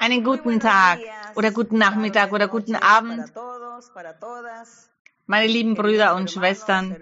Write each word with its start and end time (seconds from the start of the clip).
Einen 0.00 0.24
guten 0.24 0.60
Tag 0.60 0.98
oder 1.34 1.50
guten 1.50 1.76
Nachmittag 1.76 2.32
oder 2.32 2.48
guten 2.48 2.74
Abend, 2.74 3.30
meine 5.26 5.46
lieben 5.46 5.74
Brüder 5.74 6.14
und 6.14 6.30
Schwestern, 6.30 6.96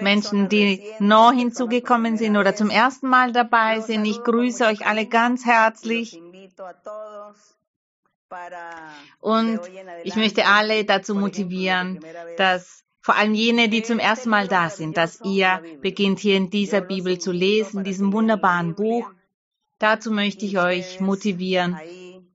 Menschen, 0.00 0.48
die 0.48 0.82
neu 0.98 1.32
hinzugekommen 1.32 2.16
sind 2.16 2.38
oder 2.38 2.54
zum 2.54 2.70
ersten 2.70 3.06
Mal 3.06 3.32
dabei 3.32 3.80
sind. 3.80 4.06
Ich 4.06 4.24
grüße 4.24 4.64
euch 4.64 4.86
alle 4.86 5.04
ganz 5.06 5.44
herzlich. 5.44 6.18
Und 9.20 9.60
ich 10.04 10.16
möchte 10.16 10.46
alle 10.46 10.86
dazu 10.86 11.14
motivieren, 11.14 12.00
dass 12.38 12.82
vor 13.02 13.16
allem 13.16 13.34
jene, 13.34 13.68
die 13.68 13.82
zum 13.82 13.98
ersten 13.98 14.30
Mal 14.30 14.48
da 14.48 14.70
sind, 14.70 14.96
dass 14.96 15.20
ihr 15.22 15.62
beginnt 15.82 16.18
hier 16.18 16.38
in 16.38 16.48
dieser 16.48 16.80
Bibel 16.80 17.18
zu 17.18 17.30
lesen, 17.30 17.84
diesem 17.84 18.10
wunderbaren 18.14 18.74
Buch 18.74 19.12
Dazu 19.82 20.12
möchte 20.12 20.46
ich 20.46 20.58
euch 20.58 21.00
motivieren 21.00 21.76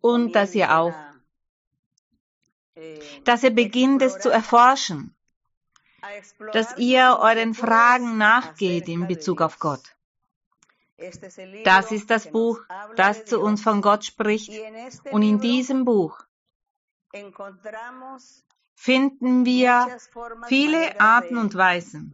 und 0.01 0.33
dass 0.33 0.53
ihr 0.53 0.77
auch, 0.77 0.93
dass 3.23 3.41
ihr 3.41 3.51
beginnt 3.51 4.01
es 4.01 4.19
zu 4.19 4.29
erforschen, 4.29 5.15
dass 6.51 6.77
ihr 6.77 7.17
euren 7.21 7.53
Fragen 7.53 8.17
nachgeht 8.17 8.89
in 8.89 9.07
Bezug 9.07 9.39
auf 9.41 9.59
Gott. 9.59 9.95
Das 11.63 11.91
ist 11.93 12.09
das 12.09 12.29
Buch, 12.29 12.59
das 12.97 13.23
zu 13.23 13.39
uns 13.39 13.61
von 13.61 13.81
Gott 13.81 14.03
spricht. 14.03 14.51
Und 15.11 15.21
in 15.21 15.39
diesem 15.39 15.85
Buch 15.85 16.19
finden 18.75 19.45
wir 19.45 19.97
viele 20.47 20.99
Arten 20.99 21.37
und 21.37 21.55
Weisen, 21.55 22.13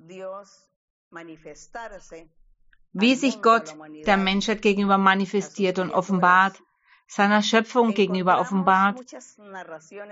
wie 2.93 3.15
sich 3.15 3.41
Gott 3.41 3.75
der 4.05 4.17
Menschheit 4.17 4.61
gegenüber 4.61 4.97
manifestiert 4.97 5.79
und 5.79 5.91
offenbart, 5.91 6.61
seiner 7.07 7.41
Schöpfung 7.41 7.93
gegenüber 7.93 8.39
offenbart. 8.39 9.01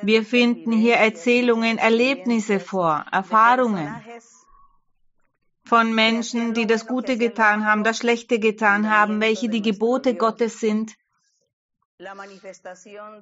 Wir 0.01 0.23
finden 0.23 0.71
hier 0.71 0.95
Erzählungen, 0.97 1.77
Erlebnisse 1.77 2.59
vor, 2.59 3.05
Erfahrungen 3.11 3.95
von 5.63 5.93
Menschen, 5.93 6.53
die 6.53 6.67
das 6.67 6.85
Gute 6.87 7.17
getan 7.17 7.65
haben, 7.65 7.83
das 7.83 7.97
Schlechte 7.97 8.39
getan 8.39 8.89
haben, 8.89 9.21
welche 9.21 9.47
die 9.47 9.61
Gebote 9.61 10.15
Gottes 10.15 10.59
sind 10.59 10.95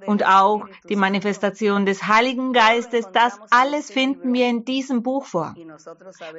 und 0.06 0.26
auch 0.26 0.66
die 0.88 0.96
Manifestation 0.96 1.86
des 1.86 2.08
Heiligen 2.08 2.54
Geistes, 2.54 3.06
das 3.12 3.38
alles 3.50 3.92
finden 3.92 4.34
wir 4.34 4.48
in 4.48 4.64
diesem 4.64 5.04
Buch 5.04 5.26
vor. 5.26 5.54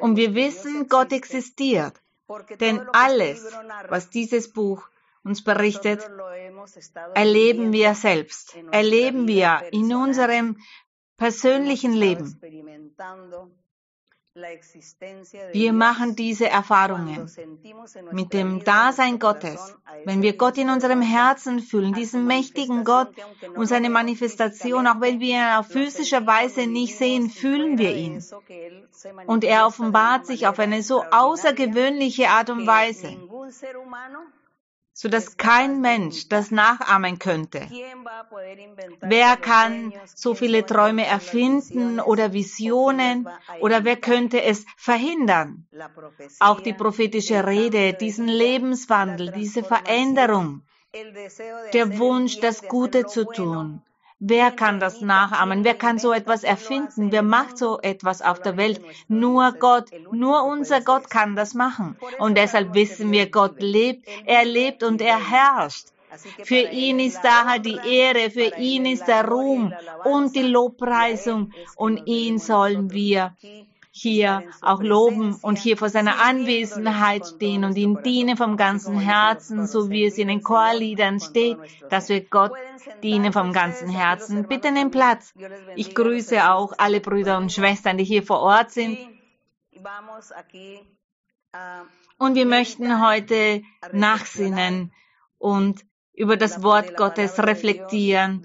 Und 0.01 0.17
wir 0.17 0.35
wissen, 0.35 0.89
Gott 0.89 1.13
existiert. 1.13 2.01
Denn 2.61 2.81
alles, 2.93 3.45
was 3.89 4.11
dieses 4.11 4.53
Buch 4.53 4.89
uns 5.25 5.43
berichtet, 5.45 6.09
erleben 7.15 7.73
wir 7.73 7.95
selbst, 7.95 8.57
erleben 8.71 9.27
wir 9.27 9.63
in 9.73 9.95
unserem 9.95 10.57
persönlichen 11.17 11.93
Leben. 11.93 12.41
Wir 15.53 15.73
machen 15.73 16.15
diese 16.15 16.49
Erfahrungen 16.49 17.29
mit 18.13 18.33
dem 18.33 18.63
Dasein 18.63 19.19
Gottes. 19.19 19.75
Wenn 20.05 20.23
wir 20.23 20.37
Gott 20.37 20.57
in 20.57 20.71
unserem 20.71 21.03
Herzen 21.03 21.59
fühlen, 21.59 21.95
diesen 21.95 22.27
mächtigen 22.29 22.85
Gott 22.85 23.11
und 23.57 23.67
seine 23.67 23.91
Manifestation, 23.91 24.87
auch 24.87 25.01
wenn 25.01 25.19
wir 25.19 25.37
ihn 25.37 25.59
auf 25.59 25.67
physische 25.67 26.25
Weise 26.29 26.69
nicht 26.69 26.97
sehen, 26.97 27.29
fühlen 27.29 27.79
wir 27.79 27.97
ihn. 27.97 28.25
Und 29.27 29.43
er 29.43 29.67
offenbart 29.67 30.27
sich 30.27 30.47
auf 30.47 30.61
eine 30.61 30.85
so 30.85 31.03
außergewöhnliche 31.03 32.29
Art 32.29 32.51
und 32.51 32.69
Weise, 32.69 33.17
so 35.01 35.09
dass 35.09 35.39
kein 35.39 35.81
Mensch 35.81 36.29
das 36.29 36.51
nachahmen 36.51 37.19
könnte. 37.19 37.67
Wer 39.01 39.39
kann 39.39 39.95
so 40.15 40.35
viele 40.35 40.67
Träume 40.67 41.07
erfinden 41.07 42.01
oder 42.01 42.35
Visionen 42.35 43.27
oder 43.61 43.83
wer 43.85 43.97
könnte 43.97 44.43
es 44.43 44.67
verhindern? 44.77 45.67
Auch 46.39 46.61
die 46.61 46.75
prophetische 46.75 47.47
Rede, 47.47 47.95
diesen 47.95 48.29
Lebenswandel, 48.29 49.33
diese 49.33 49.65
Veränderung, 49.65 50.65
der 51.73 51.99
Wunsch, 51.99 52.39
das 52.41 52.69
Gute 52.69 53.07
zu 53.07 53.25
tun, 53.25 53.81
Wer 54.23 54.51
kann 54.51 54.81
das 54.81 55.01
nachahmen? 55.01 55.65
Wer 55.65 55.75
kann 55.75 55.99
so 55.99 56.13
etwas 56.13 56.45
erfinden? 56.45 57.11
Wer 57.11 57.23
macht 57.23 57.57
so 57.57 57.81
etwas 57.81 58.21
auf 58.21 58.41
der 58.43 58.59
Welt? 58.59 58.83
Nur 59.09 59.53
Gott, 59.53 59.91
nur 60.13 60.45
unser 60.45 60.83
Gott 60.83 61.09
kann 61.09 61.37
das 61.37 61.55
machen. 61.55 61.97
Und 62.19 62.37
deshalb 62.37 62.75
wissen 62.75 63.11
wir, 63.13 63.31
Gott 63.31 63.63
lebt, 63.63 64.07
er 64.27 64.45
lebt 64.45 64.83
und 64.83 65.01
er 65.01 65.19
herrscht. 65.31 65.87
Für 66.43 66.61
ihn 66.71 66.99
ist 66.99 67.21
daher 67.23 67.61
die 67.61 67.79
Ehre, 67.83 68.31
für 68.31 68.59
ihn 68.59 68.85
ist 68.85 69.07
der 69.07 69.27
Ruhm 69.27 69.73
und 70.05 70.37
die 70.37 70.43
Lobpreisung 70.43 71.53
und 71.77 72.07
ihn 72.07 72.39
sollen 72.39 72.91
wir 72.91 73.35
hier 73.93 74.45
auch 74.63 74.83
loben 74.83 75.35
und 75.43 75.59
hier 75.59 75.77
vor 75.77 75.89
seiner 75.89 76.21
Anwesenheit 76.23 77.27
stehen 77.27 77.65
und 77.65 77.77
ihm 77.77 78.03
dienen 78.03 78.37
vom 78.37 78.57
ganzen 78.57 78.99
Herzen, 78.99 79.67
so 79.67 79.91
wie 79.91 80.05
es 80.05 80.17
in 80.17 80.29
den 80.29 80.43
Chorliedern 80.43 81.19
steht, 81.19 81.59
dass 81.89 82.09
wir 82.09 82.21
Gott 82.25 82.53
dienen 83.03 83.33
vom 83.33 83.53
ganzen 83.53 83.89
Herzen. 83.89 84.47
Bitte 84.47 84.71
nimm 84.71 84.91
Platz. 84.91 85.35
Ich 85.75 85.95
grüße 85.95 86.51
auch 86.51 86.73
alle 86.79 87.01
Brüder 87.01 87.39
und 87.39 87.53
Schwestern, 87.53 87.99
die 87.99 88.05
hier 88.05 88.23
vor 88.23 88.41
Ort 88.41 88.71
sind. 88.71 88.97
Und 92.19 92.35
wir 92.35 92.47
möchten 92.47 93.05
heute 93.05 93.63
nachsinnen 93.93 94.93
und 95.39 95.85
über 96.13 96.37
das 96.37 96.63
Wort 96.63 96.97
Gottes 96.97 97.39
reflektieren, 97.39 98.45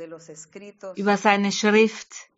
über 0.95 1.17
seine 1.17 1.51
Schrift, 1.51 2.29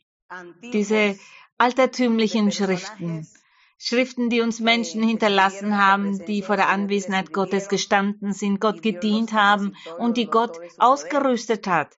diese 0.73 1.17
altertümlichen 1.57 2.51
Schriften. 2.51 3.27
Schriften, 3.79 4.29
die 4.29 4.41
uns 4.41 4.59
Menschen 4.59 5.03
hinterlassen 5.03 5.77
haben, 5.77 6.25
die 6.25 6.41
vor 6.41 6.55
der 6.55 6.69
Anwesenheit 6.69 7.31
Gottes 7.31 7.69
gestanden 7.69 8.33
sind, 8.33 8.59
Gott 8.59 8.81
gedient 8.81 9.33
haben 9.33 9.75
und 9.99 10.17
die 10.17 10.25
Gott 10.25 10.57
ausgerüstet 10.79 11.67
hat, 11.67 11.95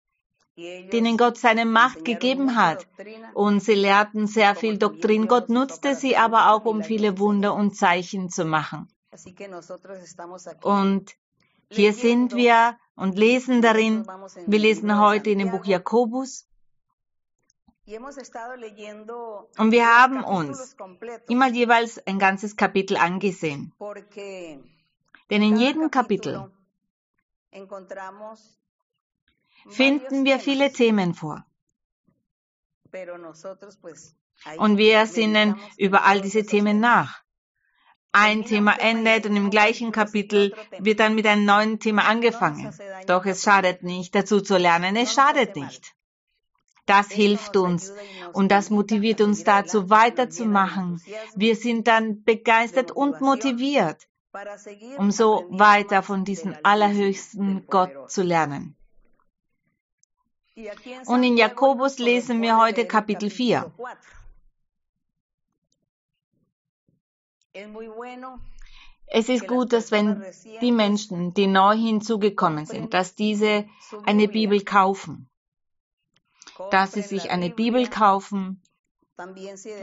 denen 0.57 1.17
Gott 1.17 1.37
seine 1.37 1.65
Macht 1.65 2.03
gegeben 2.03 2.57
hat. 2.57 2.85
Und 3.33 3.61
sie 3.61 3.75
lehrten 3.75 4.27
sehr 4.27 4.55
viel 4.55 4.77
Doktrin. 4.77 5.27
Gott 5.27 5.47
nutzte 5.47 5.95
sie 5.95 6.17
aber 6.17 6.51
auch, 6.51 6.65
um 6.65 6.83
viele 6.83 7.17
Wunder 7.17 7.53
und 7.53 7.77
Zeichen 7.77 8.29
zu 8.29 8.43
machen. 8.43 8.89
Und 10.63 11.15
hier 11.71 11.93
sind 11.93 12.35
wir 12.35 12.77
und 12.95 13.17
lesen 13.17 13.61
darin. 13.61 14.05
Wir 14.47 14.59
lesen 14.59 14.99
heute 14.99 15.29
in 15.29 15.39
dem 15.39 15.51
Buch 15.51 15.63
Jakobus 15.63 16.48
und 19.57 19.71
wir 19.71 19.87
haben 19.87 20.23
uns 20.23 20.75
immer 21.27 21.47
jeweils 21.47 21.97
ein 22.05 22.19
ganzes 22.19 22.55
Kapitel 22.55 22.97
angesehen. 22.97 23.73
Denn 25.29 25.41
in 25.41 25.57
jedem 25.57 25.89
Kapitel 25.89 26.51
finden 29.69 30.25
wir 30.25 30.39
viele 30.39 30.71
Themen 30.71 31.15
vor. 31.15 31.45
Und 34.57 34.77
wir 34.77 35.05
sinnen 35.07 35.59
über 35.77 36.05
all 36.05 36.21
diese 36.21 36.45
Themen 36.45 36.79
nach. 36.79 37.23
Ein 38.11 38.45
Thema 38.45 38.79
endet 38.79 39.25
und 39.25 39.35
im 39.35 39.49
gleichen 39.49 39.91
Kapitel 39.91 40.55
wird 40.79 40.99
dann 40.99 41.15
mit 41.15 41.27
einem 41.27 41.45
neuen 41.45 41.79
Thema 41.79 42.05
angefangen. 42.05 42.71
Doch 43.07 43.25
es 43.25 43.43
schadet 43.43 43.83
nicht, 43.83 44.13
dazu 44.15 44.41
zu 44.41 44.57
lernen. 44.57 44.95
Es 44.95 45.13
schadet 45.13 45.55
nicht. 45.55 45.95
Das 46.89 47.11
hilft 47.11 47.55
uns 47.55 47.93
und 48.33 48.51
das 48.51 48.71
motiviert 48.71 49.21
uns 49.21 49.43
dazu 49.43 49.91
weiterzumachen. 49.91 50.99
Wir 51.35 51.55
sind 51.55 51.87
dann 51.87 52.23
begeistert 52.23 52.89
und 52.89 53.21
motiviert, 53.21 54.07
um 54.97 55.11
so 55.11 55.45
weiter 55.49 56.01
von 56.01 56.25
diesem 56.25 56.55
allerhöchsten 56.63 57.67
Gott 57.67 58.09
zu 58.09 58.23
lernen. 58.23 58.75
Und 61.05 61.23
in 61.23 61.37
Jakobus 61.37 61.99
lesen 61.99 62.41
wir 62.41 62.57
heute 62.57 62.87
Kapitel 62.87 63.29
4. 63.29 63.71
Es 69.05 69.29
ist 69.29 69.47
gut, 69.47 69.73
dass 69.73 69.91
wenn 69.91 70.23
die 70.59 70.71
Menschen, 70.71 71.35
die 71.35 71.45
neu 71.45 71.75
hinzugekommen 71.75 72.65
sind, 72.65 72.95
dass 72.95 73.13
diese 73.13 73.67
eine 74.05 74.27
Bibel 74.27 74.63
kaufen 74.63 75.28
dass 76.71 76.93
sie 76.93 77.01
sich 77.01 77.31
eine 77.31 77.49
Bibel 77.49 77.87
kaufen 77.87 78.61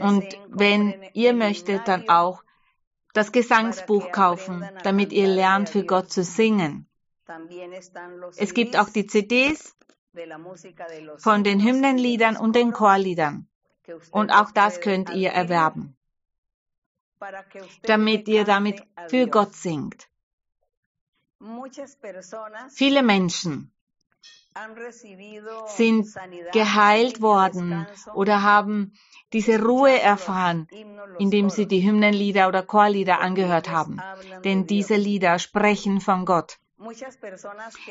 und 0.01 0.25
wenn 0.47 1.03
ihr 1.13 1.33
möchtet, 1.33 1.87
dann 1.87 2.09
auch 2.09 2.43
das 3.13 3.31
Gesangsbuch 3.31 4.11
kaufen, 4.11 4.67
damit 4.83 5.13
ihr 5.13 5.27
lernt, 5.27 5.69
für 5.69 5.83
Gott 5.83 6.11
zu 6.11 6.23
singen. 6.23 6.89
Es 8.37 8.53
gibt 8.53 8.77
auch 8.77 8.89
die 8.89 9.05
CDs 9.05 9.75
von 11.17 11.43
den 11.43 11.61
Hymnenliedern 11.61 12.37
und 12.37 12.55
den 12.55 12.73
Chorliedern. 12.73 13.47
Und 14.11 14.31
auch 14.31 14.51
das 14.51 14.81
könnt 14.81 15.11
ihr 15.11 15.29
erwerben, 15.29 15.95
damit 17.83 18.27
ihr 18.27 18.43
damit 18.43 18.81
für 19.07 19.27
Gott 19.27 19.53
singt. 19.53 20.09
Viele 22.69 23.03
Menschen 23.03 23.71
sind 25.67 26.07
geheilt 26.53 27.21
worden 27.21 27.87
oder 28.13 28.41
haben 28.43 28.93
diese 29.33 29.61
Ruhe 29.61 29.99
erfahren, 29.99 30.67
indem 31.19 31.49
sie 31.49 31.67
die 31.67 31.83
Hymnenlieder 31.83 32.47
oder 32.47 32.63
Chorlieder 32.63 33.19
angehört 33.19 33.69
haben. 33.69 33.99
Denn 34.43 34.67
diese 34.67 34.95
Lieder 34.95 35.39
sprechen 35.39 35.99
von 36.01 36.25
Gott. 36.25 36.57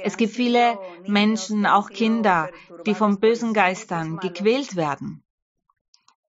Es 0.02 0.16
gibt 0.16 0.34
viele 0.34 0.78
Menschen, 1.06 1.66
auch 1.66 1.90
Kinder, 1.90 2.50
die 2.86 2.94
von 2.94 3.18
bösen 3.18 3.52
Geistern 3.52 4.18
gequält 4.18 4.76
werden 4.76 5.25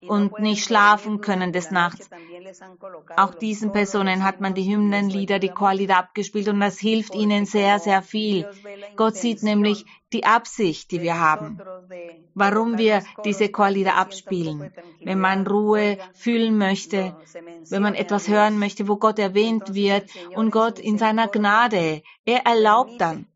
und 0.09 0.39
nicht 0.39 0.65
schlafen 0.65 1.21
können 1.21 1.53
des 1.53 1.71
Nachts. 1.71 2.09
Auch 3.17 3.35
diesen 3.35 3.73
Personen 3.73 4.25
hat 4.25 4.41
man 4.41 4.55
die 4.55 4.71
Hymnenlieder, 4.71 5.39
die 5.39 5.49
Chorlieder 5.49 5.99
abgespielt 5.99 6.49
und 6.49 6.61
das 6.61 6.79
hilft 6.79 7.15
ihnen 7.15 7.47
sehr, 7.47 7.79
sehr 7.79 8.03
viel. 8.03 8.49
Gott 8.97 9.17
sieht 9.17 9.43
nämlich 9.43 9.85
die 10.13 10.25
Absicht, 10.25 10.91
die 10.91 11.03
wir 11.03 11.19
haben, 11.19 11.61
warum 12.35 12.79
wir 12.79 13.03
diese 13.25 13.49
Chorlieder 13.49 13.97
abspielen. 13.97 14.73
Wenn 15.03 15.21
man 15.21 15.47
Ruhe 15.47 15.99
fühlen 16.15 16.57
möchte, 16.57 17.17
wenn 17.71 17.83
man 17.83 17.95
etwas 17.95 18.29
hören 18.29 18.59
möchte, 18.59 18.89
wo 18.89 18.97
Gott 18.97 19.19
erwähnt 19.19 19.75
wird 19.75 20.09
und 20.35 20.51
Gott 20.51 20.79
in 20.79 20.99
seiner 20.99 21.29
Gnade, 21.29 22.03
er 22.25 22.47
erlaubt 22.47 23.01
dann, 23.01 23.27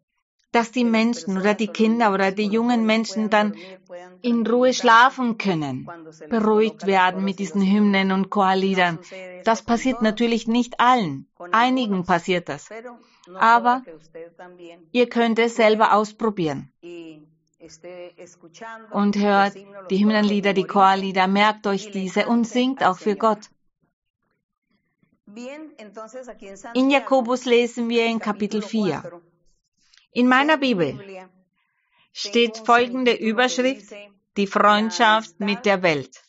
dass 0.52 0.72
die 0.72 0.84
Menschen 0.84 1.38
oder 1.38 1.54
die 1.54 1.68
Kinder 1.68 2.12
oder 2.12 2.32
die 2.32 2.46
jungen 2.46 2.84
Menschen 2.84 3.30
dann 3.30 3.54
in 4.22 4.46
Ruhe 4.46 4.72
schlafen 4.72 5.38
können, 5.38 5.88
beruhigt 6.28 6.86
werden 6.86 7.24
mit 7.24 7.38
diesen 7.38 7.62
Hymnen 7.62 8.12
und 8.12 8.30
Chorliedern. 8.30 8.98
Das 9.44 9.62
passiert 9.62 10.02
natürlich 10.02 10.46
nicht 10.46 10.80
allen. 10.80 11.26
Einigen 11.52 12.04
passiert 12.04 12.48
das. 12.48 12.68
Aber 13.34 13.82
ihr 14.92 15.08
könnt 15.08 15.38
es 15.38 15.56
selber 15.56 15.94
ausprobieren. 15.94 16.72
Und 18.90 19.16
hört 19.16 19.54
die 19.90 19.98
Hymnenlieder, 19.98 20.54
die 20.54 20.64
Chorlieder, 20.64 21.26
merkt 21.26 21.66
euch 21.66 21.90
diese 21.90 22.26
und 22.26 22.44
singt 22.44 22.82
auch 22.82 22.98
für 22.98 23.16
Gott. 23.16 23.50
In 26.74 26.90
Jakobus 26.90 27.44
lesen 27.44 27.88
wir 27.88 28.06
in 28.06 28.18
Kapitel 28.18 28.62
4. 28.62 29.20
In 30.12 30.26
meiner 30.26 30.56
Bibel 30.56 30.98
steht 32.12 32.58
folgende 32.58 33.12
Überschrift, 33.12 33.92
die 34.36 34.46
Freundschaft 34.46 35.40
mit 35.40 35.64
der 35.66 35.82
Welt. 35.82 36.22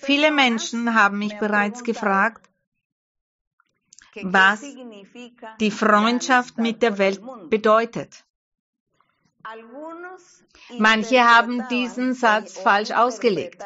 Viele 0.00 0.30
Menschen 0.30 0.94
haben 0.94 1.18
mich 1.18 1.38
bereits 1.38 1.82
gefragt, 1.84 2.48
was 4.22 4.62
die 5.60 5.70
Freundschaft 5.70 6.58
mit 6.58 6.82
der 6.82 6.98
Welt 6.98 7.20
bedeutet. 7.50 8.24
Manche 10.78 11.24
haben 11.24 11.66
diesen 11.68 12.14
Satz 12.14 12.58
falsch 12.58 12.90
ausgelegt. 12.90 13.62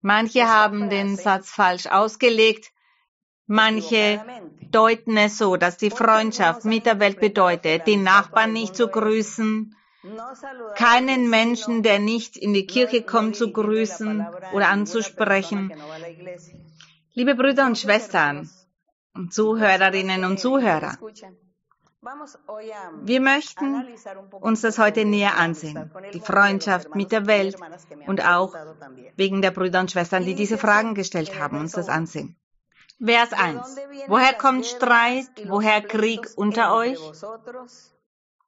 Manche 0.00 0.48
haben 0.48 0.90
den 0.90 1.16
Satz 1.16 1.50
falsch 1.50 1.86
ausgelegt 1.86 2.72
Manche 3.52 4.24
deuten 4.70 5.16
es 5.16 5.36
so, 5.36 5.56
dass 5.56 5.76
die 5.76 5.90
Freundschaft 5.90 6.64
mit 6.64 6.86
der 6.86 7.00
Welt 7.00 7.18
bedeutet, 7.18 7.84
den 7.88 8.04
Nachbarn 8.04 8.52
nicht 8.52 8.76
zu 8.76 8.86
grüßen, 8.86 9.74
keinen 10.76 11.28
Menschen, 11.28 11.82
der 11.82 11.98
nicht 11.98 12.36
in 12.36 12.54
die 12.54 12.68
Kirche 12.68 13.02
kommt, 13.02 13.34
zu 13.34 13.50
grüßen 13.52 14.24
oder 14.52 14.68
anzusprechen. 14.68 15.72
Liebe 17.12 17.34
Brüder 17.34 17.66
und 17.66 17.76
Schwestern 17.76 18.48
und 19.14 19.34
Zuhörerinnen 19.34 20.24
und 20.24 20.38
Zuhörer, 20.38 20.96
wir 23.02 23.20
möchten 23.20 23.84
uns 24.40 24.60
das 24.60 24.78
heute 24.78 25.04
näher 25.04 25.36
ansehen, 25.38 25.90
die 26.14 26.20
Freundschaft 26.20 26.94
mit 26.94 27.10
der 27.10 27.26
Welt 27.26 27.56
und 28.06 28.24
auch 28.24 28.54
wegen 29.16 29.42
der 29.42 29.50
Brüder 29.50 29.80
und 29.80 29.90
Schwestern, 29.90 30.24
die 30.24 30.36
diese 30.36 30.56
Fragen 30.56 30.94
gestellt 30.94 31.36
haben, 31.36 31.58
uns 31.58 31.72
das 31.72 31.88
ansehen. 31.88 32.36
Vers 33.02 33.32
1. 33.32 33.76
Woher 34.08 34.34
kommt 34.34 34.66
Streit? 34.66 35.30
Woher 35.46 35.80
Krieg 35.80 36.28
unter 36.36 36.74
euch? 36.74 36.98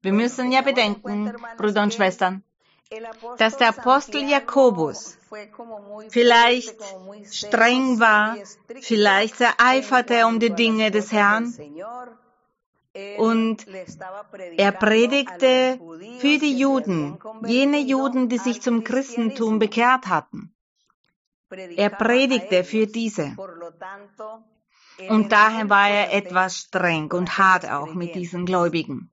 Wir 0.03 0.13
müssen 0.13 0.53
ja 0.53 0.61
bedenken, 0.61 1.33
Brüder 1.57 1.83
und 1.83 1.95
Schwestern, 1.95 2.43
dass 3.39 3.57
der 3.57 3.71
Apostel 3.71 4.29
Jakobus 4.29 5.17
vielleicht 6.11 6.77
streng 7.31 7.99
war, 7.99 8.37
vielleicht 8.83 9.41
ereiferte 9.41 10.27
um 10.27 10.39
die 10.39 10.51
Dinge 10.51 10.91
des 10.91 11.13
Herrn 11.13 11.55
und 13.17 13.67
er 14.59 14.73
predigte 14.73 15.81
für 16.19 16.39
die 16.39 16.59
Juden, 16.59 17.19
jene 17.47 17.79
Juden, 17.79 18.29
die 18.29 18.39
sich 18.39 18.61
zum 18.61 18.85
Christentum 18.85 19.59
bekehrt 19.59 20.09
hatten. 20.09 20.53
Er 21.77 21.91
predigte 21.91 22.65
für 22.65 22.87
diese. 22.87 23.37
Und 25.09 25.33
daher 25.33 25.69
war 25.69 25.89
er 25.89 26.13
etwas 26.13 26.57
streng 26.57 27.11
und 27.13 27.39
hart 27.39 27.69
auch 27.71 27.95
mit 27.95 28.15
diesen 28.15 28.47
Gläubigen. 28.47 29.11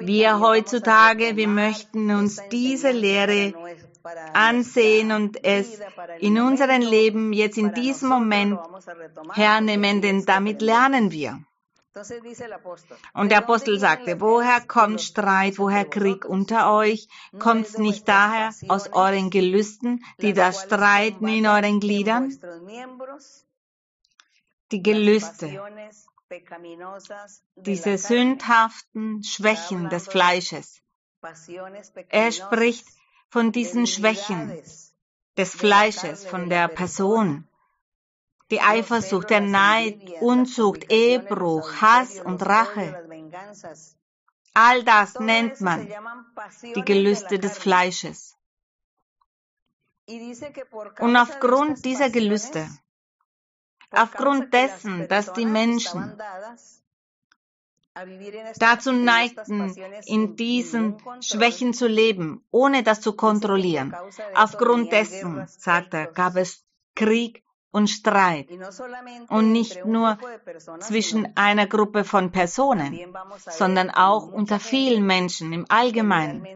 Wir 0.00 0.40
heutzutage, 0.40 1.36
wir 1.36 1.48
möchten 1.48 2.10
uns 2.10 2.42
diese 2.50 2.90
Lehre 2.90 3.54
ansehen 4.34 5.12
und 5.12 5.42
es 5.42 5.80
in 6.18 6.38
unserem 6.38 6.82
Leben 6.82 7.32
jetzt 7.32 7.56
in 7.56 7.72
diesem 7.72 8.10
Moment 8.10 8.60
hernehmen, 9.32 10.02
denn 10.02 10.26
damit 10.26 10.60
lernen 10.60 11.10
wir. 11.10 11.42
Und 13.12 13.28
der 13.30 13.38
Apostel 13.38 13.78
sagte, 13.78 14.20
woher 14.20 14.60
kommt 14.60 15.00
Streit, 15.00 15.58
woher 15.58 15.84
Krieg 15.84 16.24
unter 16.24 16.72
euch? 16.74 17.08
Kommt 17.38 17.66
es 17.66 17.78
nicht 17.78 18.08
daher 18.08 18.52
aus 18.68 18.92
euren 18.92 19.30
Gelüsten, 19.30 20.04
die 20.20 20.32
da 20.32 20.52
streiten 20.52 21.28
in 21.28 21.46
euren 21.46 21.78
Gliedern? 21.78 22.36
Die 24.72 24.82
Gelüste, 24.82 25.62
diese 27.54 27.98
sündhaften 27.98 29.22
Schwächen 29.22 29.88
des 29.88 30.08
Fleisches. 30.08 30.80
Er 32.08 32.32
spricht 32.32 32.86
von 33.28 33.52
diesen 33.52 33.86
Schwächen 33.86 34.52
des 35.36 35.54
Fleisches, 35.54 36.26
von 36.26 36.48
der 36.48 36.66
Person 36.68 37.46
die 38.54 38.60
Eifersucht, 38.60 39.30
der 39.30 39.40
Neid, 39.40 39.98
Unzucht, 40.20 40.92
Ehebruch, 40.92 41.68
Hass 41.80 42.20
und 42.20 42.40
Rache. 42.46 42.86
All 44.54 44.84
das 44.84 45.18
nennt 45.18 45.60
man 45.60 45.88
die 46.76 46.82
Gelüste 46.82 47.40
des 47.40 47.58
Fleisches. 47.58 48.36
Und 51.00 51.16
aufgrund 51.16 51.84
dieser 51.84 52.10
Gelüste, 52.10 52.68
aufgrund 53.90 54.54
dessen, 54.54 55.08
dass 55.08 55.32
die 55.32 55.46
Menschen 55.46 56.16
dazu 58.58 58.92
neigten, 58.92 59.74
in 60.06 60.36
diesen 60.36 60.98
Schwächen 61.20 61.74
zu 61.74 61.88
leben, 61.88 62.44
ohne 62.52 62.84
das 62.84 63.00
zu 63.00 63.14
kontrollieren. 63.14 63.96
Aufgrund 64.34 64.92
dessen, 64.92 65.46
sagt 65.48 65.94
er, 65.94 66.06
gab 66.06 66.36
es 66.36 66.64
Krieg, 66.94 67.43
und 67.74 67.88
Streit. 67.88 68.48
Und 69.28 69.50
nicht 69.50 69.84
nur 69.84 70.16
zwischen 70.78 71.36
einer 71.36 71.66
Gruppe 71.66 72.04
von 72.04 72.30
Personen, 72.30 72.90
sondern 73.50 73.90
auch 73.90 74.28
unter 74.28 74.60
vielen 74.60 75.04
Menschen 75.04 75.52
im 75.52 75.66
Allgemeinen, 75.68 76.46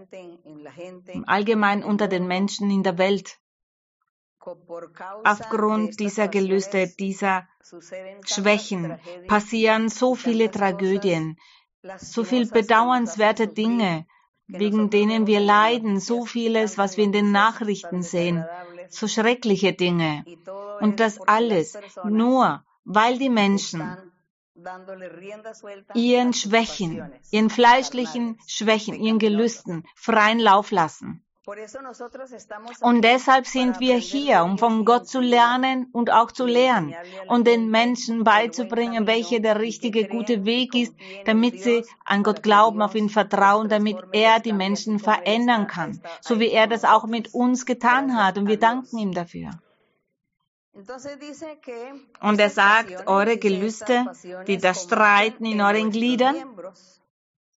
im 1.07 1.29
Allgemeinen 1.29 1.83
unter 1.83 2.07
den 2.07 2.29
Menschen 2.29 2.71
in 2.71 2.85
der 2.85 2.99
Welt. 2.99 3.39
Aufgrund 5.25 5.99
dieser 5.99 6.29
Gelüste, 6.29 6.87
dieser 6.87 7.49
Schwächen 8.25 8.99
passieren 9.27 9.89
so 9.89 10.15
viele 10.15 10.51
Tragödien, 10.51 11.37
so 11.99 12.23
viel 12.23 12.47
bedauernswerte 12.49 13.49
Dinge, 13.49 14.07
wegen 14.47 14.89
denen 14.89 15.27
wir 15.27 15.41
leiden, 15.41 16.01
so 16.01 16.25
vieles, 16.25 16.79
was 16.79 16.97
wir 16.97 17.05
in 17.05 17.13
den 17.13 17.33
Nachrichten 17.33 18.03
sehen, 18.03 18.45
so 18.91 19.09
schreckliche 19.09 19.73
Dinge. 19.73 20.25
Und 20.81 21.01
das 21.01 21.21
alles 21.21 21.77
nur, 22.05 22.65
weil 22.85 23.19
die 23.19 23.31
Menschen 23.31 23.97
ihren 25.95 26.33
Schwächen, 26.33 27.13
ihren 27.31 27.51
fleischlichen 27.51 28.41
Schwächen, 28.47 28.95
ihren 28.95 29.19
Gelüsten 29.19 29.85
freien 29.95 30.41
Lauf 30.41 30.71
lassen. 30.71 31.25
Und 32.81 33.03
deshalb 33.03 33.47
sind 33.47 33.81
wir 33.81 33.97
hier, 33.97 34.45
um 34.45 34.59
von 34.59 34.85
Gott 34.85 35.09
zu 35.09 35.21
lernen 35.21 35.89
und 35.93 36.11
auch 36.11 36.31
zu 36.31 36.45
lehren 36.45 36.95
und 37.27 37.47
den 37.47 37.71
Menschen 37.71 38.23
beizubringen, 38.23 39.07
welcher 39.07 39.41
der 39.41 39.59
richtige, 39.59 40.07
gute 40.09 40.45
Weg 40.45 40.75
ist, 40.75 40.95
damit 41.25 41.63
sie 41.63 41.85
an 42.05 42.23
Gott 42.23 42.43
glauben, 42.43 42.83
auf 42.83 42.95
ihn 42.95 43.09
vertrauen, 43.09 43.69
damit 43.71 43.97
er 44.13 44.41
die 44.41 44.53
Menschen 44.53 44.99
verändern 44.99 45.67
kann, 45.67 46.03
so 46.21 46.39
wie 46.39 46.51
er 46.51 46.67
das 46.67 46.85
auch 46.85 47.07
mit 47.07 47.33
uns 47.33 47.65
getan 47.65 48.15
hat. 48.23 48.37
Und 48.37 48.47
wir 48.47 48.59
danken 48.59 48.99
ihm 48.99 49.15
dafür. 49.15 49.51
Und 52.21 52.41
er 52.41 52.51
sagt, 52.51 53.07
eure 53.07 53.39
Gelüste, 53.39 54.07
die 54.47 54.59
da 54.59 54.75
streiten 54.75 55.47
in 55.47 55.61
euren 55.63 55.91
Gliedern. 55.91 56.37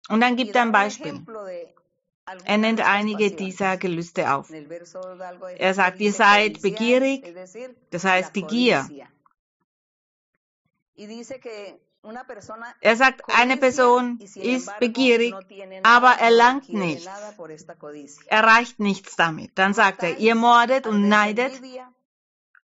Und 0.07 0.21
dann 0.21 0.37
gibt 0.37 0.55
er 0.55 0.61
ein 0.61 0.71
Beispiel. 0.71 1.25
Er 2.25 2.57
nennt 2.57 2.81
einige 2.81 3.31
dieser 3.31 3.77
Gelüste 3.77 4.33
auf. 4.33 4.51
Er 5.57 5.73
sagt, 5.73 5.99
ihr 5.99 6.13
seid 6.13 6.61
begierig, 6.61 7.23
das 7.89 8.03
heißt 8.03 8.35
die 8.35 8.43
Gier. 8.43 8.87
Er 12.81 12.95
sagt, 12.95 13.21
eine 13.27 13.57
Person 13.57 14.19
ist 14.19 14.79
begierig, 14.79 15.33
aber 15.83 16.13
erlangt 16.13 16.69
nichts, 16.69 17.07
erreicht 18.27 18.79
nichts 18.79 19.15
damit. 19.15 19.51
Dann 19.55 19.73
sagt 19.73 20.03
er, 20.03 20.17
ihr 20.17 20.35
mordet 20.35 20.87
und 20.87 21.07
neidet 21.07 21.53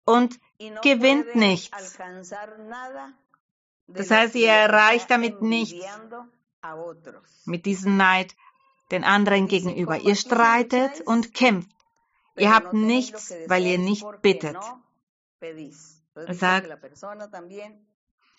und 0.06 0.40
gewinnt 0.82 1.36
nichts. 1.36 1.98
Das 3.88 4.12
heißt, 4.12 4.36
ihr 4.36 4.50
erreicht 4.50 5.10
damit 5.10 5.42
nichts 5.42 5.86
mit 7.46 7.66
diesem 7.66 7.98
Neid 7.98 8.36
den 8.92 9.04
anderen 9.04 9.48
gegenüber. 9.48 9.98
Ihr 9.98 10.16
streitet 10.16 11.02
und 11.02 11.34
kämpft. 11.34 11.70
Ihr 12.38 12.54
habt 12.54 12.74
nichts, 12.74 13.34
weil 13.48 13.66
ihr 13.66 13.78
nicht 13.78 14.06
bittet. 14.22 14.58
Er 16.16 16.34
sagt, 16.34 16.70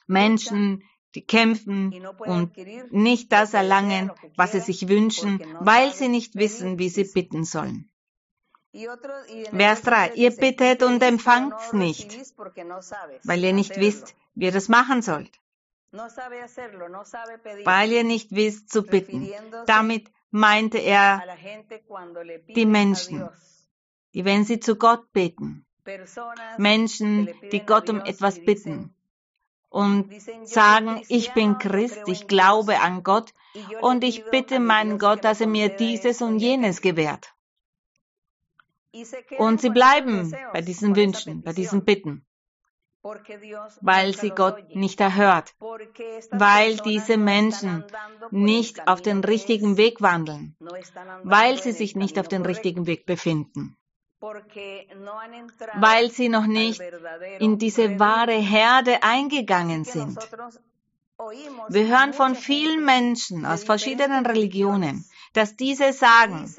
Menschen, 0.06 0.82
die 1.14 1.24
kämpfen 1.26 2.06
und 2.18 2.56
nicht 2.92 3.32
das 3.32 3.54
erlangen, 3.54 4.12
was 4.36 4.52
sie 4.52 4.60
sich 4.60 4.88
wünschen, 4.88 5.42
weil 5.60 5.92
sie 5.92 6.08
nicht 6.08 6.34
wissen, 6.36 6.78
wie 6.78 6.88
sie 6.88 7.04
bitten 7.04 7.44
sollen. 7.44 7.90
Vers 8.72 9.82
3. 9.82 10.12
Ihr 10.14 10.30
bittet 10.30 10.82
und 10.82 11.02
empfangt 11.02 11.72
nicht, 11.72 12.16
weil 13.24 13.42
ihr 13.42 13.52
nicht 13.52 13.76
wisst, 13.76 14.14
wie 14.34 14.44
ihr 14.46 14.52
das 14.52 14.68
machen 14.68 15.02
sollt. 15.02 15.32
Weil 17.64 17.90
ihr 17.90 18.04
nicht 18.04 18.30
wisst 18.30 18.70
zu 18.70 18.84
bitten. 18.84 19.28
Damit 19.66 20.12
meinte 20.30 20.78
er 20.78 21.22
die 22.54 22.66
Menschen, 22.66 23.28
die, 24.14 24.24
wenn 24.24 24.44
sie 24.44 24.60
zu 24.60 24.76
Gott 24.76 25.12
beten, 25.12 25.66
Menschen, 26.58 27.28
die 27.52 27.60
Gott 27.60 27.90
um 27.90 28.00
etwas 28.00 28.44
bitten 28.44 28.94
und 29.68 30.12
sagen, 30.44 31.02
ich 31.08 31.32
bin 31.32 31.58
Christ, 31.58 32.02
ich 32.06 32.26
glaube 32.26 32.80
an 32.80 33.02
Gott 33.02 33.32
und 33.80 34.04
ich 34.04 34.24
bitte 34.30 34.60
meinen 34.60 34.98
Gott, 34.98 35.24
dass 35.24 35.40
er 35.40 35.46
mir 35.46 35.68
dieses 35.68 36.22
und 36.22 36.38
jenes 36.38 36.80
gewährt. 36.80 37.32
Und 39.38 39.60
sie 39.60 39.70
bleiben 39.70 40.34
bei 40.52 40.60
diesen 40.60 40.96
Wünschen, 40.96 41.42
bei 41.42 41.52
diesen 41.52 41.84
Bitten, 41.84 42.26
weil 43.80 44.14
sie 44.14 44.30
Gott 44.30 44.74
nicht 44.74 45.00
erhört, 45.00 45.54
weil 46.30 46.76
diese 46.76 47.16
Menschen 47.16 47.84
nicht 48.30 48.86
auf 48.88 49.00
den 49.00 49.24
richtigen 49.24 49.76
Weg 49.76 50.02
wandeln, 50.02 50.54
weil 51.22 51.60
sie 51.62 51.72
sich 51.72 51.96
nicht 51.96 52.18
auf 52.18 52.28
den 52.28 52.44
richtigen 52.44 52.86
Weg 52.86 53.06
befinden, 53.06 53.76
weil 55.76 56.10
sie 56.10 56.28
noch 56.28 56.46
nicht 56.46 56.82
in 57.38 57.58
diese 57.58 57.98
wahre 57.98 58.38
Herde 58.38 59.02
eingegangen 59.02 59.84
sind. 59.84 60.18
Wir 61.68 61.86
hören 61.86 62.12
von 62.12 62.34
vielen 62.34 62.84
Menschen 62.84 63.46
aus 63.46 63.64
verschiedenen 63.64 64.26
Religionen, 64.26 65.06
dass 65.32 65.56
diese 65.56 65.92
sagen, 65.92 66.52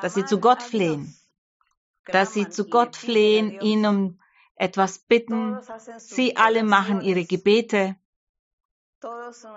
dass 0.00 0.14
sie 0.14 0.24
zu 0.24 0.40
Gott 0.40 0.62
flehen, 0.62 1.16
dass 2.06 2.32
sie 2.32 2.48
zu 2.48 2.68
Gott 2.68 2.96
flehen, 2.96 3.60
ihn 3.60 3.86
um 3.86 4.18
etwas 4.56 4.98
bitten. 4.98 5.58
Sie 5.98 6.36
alle 6.36 6.64
machen 6.64 7.00
ihre 7.00 7.24
Gebete. 7.24 7.96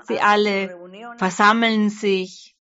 Sie 0.03 0.19
alle 0.19 0.77
versammeln 1.17 1.89
sich, 1.89 2.55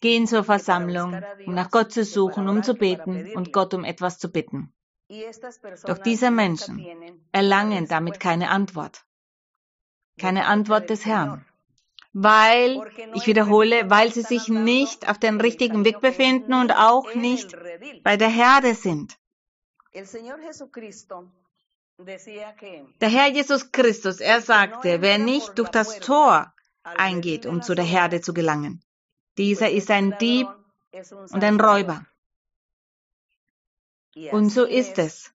gehen 0.00 0.26
zur 0.26 0.44
Versammlung, 0.44 1.22
um 1.46 1.54
nach 1.54 1.70
Gott 1.70 1.92
zu 1.92 2.04
suchen, 2.04 2.48
um 2.48 2.62
zu 2.62 2.74
beten 2.74 3.32
und 3.34 3.52
Gott 3.52 3.72
um 3.72 3.84
etwas 3.84 4.18
zu 4.18 4.30
bitten. 4.30 4.72
Doch 5.84 5.98
diese 5.98 6.30
Menschen 6.30 6.84
erlangen 7.32 7.88
damit 7.88 8.20
keine 8.20 8.50
Antwort. 8.50 9.04
Keine 10.18 10.46
Antwort 10.46 10.90
des 10.90 11.06
Herrn 11.06 11.44
weil, 12.12 12.82
ich 13.14 13.26
wiederhole, 13.26 13.88
weil 13.88 14.12
sie 14.12 14.22
sich 14.22 14.48
nicht 14.48 15.08
auf 15.08 15.18
den 15.18 15.40
richtigen 15.40 15.84
Weg 15.84 16.00
befinden 16.00 16.54
und 16.54 16.72
auch 16.72 17.14
nicht 17.14 17.56
bei 18.02 18.16
der 18.16 18.28
Herde 18.28 18.74
sind. 18.74 19.16
Der 23.00 23.08
Herr 23.08 23.28
Jesus 23.28 23.72
Christus, 23.72 24.20
er 24.20 24.40
sagte, 24.40 25.02
wer 25.02 25.18
nicht 25.18 25.58
durch 25.58 25.68
das 25.68 25.98
Tor 26.00 26.52
eingeht, 26.82 27.46
um 27.46 27.62
zu 27.62 27.74
der 27.74 27.84
Herde 27.84 28.20
zu 28.20 28.32
gelangen, 28.32 28.82
dieser 29.36 29.70
ist 29.70 29.90
ein 29.90 30.16
Dieb 30.18 30.48
und 31.32 31.44
ein 31.44 31.60
Räuber. 31.60 32.06
Und 34.32 34.50
so 34.50 34.64
ist 34.64 34.98
es. 34.98 35.32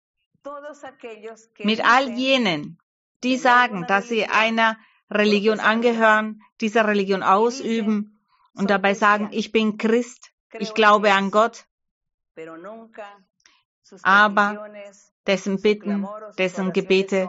mit 1.58 1.84
all 1.84 2.10
jenen, 2.10 2.78
die 3.22 3.36
sagen, 3.36 3.86
dass 3.86 4.08
sie 4.08 4.24
einer 4.26 4.78
Religion 5.10 5.60
angehören, 5.60 6.42
dieser 6.60 6.86
Religion 6.86 7.22
ausüben 7.22 8.20
und 8.54 8.70
dabei 8.70 8.94
sagen, 8.94 9.28
ich 9.32 9.52
bin 9.52 9.76
Christ, 9.76 10.30
ich 10.58 10.74
glaube 10.74 11.12
an 11.12 11.30
Gott, 11.30 11.66
aber 14.02 14.70
dessen 15.26 15.60
Bitten, 15.60 16.06
dessen 16.38 16.72
Gebete 16.72 17.28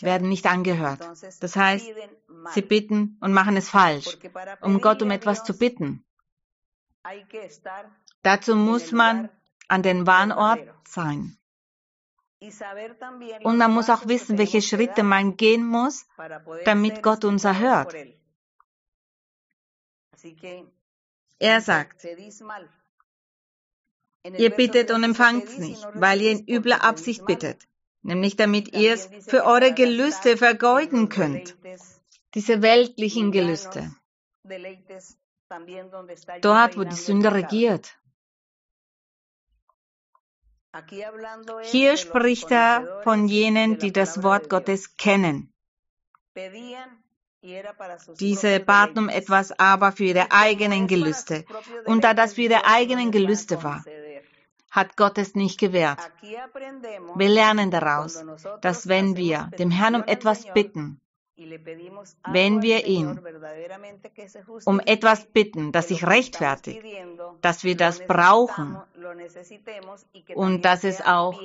werden 0.00 0.28
nicht 0.28 0.46
angehört. 0.46 1.00
Das 1.40 1.56
heißt, 1.56 1.86
sie 2.54 2.62
bitten 2.62 3.16
und 3.20 3.32
machen 3.32 3.56
es 3.56 3.70
falsch, 3.70 4.18
um 4.60 4.80
Gott 4.80 5.02
um 5.02 5.10
etwas 5.10 5.44
zu 5.44 5.56
bitten. 5.56 6.04
Dazu 8.22 8.54
muss 8.54 8.92
man 8.92 9.30
an 9.68 9.82
den 9.82 10.06
Wahnort 10.06 10.60
sein. 10.86 11.38
Und 13.42 13.56
man 13.58 13.72
muss 13.72 13.90
auch 13.90 14.06
wissen, 14.06 14.38
welche 14.38 14.62
Schritte 14.62 15.02
man 15.02 15.36
gehen 15.36 15.66
muss, 15.66 16.06
damit 16.64 17.02
Gott 17.02 17.24
uns 17.24 17.44
erhört. 17.44 17.94
Er 21.40 21.60
sagt, 21.60 22.06
ihr 24.36 24.50
bittet 24.50 24.90
und 24.90 25.04
empfangt 25.04 25.48
es 25.48 25.58
nicht, 25.58 25.86
weil 25.94 26.20
ihr 26.20 26.32
in 26.32 26.46
übler 26.46 26.84
Absicht 26.84 27.24
bittet, 27.24 27.66
nämlich 28.02 28.36
damit 28.36 28.74
ihr 28.74 28.94
es 28.94 29.08
für 29.26 29.44
eure 29.44 29.72
Gelüste 29.72 30.36
vergeuden 30.36 31.08
könnt, 31.08 31.56
diese 32.34 32.62
weltlichen 32.62 33.32
Gelüste. 33.32 33.90
Dort, 36.42 36.76
wo 36.76 36.84
die 36.84 36.96
Sünde 36.96 37.32
regiert. 37.32 37.98
Hier 41.62 41.96
spricht 41.96 42.50
er 42.50 43.00
von 43.02 43.26
jenen, 43.26 43.78
die 43.78 43.92
das 43.92 44.22
Wort 44.22 44.50
Gottes 44.50 44.96
kennen. 44.96 45.52
Diese 48.20 48.60
baten 48.60 48.98
um 48.98 49.08
etwas 49.08 49.52
aber 49.58 49.92
für 49.92 50.04
ihre 50.04 50.30
eigenen 50.30 50.86
Gelüste. 50.86 51.44
Und 51.86 52.04
da 52.04 52.12
das 52.12 52.34
für 52.34 52.42
ihre 52.42 52.66
eigenen 52.66 53.10
Gelüste 53.10 53.62
war, 53.62 53.84
hat 54.70 54.96
Gott 54.96 55.18
es 55.18 55.34
nicht 55.34 55.58
gewährt. 55.58 55.98
Wir 56.20 57.28
lernen 57.28 57.70
daraus, 57.70 58.24
dass 58.60 58.88
wenn 58.88 59.16
wir 59.16 59.50
dem 59.58 59.70
Herrn 59.70 59.96
um 59.96 60.04
etwas 60.04 60.44
bitten, 60.52 61.00
wenn 62.32 62.62
wir 62.62 62.84
ihn 62.86 63.20
um 64.64 64.80
etwas 64.80 65.26
bitten, 65.26 65.70
das 65.70 65.88
sich 65.88 66.04
rechtfertigt, 66.04 66.82
dass 67.42 67.62
wir 67.62 67.76
das 67.76 68.04
brauchen 68.06 68.76
und 70.34 70.64
dass 70.64 70.82
es 70.82 71.00
auch 71.00 71.40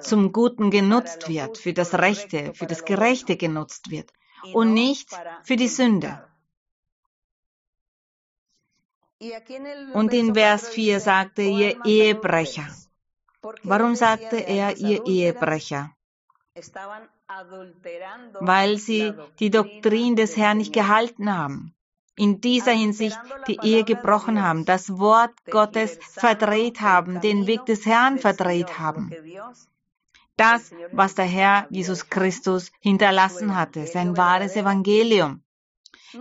zum 0.00 0.32
Guten 0.32 0.70
genutzt 0.70 1.28
wird, 1.28 1.58
für 1.58 1.72
das 1.72 1.94
Rechte, 1.94 2.54
für 2.54 2.66
das 2.66 2.84
Gerechte 2.84 3.36
genutzt 3.36 3.90
wird 3.90 4.12
und 4.52 4.74
nicht 4.74 5.10
für 5.44 5.56
die 5.56 5.68
Sünde. 5.68 6.24
Und 9.94 10.12
in 10.12 10.34
Vers 10.34 10.68
4 10.68 11.00
sagte 11.00 11.42
ihr 11.42 11.84
Ehebrecher. 11.84 12.68
Warum 13.62 13.94
sagte 13.94 14.36
er 14.36 14.76
ihr 14.76 15.06
Ehebrecher? 15.06 15.90
weil 18.40 18.78
sie 18.78 19.12
die 19.40 19.50
Doktrin 19.50 20.14
des 20.16 20.36
Herrn 20.36 20.58
nicht 20.58 20.72
gehalten 20.72 21.36
haben. 21.36 21.74
In 22.16 22.40
dieser 22.40 22.72
Hinsicht 22.72 23.18
die 23.48 23.58
Ehe 23.60 23.82
gebrochen 23.82 24.40
haben, 24.40 24.64
das 24.64 24.98
Wort 24.98 25.34
Gottes 25.50 25.98
verdreht 26.00 26.80
haben, 26.80 27.20
den 27.20 27.48
Weg 27.48 27.66
des 27.66 27.86
Herrn 27.86 28.18
verdreht 28.18 28.78
haben. 28.78 29.10
Das, 30.36 30.70
was 30.92 31.14
der 31.14 31.24
Herr 31.24 31.66
Jesus 31.70 32.08
Christus 32.08 32.70
hinterlassen 32.80 33.56
hatte, 33.56 33.86
sein 33.86 34.16
wahres 34.16 34.54
Evangelium. 34.54 35.42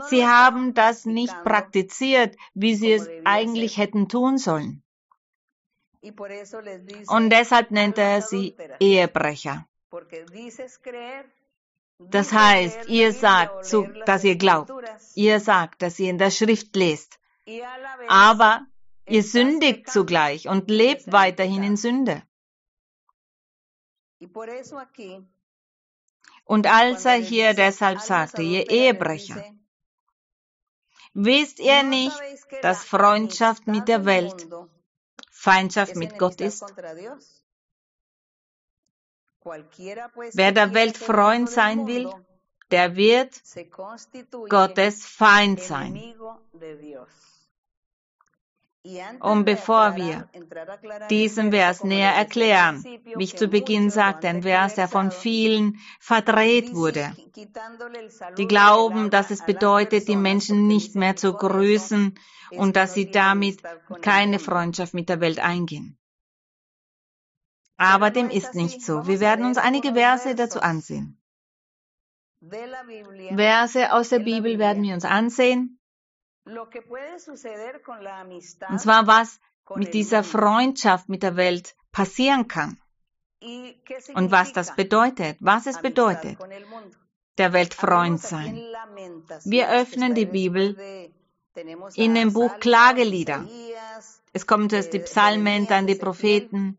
Sie 0.10 0.26
haben 0.26 0.74
das 0.74 1.06
nicht 1.06 1.44
praktiziert, 1.44 2.36
wie 2.54 2.76
sie 2.76 2.94
es 2.94 3.10
eigentlich 3.26 3.78
hätten 3.78 4.10
tun 4.10 4.38
sollen. 4.38 4.84
Und 7.08 7.30
deshalb 7.30 7.72
nennt 7.72 7.98
er 7.98 8.22
sie 8.22 8.56
Ehebrecher. 8.80 9.68
Das 12.00 12.34
heißt, 12.34 12.90
ihr 12.90 13.14
sagt, 13.14 13.74
dass 14.06 14.24
ihr 14.24 14.36
glaubt. 14.36 14.72
Ihr 15.16 15.40
sagt, 15.40 15.82
dass 15.82 16.00
ihr 16.00 16.10
in 16.10 16.18
der 16.18 16.32
Schrift 16.32 16.76
lest. 16.76 17.20
Aber 18.08 18.66
ihr 19.06 19.24
sündigt 19.24 19.90
zugleich 19.90 20.48
und 20.48 20.70
lebt 20.70 21.12
weiterhin 21.12 21.64
in 21.64 21.78
Sünde. 21.78 22.24
Und 26.46 26.68
als 26.68 27.06
er 27.06 27.16
hier 27.16 27.54
deshalb 27.54 28.00
sagte, 28.02 28.42
ihr 28.42 28.70
Ehebrecher, 28.70 29.44
wisst 31.14 31.60
ihr 31.60 31.84
nicht, 31.84 32.18
dass 32.62 32.84
Freundschaft 32.84 33.68
mit 33.68 33.88
der 33.88 34.06
Welt 34.06 34.48
Feindschaft 35.32 35.96
mit 35.96 36.18
Gott 36.18 36.42
ist? 36.42 36.64
Wer 40.34 40.52
der 40.52 40.74
Welt 40.74 40.98
Freund 40.98 41.50
sein 41.50 41.86
will, 41.88 42.10
der 42.72 42.96
wird 42.96 43.42
Gottes 44.50 45.06
Feind 45.06 45.60
sein. 45.60 46.16
Und 49.22 49.46
bevor 49.46 49.96
wir 49.96 50.28
diesen 51.10 51.52
Vers 51.52 51.86
näher 51.86 52.14
erklären, 52.14 52.84
wie 53.16 53.24
ich 53.24 53.38
zu 53.38 53.48
Beginn 53.48 53.90
sagte, 53.90 54.28
ein 54.28 54.44
Vers, 54.44 54.76
der 54.76 54.90
von 54.90 55.10
vielen 55.12 55.80
verdreht 56.02 56.76
wurde. 56.76 57.16
Die 58.38 58.48
glauben, 58.48 59.10
dass 59.10 59.32
es 59.32 59.46
bedeutet, 59.46 60.10
die 60.10 60.18
Menschen 60.18 60.68
nicht 60.68 60.96
mehr 60.96 61.16
zu 61.16 61.32
grüßen 61.32 62.20
und 62.52 62.76
dass 62.76 62.94
sie 62.94 63.10
damit 63.10 63.62
keine 64.02 64.40
Freundschaft 64.40 64.94
mit 64.94 65.08
der 65.08 65.22
Welt 65.22 65.40
eingehen. 65.40 65.98
Aber 67.78 68.12
dem 68.12 68.30
ist 68.30 68.54
nicht 68.54 68.82
so. 68.82 69.08
Wir 69.08 69.22
werden 69.22 69.46
uns 69.46 69.58
einige 69.58 69.94
Verse 69.94 70.36
dazu 70.36 70.60
ansehen. 70.60 71.22
Verse 72.42 73.94
aus 73.94 74.10
der 74.10 74.20
Bibel 74.20 74.60
werden 74.60 74.84
wir 74.84 74.94
uns 74.94 75.06
ansehen. 75.06 75.80
Und 78.70 78.80
zwar, 78.80 79.08
was 79.08 79.40
mit 79.76 79.94
dieser 79.94 80.24
Freundschaft 80.24 81.10
mit 81.10 81.24
der 81.24 81.36
Welt 81.38 81.76
passieren 81.92 82.48
kann. 82.48 82.78
Und 84.16 84.32
was 84.32 84.54
das 84.54 84.76
bedeutet, 84.76 85.38
was 85.40 85.66
es 85.66 85.82
bedeutet, 85.82 86.38
der 87.38 87.54
Welt 87.54 87.74
Freund 87.74 88.22
sein. 88.22 88.62
Wir 89.44 89.70
öffnen 89.70 90.16
die 90.16 90.26
Bibel 90.26 90.78
in 91.96 92.16
dem 92.16 92.34
Buch 92.34 92.60
Klagelieder. 92.60 93.46
Es 94.34 94.48
kommen 94.48 94.70
zuerst 94.70 94.94
die 94.94 95.00
Psalmen, 95.00 95.68
dann 95.68 95.88
die 95.88 95.96
Propheten. 95.96 96.78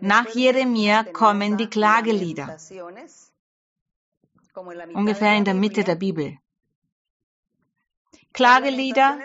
Nach 0.00 0.28
Jeremia 0.28 1.04
kommen 1.04 1.56
die 1.56 1.68
Klagelieder. 1.68 2.56
Ungefähr 4.94 5.36
in 5.36 5.44
der 5.44 5.54
Mitte 5.54 5.82
der 5.84 5.96
Bibel. 5.96 6.38
Klagelieder, 8.32 9.18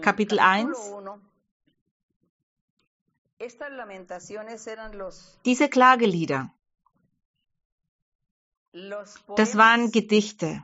Kapitel 0.00 0.38
1. 0.38 0.76
Diese 5.44 5.68
Klagelieder, 5.68 6.50
das 9.36 9.56
waren 9.56 9.92
Gedichte. 9.92 10.62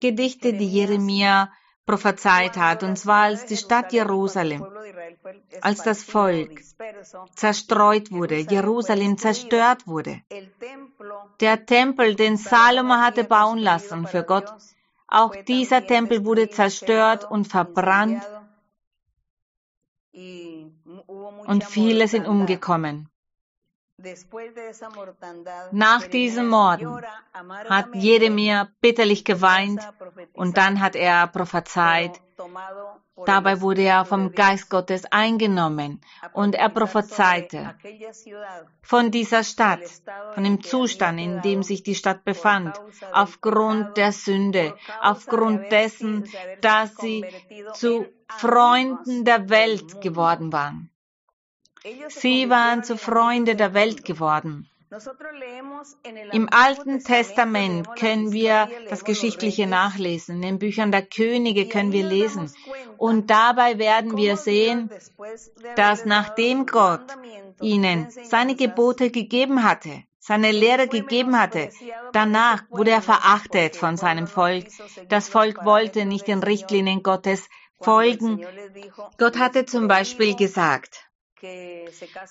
Gedichte, 0.00 0.52
die 0.52 0.68
Jeremia 0.68 1.50
prophezeit 1.86 2.56
hat, 2.56 2.82
und 2.82 2.96
zwar 2.96 3.22
als 3.24 3.46
die 3.46 3.56
Stadt 3.56 3.92
Jerusalem, 3.92 4.64
als 5.60 5.82
das 5.82 6.04
Volk 6.04 6.60
zerstreut 7.34 8.12
wurde, 8.12 8.36
Jerusalem 8.38 9.18
zerstört 9.18 9.86
wurde. 9.86 10.22
Der 11.40 11.66
Tempel, 11.66 12.14
den 12.14 12.36
Salomo 12.36 12.94
hatte 12.94 13.24
bauen 13.24 13.58
lassen 13.58 14.06
für 14.06 14.22
Gott, 14.22 14.52
auch 15.10 15.36
dieser 15.36 15.86
Tempel 15.86 16.24
wurde 16.24 16.48
zerstört 16.48 17.30
und 17.30 17.46
verbrannt 17.46 18.22
und 20.12 21.64
viele 21.64 22.08
sind 22.08 22.26
umgekommen. 22.26 23.09
Nach 25.72 26.06
diesem 26.06 26.48
Morden 26.48 27.02
hat 27.68 27.94
Jeremia 27.94 28.68
bitterlich 28.80 29.24
geweint 29.24 29.80
und 30.32 30.56
dann 30.56 30.80
hat 30.80 30.96
er 30.96 31.26
prophezeit. 31.26 32.20
Dabei 33.26 33.60
wurde 33.60 33.82
er 33.82 34.04
vom 34.06 34.32
Geist 34.32 34.70
Gottes 34.70 35.04
eingenommen 35.04 36.00
und 36.32 36.54
er 36.54 36.70
prophezeite 36.70 37.74
von 38.82 39.10
dieser 39.10 39.44
Stadt, 39.44 39.80
von 40.34 40.44
dem 40.44 40.62
Zustand, 40.62 41.20
in 41.20 41.42
dem 41.42 41.62
sich 41.62 41.82
die 41.82 41.94
Stadt 41.94 42.24
befand, 42.24 42.80
aufgrund 43.12 43.96
der 43.98 44.12
Sünde, 44.12 44.74
aufgrund 45.02 45.70
dessen, 45.70 46.24
dass 46.62 46.96
sie 46.96 47.26
zu 47.74 48.06
Freunden 48.28 49.24
der 49.24 49.50
Welt 49.50 50.00
geworden 50.00 50.52
waren. 50.52 50.90
Sie 52.08 52.50
waren 52.50 52.84
zu 52.84 52.96
Freunde 52.96 53.56
der 53.56 53.74
Welt 53.74 54.04
geworden. 54.04 54.68
Im 56.32 56.48
Alten 56.50 56.98
Testament 56.98 57.86
können 57.96 58.32
wir 58.32 58.68
das 58.88 59.04
Geschichtliche 59.04 59.68
nachlesen. 59.68 60.36
In 60.36 60.42
den 60.42 60.58
Büchern 60.58 60.90
der 60.90 61.06
Könige 61.06 61.68
können 61.68 61.92
wir 61.92 62.04
lesen. 62.04 62.52
Und 62.98 63.30
dabei 63.30 63.78
werden 63.78 64.16
wir 64.16 64.36
sehen, 64.36 64.90
dass 65.76 66.04
nachdem 66.04 66.66
Gott 66.66 67.06
ihnen 67.60 68.08
seine 68.24 68.56
Gebote 68.56 69.10
gegeben 69.10 69.62
hatte, 69.62 70.02
seine 70.18 70.50
Lehre 70.50 70.88
gegeben 70.88 71.38
hatte, 71.38 71.70
danach 72.12 72.64
wurde 72.70 72.90
er 72.90 73.02
verachtet 73.02 73.76
von 73.76 73.96
seinem 73.96 74.26
Volk. 74.26 74.66
Das 75.08 75.28
Volk 75.28 75.64
wollte 75.64 76.04
nicht 76.04 76.26
den 76.26 76.42
Richtlinien 76.42 77.04
Gottes 77.04 77.48
folgen. 77.80 78.44
Gott 79.18 79.38
hatte 79.38 79.66
zum 79.66 79.86
Beispiel 79.86 80.34
gesagt, 80.34 81.09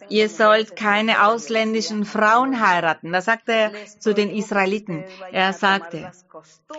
Ihr 0.10 0.30
sollt 0.30 0.76
keine 0.76 1.26
ausländischen 1.26 2.06
Frauen 2.06 2.60
heiraten. 2.60 3.12
Das 3.12 3.26
sagte 3.26 3.52
er 3.52 3.72
zu 4.00 4.14
den 4.14 4.30
Israeliten. 4.30 5.04
Er 5.32 5.54
sagte, 5.54 6.12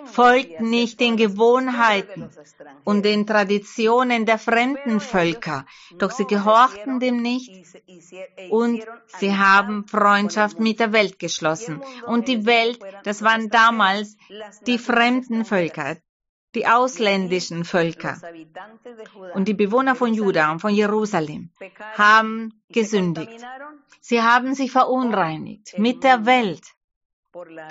folgt 0.04 0.60
nicht 0.60 1.00
den 1.00 1.16
Gewohnheiten 1.16 2.30
und 2.84 3.04
den 3.04 3.26
Traditionen 3.26 4.26
der 4.26 4.38
fremden 4.38 5.00
Völker, 5.00 5.66
doch 5.98 6.10
sie 6.12 6.24
gehorchten 6.24 7.00
dem 7.00 7.20
nicht 7.20 7.50
und 8.50 8.84
sie 9.18 9.36
haben 9.36 9.86
Freundschaft 9.86 10.60
mit 10.60 10.78
der 10.78 10.92
Welt 10.92 11.18
geschlossen. 11.18 11.82
Und 12.06 12.28
die 12.28 12.46
Welt, 12.46 12.78
das 13.04 13.22
waren 13.22 13.50
damals 13.50 14.16
die 14.66 14.78
fremden 14.78 15.44
Völker, 15.44 15.96
die 16.54 16.66
ausländischen 16.66 17.64
Völker 17.64 18.20
und 19.34 19.46
die 19.46 19.54
Bewohner 19.54 19.94
von 19.94 20.12
Juda 20.12 20.50
und 20.50 20.60
von 20.60 20.74
Jerusalem 20.74 21.50
haben 21.96 22.62
gesündigt. 22.68 23.44
Sie 24.00 24.22
haben 24.22 24.54
sich 24.54 24.72
verunreinigt 24.72 25.78
mit 25.78 26.02
der 26.02 26.26
Welt 26.26 26.64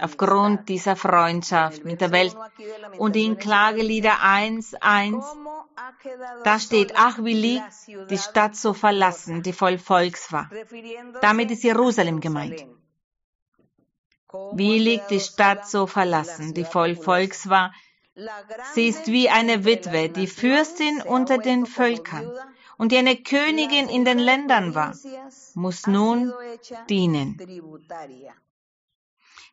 aufgrund 0.02 0.70
dieser 0.70 0.96
Freundschaft 0.96 1.84
mit 1.84 2.00
der 2.00 2.12
Welt. 2.12 2.36
Und 2.98 3.16
in 3.16 3.38
Klagelieder 3.38 4.14
1.1, 4.24 5.24
da 6.44 6.60
steht, 6.60 6.94
ach, 6.96 7.20
wie 7.24 7.34
liegt 7.34 8.10
die 8.10 8.18
Stadt 8.18 8.56
so 8.56 8.74
verlassen, 8.74 9.44
die 9.44 9.54
voll 9.54 9.78
Volks 9.78 10.32
war. 10.32 10.50
Damit 11.22 11.52
ist 11.52 11.64
Jerusalem 11.64 12.22
gemeint. 12.22 12.66
Wie 14.54 14.78
liegt 14.80 15.12
die 15.12 15.20
Stadt 15.20 15.68
so 15.68 15.88
verlassen, 15.88 16.54
die 16.54 16.64
voll 16.64 16.96
Volks 16.96 17.50
war, 17.50 17.74
Sie 18.74 18.88
ist 18.88 19.08
wie 19.08 19.30
eine 19.30 19.66
Witwe, 19.66 20.10
die 20.10 20.28
Fürstin 20.28 21.02
unter 21.02 21.38
den 21.38 21.66
Völkern 21.66 22.32
und 22.78 22.92
die 22.92 22.98
eine 22.98 23.18
Königin 23.18 23.88
in 23.90 24.06
den 24.06 24.20
Ländern 24.20 24.76
war, 24.76 24.96
muss 25.54 25.88
nun 25.88 26.34
dienen. 26.90 27.38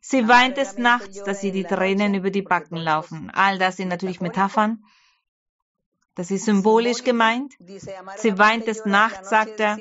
Sie 0.01 0.27
weint 0.27 0.57
des 0.57 0.77
Nachts, 0.77 1.23
dass 1.23 1.41
sie 1.41 1.51
die 1.51 1.63
Tränen 1.65 2.13
über 2.13 2.29
die 2.29 2.41
Backen 2.41 2.77
laufen. 2.77 3.29
All 3.33 3.57
das 3.57 3.77
sind 3.77 3.89
natürlich 3.89 4.21
Metaphern. 4.21 4.83
Das 6.17 6.31
ist 6.31 6.45
symbolisch 6.45 7.03
gemeint. 7.03 7.53
Sie 8.17 8.37
weint 8.39 8.65
des 8.65 8.85
Nachts, 8.85 9.29
sagt 9.29 9.59
er. 9.59 9.77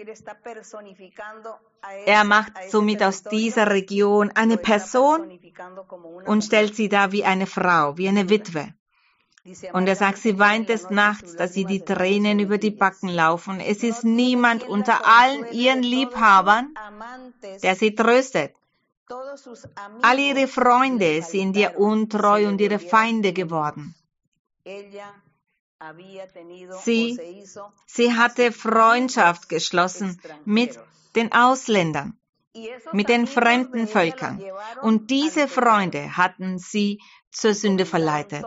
Er 2.04 2.24
macht 2.24 2.52
somit 2.70 3.02
aus 3.02 3.22
dieser 3.22 3.70
Region 3.70 4.30
eine 4.34 4.58
Person 4.58 5.40
und 6.26 6.44
stellt 6.44 6.76
sie 6.76 6.90
da 6.90 7.10
wie 7.12 7.24
eine 7.24 7.46
Frau, 7.46 7.96
wie 7.96 8.08
eine 8.08 8.28
Witwe. 8.28 8.74
Und 9.72 9.86
er 9.86 9.96
sagt, 9.96 10.18
sie 10.18 10.38
weint 10.38 10.68
des 10.68 10.90
Nachts, 10.90 11.36
dass 11.36 11.54
sie 11.54 11.64
die 11.64 11.80
Tränen 11.80 12.38
über 12.38 12.58
die 12.58 12.72
Backen 12.82 13.08
laufen. 13.08 13.60
Es 13.60 13.82
ist 13.82 14.04
niemand 14.04 14.62
unter 14.64 15.06
allen 15.06 15.50
ihren 15.52 15.82
Liebhabern, 15.82 16.74
der 17.62 17.76
sie 17.76 17.94
tröstet. 17.94 18.52
All 20.02 20.18
ihre 20.18 20.48
Freunde 20.48 21.22
sind 21.22 21.56
ihr 21.56 21.78
untreu 21.78 22.46
und 22.48 22.60
ihre 22.60 22.80
Feinde 22.80 23.32
geworden. 23.32 23.94
Sie, 26.84 27.44
sie 27.86 28.14
hatte 28.14 28.50
Freundschaft 28.50 29.48
geschlossen 29.50 30.18
mit 30.46 30.78
den 31.14 31.32
Ausländern, 31.32 32.18
mit 32.92 33.10
den 33.10 33.26
fremden 33.26 33.86
Völkern. 33.86 34.42
Und 34.80 35.10
diese 35.10 35.48
Freunde 35.48 36.16
hatten 36.16 36.58
sie 36.58 37.02
zur 37.30 37.52
Sünde 37.52 37.84
verleitet. 37.84 38.46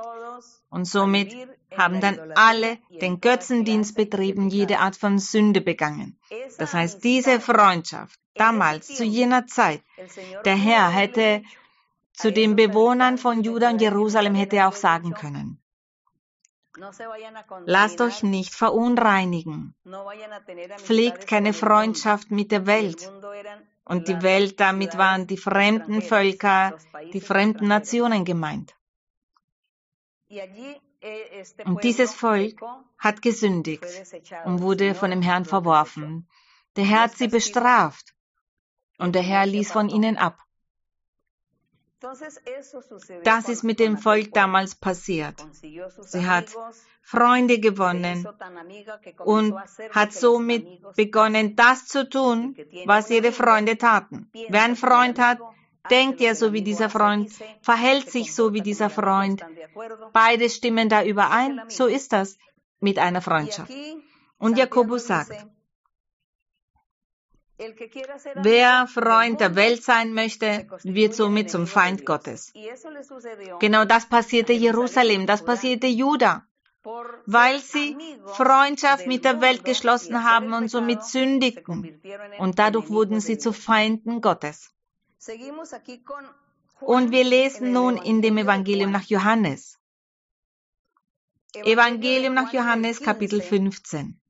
Und 0.69 0.85
somit 0.85 1.35
haben 1.77 2.01
dann 2.01 2.31
alle 2.33 2.79
den 2.89 3.21
Götzendienst 3.21 3.95
betrieben, 3.95 4.49
jede 4.49 4.79
Art 4.79 4.95
von 4.95 5.19
Sünde 5.19 5.61
begangen. 5.61 6.19
Das 6.57 6.73
heißt, 6.73 7.03
diese 7.03 7.39
Freundschaft 7.39 8.19
damals, 8.33 8.87
zu 8.87 9.03
jener 9.03 9.45
Zeit, 9.45 9.83
der 10.45 10.55
Herr 10.55 10.89
hätte 10.89 11.43
zu 12.13 12.31
den 12.31 12.55
Bewohnern 12.55 13.19
von 13.19 13.43
Juda 13.43 13.69
und 13.69 13.81
Jerusalem 13.81 14.33
hätte 14.33 14.67
auch 14.67 14.75
sagen 14.75 15.13
können, 15.13 15.61
Lasst 17.65 18.01
euch 18.01 18.23
nicht 18.23 18.53
verunreinigen. 18.53 19.75
Pflegt 20.77 21.27
keine 21.27 21.53
Freundschaft 21.53 22.31
mit 22.31 22.51
der 22.51 22.65
Welt. 22.65 23.11
Und 23.85 24.07
die 24.07 24.21
Welt, 24.21 24.59
damit 24.59 24.97
waren 24.97 25.25
die 25.27 25.37
fremden 25.37 26.01
Völker, 26.01 26.77
die 27.13 27.21
fremden 27.21 27.67
Nationen 27.67 28.23
gemeint. 28.23 28.75
Und 31.65 31.83
dieses 31.83 32.13
Volk 32.13 32.61
hat 32.97 33.21
gesündigt 33.21 33.85
und 34.45 34.61
wurde 34.61 34.93
von 34.93 35.09
dem 35.11 35.21
Herrn 35.21 35.45
verworfen. 35.45 36.27
Der 36.75 36.85
Herr 36.85 37.01
hat 37.03 37.15
sie 37.17 37.27
bestraft 37.27 38.13
und 38.97 39.15
der 39.15 39.23
Herr 39.23 39.45
ließ 39.45 39.71
von 39.71 39.89
ihnen 39.89 40.17
ab. 40.17 40.37
Das 43.23 43.49
ist 43.49 43.63
mit 43.63 43.79
dem 43.79 43.97
Volk 43.97 44.33
damals 44.33 44.75
passiert. 44.75 45.35
Sie 45.51 46.25
hat 46.25 46.45
Freunde 47.01 47.59
gewonnen 47.59 48.27
und 49.25 49.55
hat 49.91 50.13
somit 50.13 50.65
begonnen, 50.95 51.55
das 51.55 51.87
zu 51.87 52.09
tun, 52.09 52.55
was 52.85 53.09
ihre 53.09 53.31
Freunde 53.31 53.77
taten. 53.77 54.29
Wer 54.49 54.63
einen 54.63 54.75
Freund 54.77 55.19
hat, 55.19 55.39
denkt 55.89 56.21
er 56.21 56.35
so 56.35 56.53
wie 56.53 56.61
dieser 56.61 56.89
Freund, 56.89 57.31
verhält 57.61 58.09
sich 58.09 58.33
so 58.33 58.53
wie 58.53 58.61
dieser 58.61 58.89
Freund. 58.89 59.43
Beide 60.13 60.49
stimmen 60.49 60.87
da 60.87 61.03
überein. 61.03 61.61
So 61.67 61.87
ist 61.87 62.13
das 62.13 62.37
mit 62.79 62.97
einer 62.97 63.21
Freundschaft. 63.21 63.71
Und 64.37 64.57
Jakobus 64.57 65.07
sagt, 65.07 65.45
Wer 68.35 68.87
Freund 68.87 69.41
der 69.41 69.55
Welt 69.55 69.83
sein 69.83 70.13
möchte, 70.13 70.67
wird 70.83 71.13
somit 71.13 71.51
zum 71.51 71.67
Feind 71.67 72.05
Gottes. 72.05 72.53
Genau 73.59 73.83
das 73.85 74.07
passierte 74.07 74.53
Jerusalem, 74.53 75.27
das 75.27 75.43
passierte 75.43 75.87
Juda, 75.87 76.45
weil 77.25 77.59
sie 77.59 77.97
Freundschaft 78.27 79.07
mit 79.07 79.25
der 79.25 79.41
Welt 79.41 79.65
geschlossen 79.65 80.23
haben 80.23 80.53
und 80.53 80.69
somit 80.69 81.03
sündigten. 81.03 82.01
Und 82.37 82.59
dadurch 82.59 82.89
wurden 82.89 83.19
sie 83.19 83.37
zu 83.37 83.51
Feinden 83.51 84.21
Gottes. 84.21 84.71
Und 86.79 87.11
wir 87.11 87.25
lesen 87.25 87.73
nun 87.73 87.97
in 87.97 88.21
dem 88.21 88.37
Evangelium 88.37 88.91
nach 88.91 89.03
Johannes. 89.03 89.77
Evangelium 91.55 92.33
nach 92.35 92.53
Johannes, 92.53 93.01
Kapitel 93.01 93.41
15. 93.41 94.21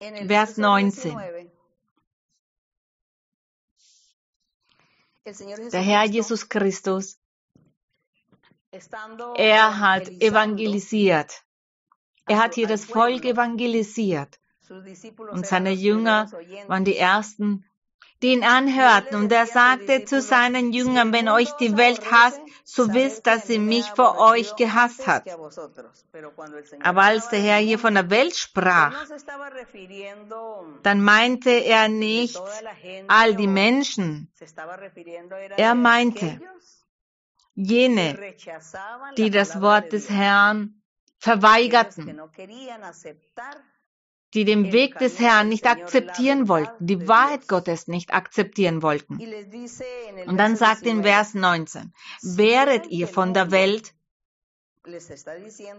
Vers 0.00 0.56
19. 0.56 1.16
Der 5.72 5.80
Herr 5.80 6.04
Jesus 6.04 6.48
Christus, 6.48 7.18
er 9.36 9.80
hat 9.80 10.08
evangelisiert. 10.08 11.42
Er 12.26 12.38
hat 12.38 12.54
hier 12.54 12.66
das 12.66 12.84
Volk 12.84 13.24
evangelisiert. 13.24 14.38
Und 15.32 15.46
seine 15.46 15.72
Jünger 15.72 16.30
waren 16.66 16.84
die 16.84 16.96
ersten, 16.96 17.64
die 18.22 18.32
ihn 18.32 18.44
anhörten. 18.44 19.16
Und 19.16 19.32
er 19.32 19.46
sagte 19.46 20.04
zu 20.04 20.20
seinen 20.20 20.72
Jüngern, 20.72 21.12
wenn 21.12 21.28
euch 21.28 21.50
die 21.60 21.76
Welt 21.76 22.10
hasst, 22.10 22.40
so 22.64 22.92
wisst, 22.92 23.26
dass 23.26 23.46
sie 23.46 23.58
mich 23.58 23.86
vor 23.86 24.18
euch 24.18 24.56
gehasst 24.56 25.06
hat. 25.06 25.24
Aber 26.82 27.02
als 27.02 27.28
der 27.28 27.40
Herr 27.40 27.58
hier 27.58 27.78
von 27.78 27.94
der 27.94 28.10
Welt 28.10 28.36
sprach, 28.36 29.06
dann 30.82 31.00
meinte 31.00 31.50
er 31.50 31.88
nicht 31.88 32.40
all 33.06 33.34
die 33.34 33.46
Menschen. 33.46 34.30
Er 35.56 35.74
meinte 35.74 36.40
jene, 37.54 38.34
die 39.16 39.30
das 39.30 39.60
Wort 39.60 39.92
des 39.92 40.10
Herrn 40.10 40.82
verweigerten, 41.18 42.20
die 44.34 44.44
den 44.44 44.72
Weg 44.72 44.98
des 44.98 45.18
Herrn 45.18 45.48
nicht 45.48 45.66
akzeptieren 45.66 46.48
wollten, 46.48 46.86
die 46.86 47.08
Wahrheit 47.08 47.48
Gottes 47.48 47.88
nicht 47.88 48.12
akzeptieren 48.12 48.82
wollten. 48.82 49.18
Und 50.26 50.36
dann 50.36 50.56
sagt 50.56 50.82
in 50.82 51.02
Vers 51.02 51.34
19, 51.34 51.92
wäret 52.22 52.86
ihr 52.88 53.08
von 53.08 53.32
der 53.32 53.50
Welt? 53.50 53.94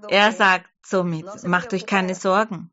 Er 0.09 0.31
sagt 0.31 0.69
somit, 0.83 1.43
macht 1.43 1.73
euch 1.73 1.85
keine 1.85 2.15
Sorgen. 2.15 2.71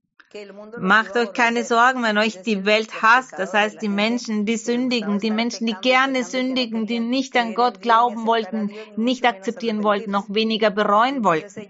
Macht 0.78 1.16
euch 1.16 1.32
keine 1.32 1.64
Sorgen, 1.64 2.02
wenn 2.02 2.18
euch 2.18 2.42
die 2.42 2.66
Welt 2.66 3.00
hasst, 3.00 3.34
das 3.38 3.54
heißt 3.54 3.80
die 3.80 3.88
Menschen, 3.88 4.44
die 4.44 4.56
sündigen, 4.56 5.18
die 5.18 5.30
Menschen, 5.30 5.66
die 5.66 5.76
gerne 5.80 6.24
sündigen, 6.24 6.86
die 6.86 7.00
nicht 7.00 7.36
an 7.36 7.54
Gott 7.54 7.80
glauben 7.80 8.26
wollten, 8.26 8.70
nicht 8.96 9.24
akzeptieren 9.24 9.82
wollten, 9.82 10.10
noch 10.10 10.26
weniger 10.28 10.70
bereuen 10.70 11.24
wollten. 11.24 11.68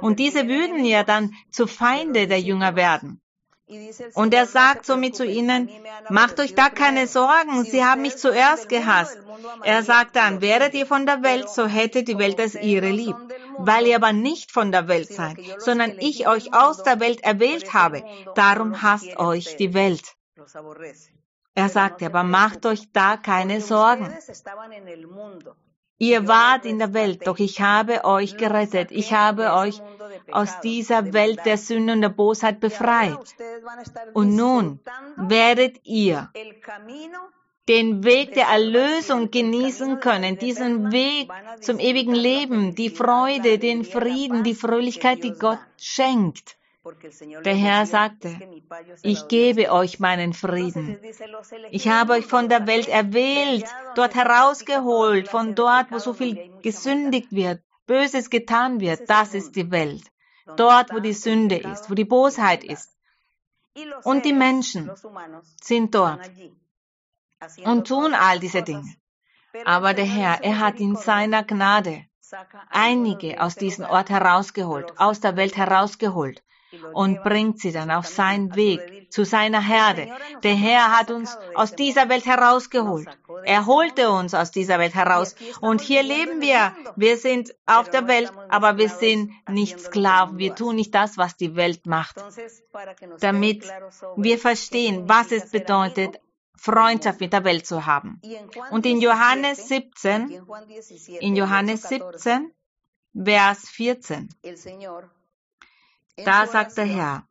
Und 0.00 0.18
diese 0.18 0.48
würden 0.48 0.84
ja 0.84 1.04
dann 1.04 1.34
zu 1.50 1.66
Feinde 1.66 2.26
der 2.26 2.40
Jünger 2.40 2.76
werden. 2.76 3.20
Und 4.14 4.34
er 4.34 4.46
sagt 4.46 4.84
somit 4.86 5.16
zu 5.16 5.24
ihnen, 5.24 5.70
macht 6.10 6.40
euch 6.40 6.54
da 6.54 6.68
keine 6.68 7.06
Sorgen, 7.06 7.64
sie 7.64 7.84
haben 7.84 8.02
mich 8.02 8.16
zuerst 8.16 8.68
gehasst. 8.68 9.18
Er 9.62 9.82
sagt 9.82 10.16
dann, 10.16 10.40
wäret 10.40 10.74
ihr 10.74 10.86
von 10.86 11.06
der 11.06 11.22
Welt, 11.22 11.48
so 11.48 11.66
hätte 11.66 12.02
die 12.02 12.18
Welt 12.18 12.38
es 12.38 12.54
ihre 12.54 12.90
lieb. 12.90 13.16
Weil 13.58 13.86
ihr 13.86 13.96
aber 13.96 14.12
nicht 14.12 14.50
von 14.50 14.72
der 14.72 14.88
Welt 14.88 15.12
seid, 15.12 15.38
sondern 15.58 15.96
ich 15.98 16.26
euch 16.26 16.52
aus 16.52 16.82
der 16.82 17.00
Welt 17.00 17.22
erwählt 17.22 17.72
habe, 17.72 18.02
darum 18.34 18.82
hasst 18.82 19.16
euch 19.16 19.56
die 19.56 19.74
Welt. 19.74 20.16
Er 21.54 21.68
sagt 21.68 22.02
aber, 22.02 22.24
macht 22.24 22.66
euch 22.66 22.90
da 22.92 23.16
keine 23.16 23.60
Sorgen. 23.60 24.12
Ihr 25.98 26.26
wart 26.26 26.64
in 26.64 26.80
der 26.80 26.94
Welt, 26.94 27.28
doch 27.28 27.38
ich 27.38 27.60
habe 27.60 28.04
euch 28.04 28.36
gerettet. 28.36 28.90
Ich 28.90 29.12
habe 29.12 29.52
euch 29.52 29.80
aus 30.32 30.58
dieser 30.60 31.12
Welt 31.12 31.40
der 31.44 31.56
Sünde 31.58 31.92
und 31.92 32.00
der 32.00 32.08
Bosheit 32.08 32.58
befreit. 32.58 33.36
Und 34.14 34.36
nun 34.36 34.80
werdet 35.16 35.80
ihr 35.84 36.30
den 37.68 38.02
Weg 38.02 38.34
der 38.34 38.46
Erlösung 38.46 39.30
genießen 39.30 40.00
können, 40.00 40.36
diesen 40.36 40.90
Weg 40.90 41.30
zum 41.60 41.78
ewigen 41.78 42.14
Leben, 42.14 42.74
die 42.74 42.90
Freude, 42.90 43.58
den 43.58 43.84
Frieden, 43.84 44.42
die 44.42 44.54
Fröhlichkeit, 44.54 45.22
die 45.22 45.32
Gott 45.32 45.60
schenkt. 45.76 46.56
Der 47.44 47.54
Herr 47.54 47.86
sagte, 47.86 48.36
ich 49.02 49.28
gebe 49.28 49.70
euch 49.70 50.00
meinen 50.00 50.32
Frieden. 50.32 50.98
Ich 51.70 51.86
habe 51.86 52.14
euch 52.14 52.26
von 52.26 52.48
der 52.48 52.66
Welt 52.66 52.88
erwählt, 52.88 53.66
dort 53.94 54.16
herausgeholt, 54.16 55.28
von 55.28 55.54
dort, 55.54 55.92
wo 55.92 55.98
so 56.00 56.12
viel 56.12 56.50
gesündigt 56.62 57.30
wird, 57.30 57.62
Böses 57.86 58.30
getan 58.30 58.80
wird. 58.80 59.08
Das 59.08 59.32
ist 59.34 59.54
die 59.54 59.70
Welt. 59.70 60.02
Dort, 60.56 60.92
wo 60.92 60.98
die 60.98 61.12
Sünde 61.12 61.56
ist, 61.56 61.88
wo 61.88 61.94
die 61.94 62.04
Bosheit 62.04 62.64
ist. 62.64 62.90
Und 64.04 64.24
die 64.24 64.32
Menschen 64.32 64.90
sind 65.62 65.94
dort 65.94 66.30
und 67.64 67.86
tun 67.86 68.14
all 68.14 68.38
diese 68.38 68.62
Dinge. 68.62 68.94
Aber 69.64 69.94
der 69.94 70.04
Herr, 70.04 70.42
er 70.42 70.58
hat 70.58 70.80
in 70.80 70.96
seiner 70.96 71.42
Gnade 71.44 72.04
einige 72.70 73.40
aus 73.40 73.54
diesem 73.54 73.84
Ort 73.84 74.10
herausgeholt, 74.10 74.98
aus 74.98 75.20
der 75.20 75.36
Welt 75.36 75.56
herausgeholt 75.56 76.42
und 76.92 77.22
bringt 77.22 77.60
sie 77.60 77.72
dann 77.72 77.90
auf 77.90 78.06
seinen 78.06 78.54
Weg 78.54 79.10
zu 79.10 79.24
seiner 79.24 79.60
Herde. 79.60 80.08
Der 80.42 80.54
Herr 80.54 80.98
hat 80.98 81.10
uns 81.10 81.36
aus 81.54 81.74
dieser 81.74 82.08
Welt 82.08 82.26
herausgeholt. 82.26 83.08
Er 83.44 83.66
holte 83.66 84.10
uns 84.10 84.34
aus 84.34 84.50
dieser 84.50 84.78
Welt 84.78 84.94
heraus. 84.94 85.34
Und 85.60 85.80
hier 85.80 86.02
leben 86.02 86.40
wir. 86.40 86.74
Wir 86.96 87.16
sind 87.18 87.54
auf 87.66 87.90
der 87.90 88.08
Welt, 88.08 88.32
aber 88.48 88.78
wir 88.78 88.88
sind 88.88 89.32
nicht 89.48 89.80
Sklaven. 89.80 90.38
Wir 90.38 90.54
tun 90.54 90.76
nicht 90.76 90.94
das, 90.94 91.18
was 91.18 91.36
die 91.36 91.56
Welt 91.56 91.86
macht. 91.86 92.16
Damit 93.20 93.64
wir 94.16 94.38
verstehen, 94.38 95.08
was 95.08 95.30
es 95.32 95.50
bedeutet, 95.50 96.18
Freundschaft 96.56 97.20
mit 97.20 97.32
der 97.32 97.44
Welt 97.44 97.66
zu 97.66 97.86
haben. 97.86 98.20
Und 98.70 98.86
in 98.86 99.00
Johannes 99.00 99.68
17, 99.68 100.42
in 101.20 101.34
Johannes 101.36 101.82
17, 101.82 102.52
Vers 103.14 103.68
14, 103.68 104.28
da 106.16 106.46
sagt 106.46 106.76
der 106.76 106.84
Herr, 106.84 107.26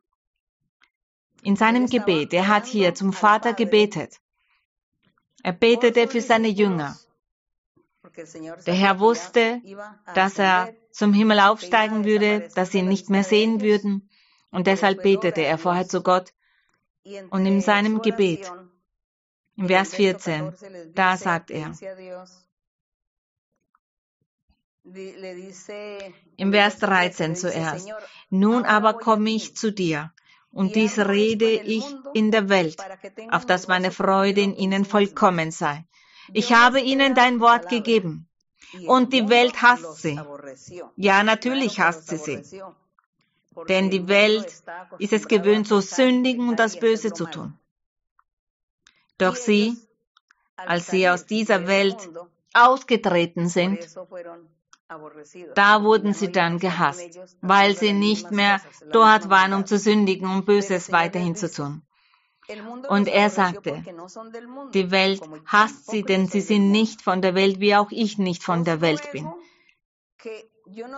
in 1.42 1.56
seinem 1.56 1.86
Gebet, 1.86 2.32
er 2.32 2.48
hat 2.48 2.66
hier 2.66 2.94
zum 2.94 3.12
Vater 3.12 3.52
gebetet. 3.52 4.20
Er 5.42 5.52
betete 5.52 6.06
für 6.08 6.20
seine 6.20 6.48
Jünger. 6.48 6.96
Der 8.66 8.74
Herr 8.74 9.00
wusste, 9.00 9.60
dass 10.14 10.38
er 10.38 10.72
zum 10.92 11.12
Himmel 11.12 11.40
aufsteigen 11.40 12.04
würde, 12.04 12.48
dass 12.54 12.70
sie 12.70 12.78
ihn 12.78 12.88
nicht 12.88 13.10
mehr 13.10 13.24
sehen 13.24 13.60
würden. 13.60 14.08
Und 14.50 14.66
deshalb 14.66 15.02
betete 15.02 15.42
er 15.42 15.58
vorher 15.58 15.88
zu 15.88 16.02
Gott. 16.02 16.32
Und 17.30 17.46
in 17.46 17.60
seinem 17.60 18.02
Gebet, 18.02 18.50
im 19.56 19.66
Vers 19.66 19.94
14, 19.94 20.52
da 20.94 21.16
sagt 21.16 21.50
er, 21.50 21.72
im 26.36 26.52
Vers 26.52 26.78
13 26.78 27.36
zuerst, 27.36 27.88
nun 28.30 28.64
aber 28.64 28.94
komme 28.94 29.30
ich 29.30 29.56
zu 29.56 29.72
dir 29.72 30.12
und 30.50 30.74
dies 30.74 30.98
rede 30.98 31.50
ich 31.50 31.84
in 32.14 32.30
der 32.30 32.48
Welt, 32.48 32.76
auf 33.30 33.46
dass 33.46 33.68
meine 33.68 33.90
Freude 33.90 34.40
in 34.40 34.54
ihnen 34.54 34.84
vollkommen 34.84 35.50
sei. 35.50 35.84
Ich 36.32 36.52
habe 36.52 36.80
ihnen 36.80 37.14
dein 37.14 37.40
Wort 37.40 37.68
gegeben. 37.68 38.28
Und 38.86 39.12
die 39.12 39.28
Welt 39.28 39.60
hasst 39.60 40.02
sie. 40.02 40.18
Ja, 40.96 41.22
natürlich 41.22 41.78
hasst 41.78 42.08
sie 42.08 42.16
sie. 42.16 42.62
Denn 43.68 43.90
die 43.90 44.08
Welt 44.08 44.50
ist 44.98 45.12
es 45.12 45.28
gewöhnt, 45.28 45.68
zu 45.68 45.80
sündigen 45.80 46.48
und 46.48 46.58
das 46.58 46.78
Böse 46.78 47.12
zu 47.12 47.26
tun. 47.26 47.58
Doch 49.18 49.36
sie, 49.36 49.76
als 50.56 50.86
sie 50.86 51.08
aus 51.08 51.26
dieser 51.26 51.66
Welt 51.66 52.08
ausgetreten 52.54 53.48
sind, 53.48 53.78
da 55.54 55.82
wurden 55.82 56.14
sie 56.14 56.32
dann 56.32 56.58
gehasst, 56.58 57.18
weil 57.40 57.76
sie 57.76 57.92
nicht 57.92 58.30
mehr 58.30 58.60
dort 58.90 59.28
waren, 59.30 59.52
um 59.52 59.66
zu 59.66 59.78
sündigen, 59.78 60.28
um 60.28 60.44
Böses 60.44 60.92
weiterhin 60.92 61.36
zu 61.36 61.50
tun. 61.50 61.82
Und 62.88 63.08
er 63.08 63.30
sagte, 63.30 63.84
die 64.74 64.90
Welt 64.90 65.22
hasst 65.46 65.90
sie, 65.90 66.02
denn 66.02 66.26
sie 66.26 66.40
sind 66.40 66.70
nicht 66.70 67.02
von 67.02 67.22
der 67.22 67.34
Welt, 67.34 67.60
wie 67.60 67.76
auch 67.76 67.90
ich 67.90 68.18
nicht 68.18 68.42
von 68.42 68.64
der 68.64 68.80
Welt 68.80 69.10
bin. 69.12 69.28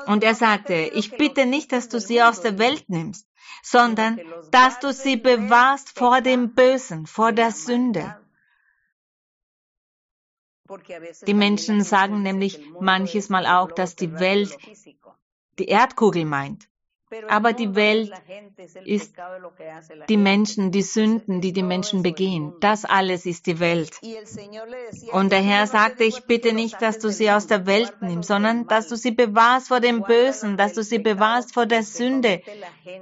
Und 0.07 0.25
er 0.25 0.35
sagte, 0.35 0.75
ich 0.75 1.17
bitte 1.17 1.47
nicht, 1.47 1.73
dass 1.73 1.89
du 1.89 2.01
sie 2.01 2.23
aus 2.23 2.41
der 2.41 2.59
Welt 2.59 2.89
nimmst, 2.89 3.27
sondern 3.63 4.21
dass 4.51 4.79
du 4.81 4.93
sie 4.93 5.17
bewahrst 5.17 5.99
vor 5.99 6.21
dem 6.21 6.55
Bösen, 6.55 7.07
vor 7.07 7.33
der 7.33 7.51
Sünde. 7.51 8.17
Die 11.27 11.35
Menschen 11.35 11.83
sagen 11.83 12.23
nämlich 12.23 12.61
manches 12.81 13.29
Mal 13.29 13.47
auch, 13.47 13.73
dass 13.73 13.97
die 13.97 14.19
Welt 14.19 14.57
die 15.59 15.69
Erdkugel 15.69 16.25
meint. 16.25 16.69
Aber 17.29 17.53
die 17.53 17.75
Welt 17.75 18.13
ist 18.85 19.15
die 20.09 20.17
Menschen, 20.17 20.73
die 20.73 20.83
Sünden, 20.83 21.41
die 21.41 21.53
die 21.53 21.63
Menschen 21.63 22.03
begehen. 22.03 22.55
Das 22.61 22.85
alles 22.85 23.27
ist 23.27 23.47
die 23.47 23.61
Welt. 23.61 24.01
Und 25.13 25.31
der 25.31 25.43
Herr 25.43 25.67
sagte, 25.67 26.05
ich 26.05 26.25
bitte 26.25 26.53
nicht, 26.53 26.81
dass 26.83 26.99
du 26.99 27.11
sie 27.11 27.31
aus 27.31 27.47
der 27.47 27.67
Welt 27.67 27.95
nimmst, 28.01 28.29
sondern 28.29 28.67
dass 28.67 28.89
du 28.89 28.97
sie 28.97 29.13
bewahrst 29.13 29.69
vor 29.69 29.81
dem 29.81 30.03
Bösen, 30.03 30.57
dass 30.57 30.73
du 30.73 30.83
sie 30.83 30.99
bewahrst 30.99 31.55
vor 31.55 31.67
der 31.67 31.83
Sünde, 31.83 32.43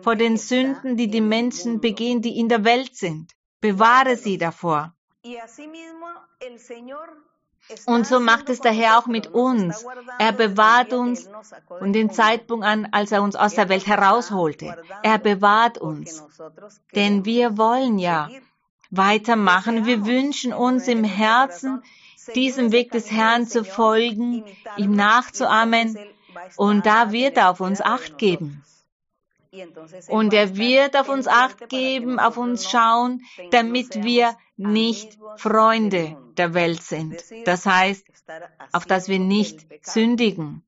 vor 0.03 0.17
den 0.17 0.37
Sünden, 0.37 0.97
die 0.97 1.09
die 1.09 1.21
Menschen 1.21 1.81
begehen, 1.81 2.21
die 2.21 2.39
in 2.39 2.49
der 2.49 2.65
Welt 2.65 2.95
sind. 2.97 3.33
Bewahre 3.61 4.17
sie 4.17 4.39
davor. 4.39 4.95
Und 7.87 8.07
so 8.07 8.21
macht 8.21 8.49
es 8.49 8.61
der 8.61 8.73
Herr 8.73 8.99
auch 8.99 9.07
mit 9.07 9.29
uns. 9.29 9.85
Er 10.19 10.33
bewahrt 10.33 10.93
uns 10.93 11.29
von 11.79 11.93
dem 11.93 12.11
Zeitpunkt 12.11 12.65
an, 12.65 12.89
als 12.91 13.13
er 13.13 13.23
uns 13.23 13.37
aus 13.37 13.55
der 13.55 13.69
Welt 13.69 13.87
herausholte. 13.87 14.77
Er 15.03 15.19
bewahrt 15.19 15.79
uns. 15.79 16.25
Denn 16.95 17.25
wir 17.25 17.57
wollen 17.57 17.99
ja 17.99 18.29
weitermachen. 18.91 19.87
Wir 19.87 20.05
wünschen 20.05 20.53
uns 20.53 20.89
im 20.89 21.05
Herzen, 21.05 21.83
diesem 22.35 22.73
Weg 22.73 22.91
des 22.91 23.11
Herrn 23.11 23.47
zu 23.47 23.65
folgen, 23.65 24.45
ihm 24.77 24.95
nachzuahmen. 24.95 25.99
Und 26.57 26.87
da 26.87 27.13
wird 27.13 27.37
er 27.37 27.51
auf 27.51 27.61
uns 27.61 27.81
Acht 27.81 28.19
geben. 28.19 28.63
Und 30.09 30.33
er 30.33 30.57
wird 30.57 30.97
auf 30.97 31.11
uns 31.11 31.29
acht 31.29 31.69
geben, 31.69 32.19
auf 32.19 32.39
uns 32.39 32.71
schauen, 32.71 33.21
damit 33.51 34.03
wir 34.03 34.35
nicht 34.57 35.19
Freunde 35.37 36.17
der 36.39 36.55
Welt 36.55 36.83
sind. 36.83 37.23
Das 37.45 37.67
heißt, 37.67 38.07
auf 38.73 38.87
dass 38.87 39.09
wir 39.09 39.19
nicht 39.19 39.67
sündigen, 39.85 40.63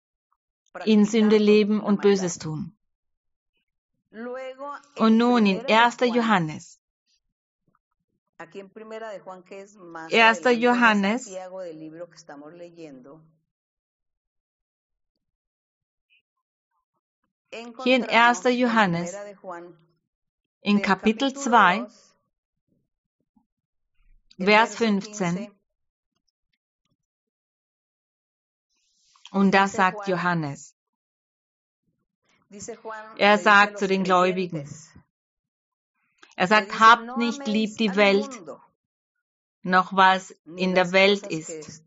in 0.85 1.05
Sünde 1.05 1.39
leben 1.39 1.81
und 1.81 2.03
Böses 2.03 2.39
tun. 2.39 2.77
Und 4.97 5.17
nun 5.17 5.47
in 5.47 5.65
1. 5.67 5.97
Johannes. 6.01 6.81
1. 10.11 10.41
Johannes 10.57 11.31
Hier 17.85 17.97
in 17.97 18.05
1. 18.05 18.43
Johannes, 18.45 19.15
in 20.61 20.83
Kapitel 20.83 21.33
2, 21.33 21.87
Vers 24.39 24.77
15. 24.77 25.51
Und 29.31 29.53
das 29.53 29.73
sagt 29.73 30.09
Johannes. 30.09 30.75
Er 33.17 33.39
sagt 33.39 33.79
zu 33.79 33.89
den 33.89 34.05
Gläubigen, 34.05 34.69
er 36.37 36.49
sagt, 36.49 36.79
habt 36.81 37.17
nicht 37.17 37.47
lieb 37.47 37.77
die 37.77 37.95
Welt, 37.95 38.31
noch 39.63 39.95
was 39.95 40.31
in 40.57 40.75
der 40.75 40.93
Welt 40.93 41.27
ist. 41.27 41.85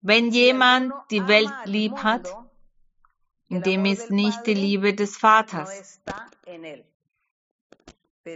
Wenn 0.00 0.30
jemand 0.30 0.92
die 1.10 1.26
Welt 1.28 1.52
lieb 1.64 1.96
hat, 1.98 2.28
in 3.48 3.62
dem 3.62 3.84
ist 3.84 4.10
nicht 4.10 4.46
die 4.46 4.54
Liebe 4.54 4.94
des 4.94 5.16
Vaters. 5.16 6.00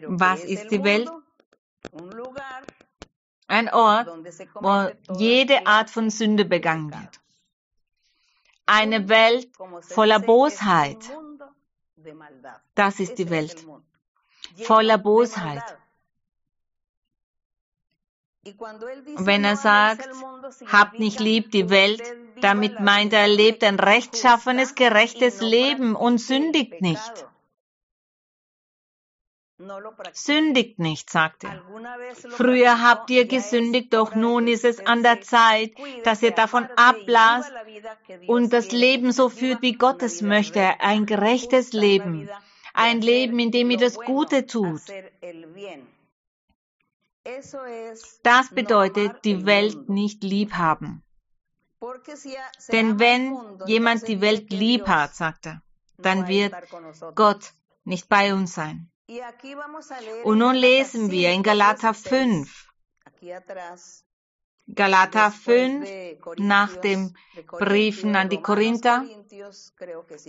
Was 0.07 0.45
ist 0.45 0.71
die 0.71 0.83
Welt? 0.83 1.11
Ein 3.47 3.69
Ort, 3.73 4.09
wo 4.55 4.91
jede 5.17 5.67
Art 5.67 5.91
von 5.91 6.11
Sünde 6.11 6.45
begangen 6.45 6.93
wird. 6.93 7.21
Eine 8.67 9.09
Welt 9.09 9.49
voller 9.83 10.19
Bosheit. 10.19 10.99
Das 12.75 13.01
ist 13.01 13.19
die 13.19 13.31
Welt. 13.31 13.65
Voller 14.63 14.99
Bosheit. 14.99 15.63
Wenn 19.17 19.45
er 19.45 19.57
sagt, 19.57 20.09
habt 20.67 20.99
nicht 20.99 21.19
lieb 21.21 21.51
die 21.51 21.71
Welt, 21.71 22.03
damit 22.41 22.81
meint 22.81 23.13
er, 23.13 23.21
er 23.21 23.29
lebt 23.29 23.65
ein 23.65 23.79
rechtschaffenes, 23.79 24.75
gerechtes 24.75 25.41
Leben 25.41 25.95
und 25.95 26.19
sündigt 26.19 26.83
nicht. 26.83 27.27
Sündigt 30.13 30.79
nicht, 30.79 31.11
sagt 31.11 31.45
er. 31.45 31.63
Früher 32.31 32.83
habt 32.83 33.11
ihr 33.11 33.27
gesündigt, 33.27 33.93
doch 33.93 34.15
nun 34.15 34.47
ist 34.49 34.65
es 34.65 34.85
an 34.85 35.03
der 35.03 35.21
Zeit, 35.21 35.73
dass 36.05 36.23
ihr 36.23 36.33
davon 36.33 36.69
ablasst 36.77 37.53
und 38.27 38.53
das 38.53 38.73
Leben 38.73 39.13
so 39.13 39.29
führt, 39.29 39.63
wie 39.63 39.75
Gott 39.75 40.03
es 40.03 40.23
möchte. 40.23 40.81
Ein 40.81 41.07
gerechtes 41.07 41.73
Leben. 41.73 42.29
Ein 42.73 43.01
Leben, 43.01 43.39
in 43.39 43.51
dem 43.51 43.71
ihr 43.71 43.79
das 43.79 43.97
Gute 43.97 44.47
tut. 44.47 44.83
Das 48.23 48.55
bedeutet, 48.55 49.25
die 49.25 49.47
Welt 49.47 49.89
nicht 49.89 50.23
lieb 50.23 50.55
haben. 50.55 51.03
Denn 52.73 52.99
wenn 52.99 53.59
jemand 53.67 54.09
die 54.09 54.21
Welt 54.21 54.51
lieb 54.51 54.87
hat, 54.89 55.15
sagt 55.15 55.47
er, 55.47 55.63
dann 55.99 56.29
wird 56.29 56.55
Gott 57.15 57.53
nicht 57.85 58.09
bei 58.09 58.35
uns 58.35 58.55
sein. 58.55 58.91
Und 59.07 60.39
nun 60.39 60.55
lesen 60.55 61.11
wir 61.11 61.31
in 61.31 61.43
Galater 61.43 61.93
5, 61.93 62.69
Galater 64.75 65.31
5 65.31 65.89
nach 66.39 66.75
dem 66.77 67.15
Briefen 67.51 68.17
an 68.17 68.31
die 68.31 68.41
Korinther, 68.41 69.05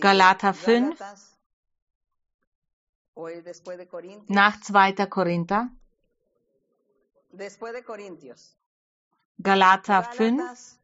Galater 0.02 0.54
5 0.54 1.00
nach 4.28 4.60
2. 4.60 5.06
Korinther, 5.06 5.70
Galater 9.42 10.04
5. 10.04 10.78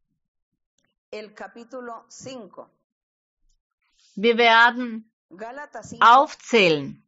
Wir 4.16 4.38
werden 4.38 5.11
aufzählen, 6.00 7.04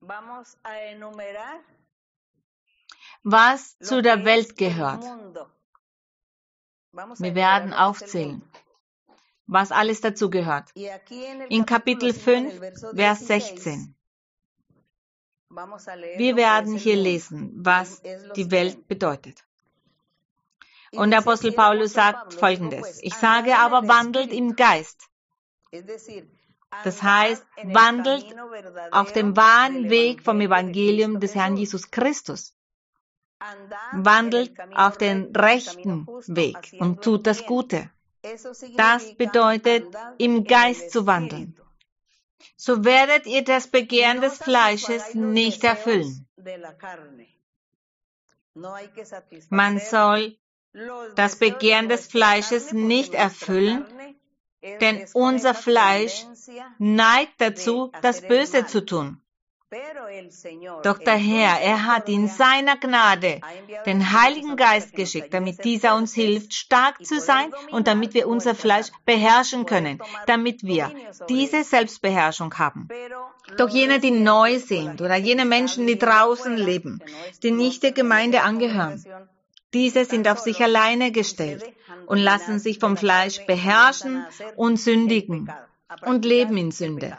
was 3.24 3.78
zu 3.80 4.02
der 4.02 4.26
Welt 4.26 4.58
gehört. 4.58 5.04
Wir 7.20 7.36
werden 7.36 7.74
aufzählen, 7.74 8.42
was 9.48 9.72
alles 9.72 10.02
dazu 10.02 10.30
gehört. 10.30 10.70
In 11.50 11.66
Kapitel 11.66 12.14
5, 12.14 12.96
Vers 12.96 13.28
16. 13.28 13.96
Wir 16.18 16.36
werden 16.36 16.76
hier 16.76 16.96
lesen, 16.96 17.52
was 17.56 18.02
die 18.36 18.50
Welt 18.52 18.88
bedeutet. 18.88 19.44
Und 20.92 21.10
der 21.10 21.20
Apostel 21.20 21.52
Paulus 21.52 21.94
sagt 21.94 22.36
folgendes, 22.36 23.00
ich 23.02 23.16
sage 23.16 23.58
aber, 23.58 23.88
wandelt 23.88 24.32
im 24.32 24.56
Geist. 24.56 25.10
Das 26.84 27.02
heißt, 27.02 27.46
wandelt 27.64 28.26
auf 28.92 29.14
dem 29.14 29.36
wahren 29.36 29.90
Weg 29.90 30.24
vom 30.24 30.42
Evangelium 30.42 31.20
des 31.20 31.36
Herrn 31.36 31.58
Jesus 31.58 31.92
Christus. 31.92 32.56
Wandelt 33.92 34.54
auf 34.74 34.98
den 34.98 35.36
rechten 35.36 36.08
Weg 36.28 36.58
und 36.80 37.04
tut 37.04 37.28
das 37.28 37.46
Gute. 37.46 37.90
Das 38.78 39.16
bedeutet, 39.16 39.86
im 40.18 40.46
Geist 40.46 40.92
zu 40.92 41.06
wandeln. 41.06 41.58
So 42.56 42.86
werdet 42.86 43.26
ihr 43.26 43.44
das 43.44 43.68
Begehren 43.68 44.22
des 44.22 44.38
Fleisches 44.38 45.14
nicht 45.14 45.64
erfüllen. 45.64 46.28
Man 49.50 49.80
soll 49.80 50.38
das 51.16 51.38
Begehren 51.38 51.90
des 51.90 52.08
Fleisches 52.08 52.72
nicht 52.72 53.14
erfüllen, 53.14 53.86
denn 54.82 55.06
unser 55.14 55.54
Fleisch 55.54 56.26
neigt 56.78 57.40
dazu, 57.40 57.92
das 58.02 58.22
Böse 58.22 58.66
zu 58.66 58.86
tun. 58.86 59.20
Doch 60.84 61.00
der 61.00 61.16
Herr, 61.16 61.60
er 61.62 61.86
hat 61.86 62.08
in 62.08 62.28
seiner 62.28 62.78
Gnade 62.78 63.42
den 63.88 64.12
Heiligen 64.12 64.56
Geist 64.56 64.94
geschickt, 64.94 65.34
damit 65.34 65.64
dieser 65.64 65.96
uns 65.96 66.14
hilft, 66.14 66.54
stark 66.54 67.04
zu 67.04 67.20
sein 67.20 67.52
und 67.72 67.88
damit 67.88 68.14
wir 68.14 68.28
unser 68.28 68.54
Fleisch 68.54 68.90
beherrschen 69.06 69.66
können, 69.66 70.00
damit 70.28 70.64
wir 70.64 70.92
diese 71.28 71.64
Selbstbeherrschung 71.64 72.54
haben. 72.60 72.88
Doch 73.58 73.70
jene, 73.70 74.00
die 74.00 74.12
neu 74.12 74.60
sind 74.60 75.02
oder 75.02 75.16
jene 75.16 75.46
Menschen, 75.46 75.88
die 75.88 75.98
draußen 75.98 76.56
leben, 76.56 77.02
die 77.42 77.52
nicht 77.52 77.82
der 77.82 77.94
Gemeinde 77.94 78.44
angehören, 78.44 79.04
diese 79.74 80.06
sind 80.06 80.28
auf 80.28 80.40
sich 80.40 80.62
alleine 80.62 81.12
gestellt 81.12 81.64
und 82.06 82.18
lassen 82.18 82.60
sich 82.60 82.80
vom 82.80 82.98
Fleisch 82.98 83.46
beherrschen 83.46 84.26
und 84.56 84.78
sündigen 84.80 85.52
und 86.02 86.26
leben 86.26 86.58
in 86.58 86.72
Sünde. 86.72 87.18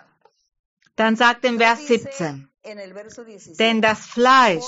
Dann 0.97 1.17
sagt 1.17 1.45
im 1.45 1.59
Vers 1.59 1.87
17, 1.87 2.49
denn 3.59 3.83
das 3.83 4.07
Fleisch, 4.07 4.64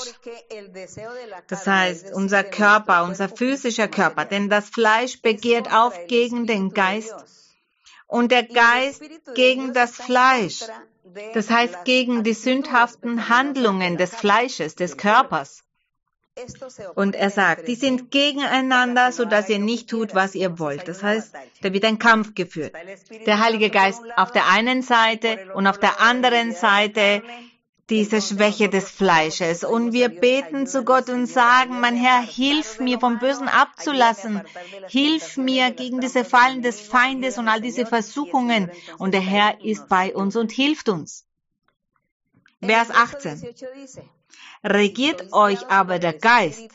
das 1.48 1.66
heißt 1.66 2.12
unser 2.12 2.44
Körper, 2.44 3.04
unser 3.04 3.28
physischer 3.28 3.88
Körper, 3.88 4.26
denn 4.26 4.50
das 4.50 4.68
Fleisch 4.68 5.22
begehrt 5.22 5.72
auf 5.72 5.98
gegen 6.06 6.46
den 6.46 6.70
Geist 6.70 7.14
und 8.06 8.32
der 8.32 8.42
Geist 8.42 9.02
gegen 9.34 9.72
das 9.72 9.92
Fleisch, 9.92 10.64
das 11.32 11.48
heißt 11.48 11.84
gegen 11.84 12.22
die 12.22 12.34
sündhaften 12.34 13.28
Handlungen 13.30 13.96
des 13.96 14.14
Fleisches, 14.14 14.74
des 14.74 14.96
Körpers. 14.96 15.64
Und 16.94 17.14
er 17.14 17.30
sagt, 17.30 17.66
die 17.66 17.76
sind 17.76 18.10
gegeneinander, 18.10 19.10
so 19.10 19.24
dass 19.24 19.48
ihr 19.48 19.58
nicht 19.58 19.88
tut, 19.88 20.14
was 20.14 20.34
ihr 20.34 20.58
wollt. 20.58 20.86
Das 20.86 21.02
heißt, 21.02 21.32
da 21.62 21.72
wird 21.72 21.84
ein 21.84 21.98
Kampf 21.98 22.34
geführt. 22.34 22.74
Der 23.24 23.40
Heilige 23.40 23.70
Geist 23.70 24.02
auf 24.16 24.32
der 24.32 24.46
einen 24.46 24.82
Seite 24.82 25.52
und 25.54 25.66
auf 25.66 25.78
der 25.78 26.00
anderen 26.00 26.52
Seite 26.52 27.22
diese 27.88 28.20
Schwäche 28.20 28.68
des 28.68 28.90
Fleisches. 28.90 29.64
Und 29.64 29.92
wir 29.92 30.08
beten 30.08 30.66
zu 30.66 30.84
Gott 30.84 31.08
und 31.08 31.26
sagen, 31.26 31.80
mein 31.80 31.96
Herr, 31.96 32.20
hilf 32.20 32.80
mir 32.80 32.98
vom 32.98 33.18
Bösen 33.18 33.48
abzulassen. 33.48 34.42
Hilf 34.88 35.36
mir 35.36 35.70
gegen 35.70 36.00
diese 36.00 36.24
Fallen 36.24 36.62
des 36.62 36.80
Feindes 36.80 37.38
und 37.38 37.48
all 37.48 37.60
diese 37.60 37.86
Versuchungen. 37.86 38.70
Und 38.98 39.14
der 39.14 39.20
Herr 39.20 39.64
ist 39.64 39.88
bei 39.88 40.14
uns 40.14 40.36
und 40.36 40.52
hilft 40.52 40.88
uns. 40.88 41.24
Vers 42.60 42.90
18 42.90 43.54
regiert 44.66 45.32
euch 45.32 45.66
aber 45.68 45.98
der 45.98 46.12
Geist, 46.12 46.70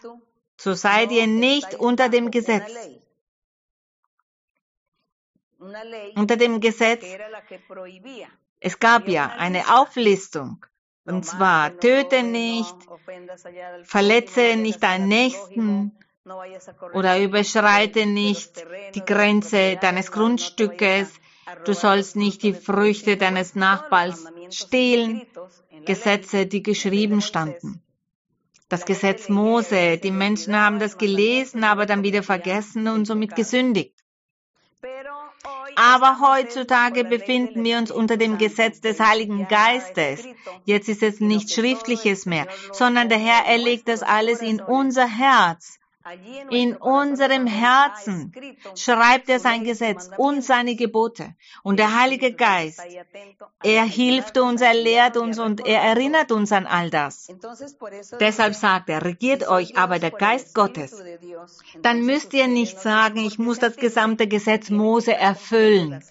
so 0.58 0.74
seid 0.74 1.12
ihr 1.12 1.28
nicht 1.28 1.76
unter 1.76 2.10
dem 2.10 2.32
Gesetz. 2.32 2.72
Unter 6.16 6.38
dem 6.38 6.60
Gesetz, 6.60 7.06
es 8.60 8.80
gab 8.80 9.08
ja 9.08 9.28
eine 9.38 9.78
Auflistung, 9.80 10.66
und 11.06 11.26
zwar 11.26 11.78
töte 11.80 12.24
nicht, 12.24 12.76
verletze 13.84 14.56
nicht 14.56 14.82
deinen 14.82 15.08
Nächsten 15.08 15.92
oder 16.94 17.20
überschreite 17.20 18.06
nicht 18.06 18.64
die 18.96 19.06
Grenze 19.06 19.78
deines 19.78 20.12
Grundstückes, 20.12 21.12
du 21.66 21.74
sollst 21.74 22.16
nicht 22.16 22.44
die 22.44 22.54
Früchte 22.54 23.18
deines 23.18 23.56
Nachbarns 23.56 24.26
stehlen, 24.50 25.26
Gesetze, 25.86 26.46
die 26.46 26.64
geschrieben 26.64 27.22
standen. 27.22 27.82
Das 28.70 28.86
Gesetz 28.86 29.28
Mose, 29.28 29.98
die 29.98 30.12
Menschen 30.12 30.56
haben 30.56 30.80
das 30.80 30.98
gelesen, 30.98 31.64
aber 31.64 31.86
dann 31.86 32.04
wieder 32.04 32.24
vergessen 32.24 32.88
und 32.88 33.06
somit 33.06 33.36
gesündigt. 33.36 33.94
Aber 35.76 36.20
heutzutage 36.22 37.04
befinden 37.04 37.64
wir 37.64 37.78
uns 37.78 37.92
unter 37.92 38.16
dem 38.16 38.38
Gesetz 38.38 38.80
des 38.80 39.00
Heiligen 39.00 39.48
Geistes. 39.48 40.26
Jetzt 40.66 40.88
ist 40.88 41.04
es 41.04 41.20
nicht 41.20 41.52
Schriftliches 41.52 42.26
mehr, 42.26 42.48
sondern 42.72 43.10
der 43.10 43.18
Herr 43.18 43.46
erlegt 43.46 43.88
das 43.88 44.04
alles 44.04 44.42
in 44.42 44.62
unser 44.62 45.08
Herz. 45.08 45.81
In 46.50 46.76
unserem 46.78 47.46
Herzen 47.46 48.34
schreibt 48.76 49.30
er 49.30 49.40
sein 49.40 49.64
Gesetz 49.64 50.10
und 50.18 50.44
seine 50.44 50.76
Gebote. 50.76 51.36
Und 51.64 51.78
der 51.78 52.00
Heilige 52.00 52.34
Geist, 52.34 52.82
er 53.64 53.84
hilft 53.84 54.38
uns, 54.38 54.62
er 54.62 54.74
lehrt 54.74 55.16
uns 55.18 55.38
und 55.38 55.66
er 55.66 55.82
erinnert 55.82 56.32
uns 56.32 56.52
an 56.52 56.66
all 56.66 56.90
das. 56.90 57.28
Deshalb 58.20 58.56
sagt 58.56 58.90
er, 58.90 59.06
regiert 59.06 59.48
euch 59.48 59.78
aber 59.78 60.00
der 60.00 60.12
Geist 60.12 60.56
Gottes. 60.56 61.04
Dann 61.82 62.02
müsst 62.02 62.34
ihr 62.34 62.48
nicht 62.48 62.80
sagen, 62.80 63.20
ich 63.20 63.38
muss 63.38 63.60
das 63.60 63.76
gesamte 63.76 64.28
Gesetz 64.28 64.70
Mose 64.70 65.14
erfüllen. 65.14 66.04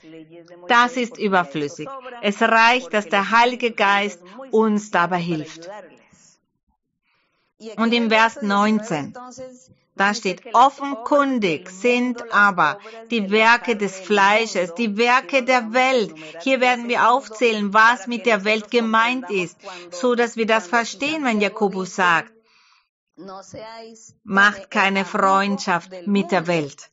Das 0.68 0.96
ist 0.96 1.18
überflüssig. 1.18 1.88
Es 2.22 2.40
reicht, 2.40 2.94
dass 2.94 3.08
der 3.08 3.30
Heilige 3.30 3.72
Geist 3.72 4.22
uns 4.50 4.90
dabei 4.90 5.18
hilft. 5.18 5.68
Und 7.76 7.92
im 7.92 8.08
Vers 8.08 8.40
19, 8.40 9.12
da 10.00 10.14
steht, 10.14 10.54
offenkundig 10.54 11.68
sind 11.68 12.32
aber 12.32 12.78
die 13.10 13.30
Werke 13.30 13.76
des 13.76 14.00
Fleisches, 14.00 14.74
die 14.74 14.96
Werke 14.96 15.42
der 15.44 15.74
Welt. 15.74 16.14
Hier 16.40 16.60
werden 16.60 16.88
wir 16.88 17.10
aufzählen, 17.10 17.74
was 17.74 18.06
mit 18.06 18.24
der 18.24 18.44
Welt 18.44 18.70
gemeint 18.70 19.30
ist, 19.30 19.58
so 19.90 20.14
dass 20.14 20.36
wir 20.36 20.46
das 20.46 20.66
verstehen, 20.68 21.24
wenn 21.24 21.40
Jakobus 21.40 21.94
sagt, 21.94 22.32
macht 24.24 24.70
keine 24.70 25.04
Freundschaft 25.04 25.90
mit 26.06 26.32
der 26.32 26.46
Welt. 26.46 26.90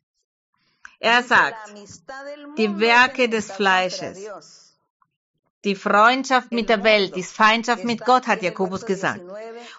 Er 1.00 1.24
sagt, 1.24 1.74
die 2.58 2.80
Werke 2.80 3.30
des 3.30 3.52
Fleisches. 3.52 4.67
Die 5.68 5.76
Freundschaft 5.76 6.54
mit 6.54 6.70
der 6.70 6.86
Welt 6.86 7.18
ist 7.18 7.36
Feindschaft 7.36 7.84
mit 7.84 8.06
Gott, 8.06 8.26
hat 8.26 8.42
Jakobus 8.42 8.86
gesagt. 8.86 9.20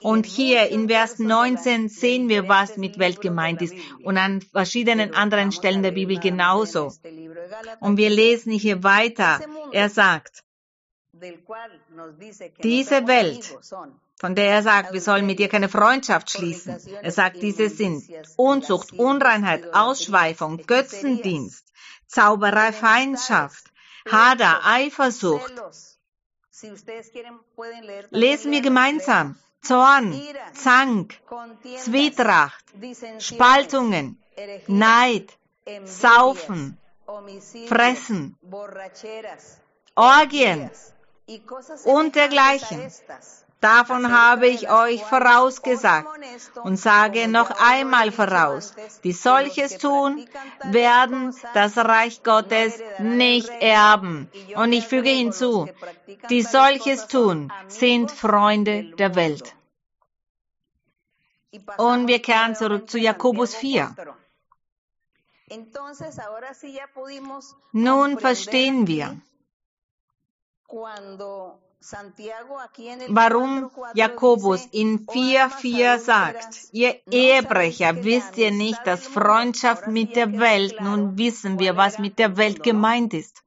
Und 0.03 0.27
hier 0.27 0.69
in 0.69 0.87
Vers 0.87 1.19
19 1.19 1.89
sehen 1.89 2.29
wir, 2.29 2.47
was 2.47 2.77
mit 2.77 2.99
Welt 2.99 3.23
gemeint 3.23 3.63
ist 3.63 3.75
und 4.05 4.19
an 4.19 4.43
verschiedenen 4.43 5.15
anderen 5.15 5.51
Stellen 5.51 5.83
der 5.83 5.93
Bibel 5.93 6.19
genauso. 6.21 6.93
Und 7.81 7.97
wir 7.97 8.11
lesen 8.11 8.53
hier 8.53 8.83
weiter. 8.85 9.41
Er 9.73 9.89
sagt, 9.89 10.45
diese 12.63 13.07
Welt, 13.07 13.57
von 14.21 14.35
der 14.35 14.51
er 14.51 14.63
sagt, 14.63 14.93
wir 14.93 15.01
sollen 15.01 15.25
mit 15.25 15.41
ihr 15.41 15.49
keine 15.49 15.71
Freundschaft 15.71 16.31
schließen. 16.31 16.77
Er 17.01 17.13
sagt, 17.13 17.41
diese 17.41 17.71
sind 17.71 18.05
Unzucht, 18.37 18.93
Unreinheit, 18.93 19.73
Ausschweifung, 19.73 20.67
Götzendienst, 20.67 21.65
Zauberei, 22.07 22.73
Feindschaft, 22.73 23.68
Hader, 24.11 24.65
Eifersucht. 24.65 25.53
Lesen 28.11 28.53
wir 28.53 28.61
gemeinsam. 28.63 29.37
Zorn, 29.61 30.15
Zank, 30.55 31.21
Zwietracht, 31.79 32.65
Spaltungen, 33.19 34.23
Neid, 34.69 35.37
Saufen, 35.85 36.79
Fressen, 37.67 38.39
Orgien 39.95 40.71
und 41.85 42.15
dergleichen. 42.15 42.93
Davon 43.61 44.13
habe 44.13 44.47
ich 44.47 44.71
euch 44.71 45.03
vorausgesagt 45.03 46.07
und 46.63 46.77
sage 46.77 47.27
noch 47.27 47.51
einmal 47.59 48.13
voraus, 48.13 48.75
die 49.03 49.13
solches 49.13 49.79
tun, 49.79 50.29
werden 50.65 51.35
das 51.55 51.77
Reich 51.77 52.23
Gottes 52.23 52.81
nicht 53.01 53.49
erben. 53.61 54.31
Und 54.55 54.73
ich 54.73 54.87
füge 54.87 55.11
hinzu, 55.11 55.69
die 56.31 56.43
solches 56.43 57.09
tun, 57.09 57.53
sind 57.67 58.13
Freunde 58.13 58.95
der 58.97 59.17
Welt. 59.17 59.55
Und 61.79 62.07
wir 62.07 62.23
kehren 62.23 62.55
zurück 62.55 62.89
zu 62.89 62.99
Jakobus 62.99 63.57
4. 63.57 63.95
Nun 67.73 68.19
verstehen 68.19 68.87
wir, 68.87 69.21
warum 73.09 73.71
Jakobus 73.95 74.67
in 74.73 75.07
4,4 75.07 75.99
sagt, 75.99 76.69
ihr 76.73 77.01
Ehebrecher, 77.11 78.05
wisst 78.05 78.37
ihr 78.37 78.51
nicht, 78.51 78.81
dass 78.87 79.07
Freundschaft 79.07 79.87
mit 79.87 80.17
der 80.17 80.39
Welt, 80.39 80.81
nun 80.81 81.17
wissen 81.17 81.59
wir, 81.59 81.77
was 81.77 81.99
mit 81.99 82.19
der 82.19 82.37
Welt 82.37 82.63
gemeint 82.63 83.15
ist. 83.15 83.43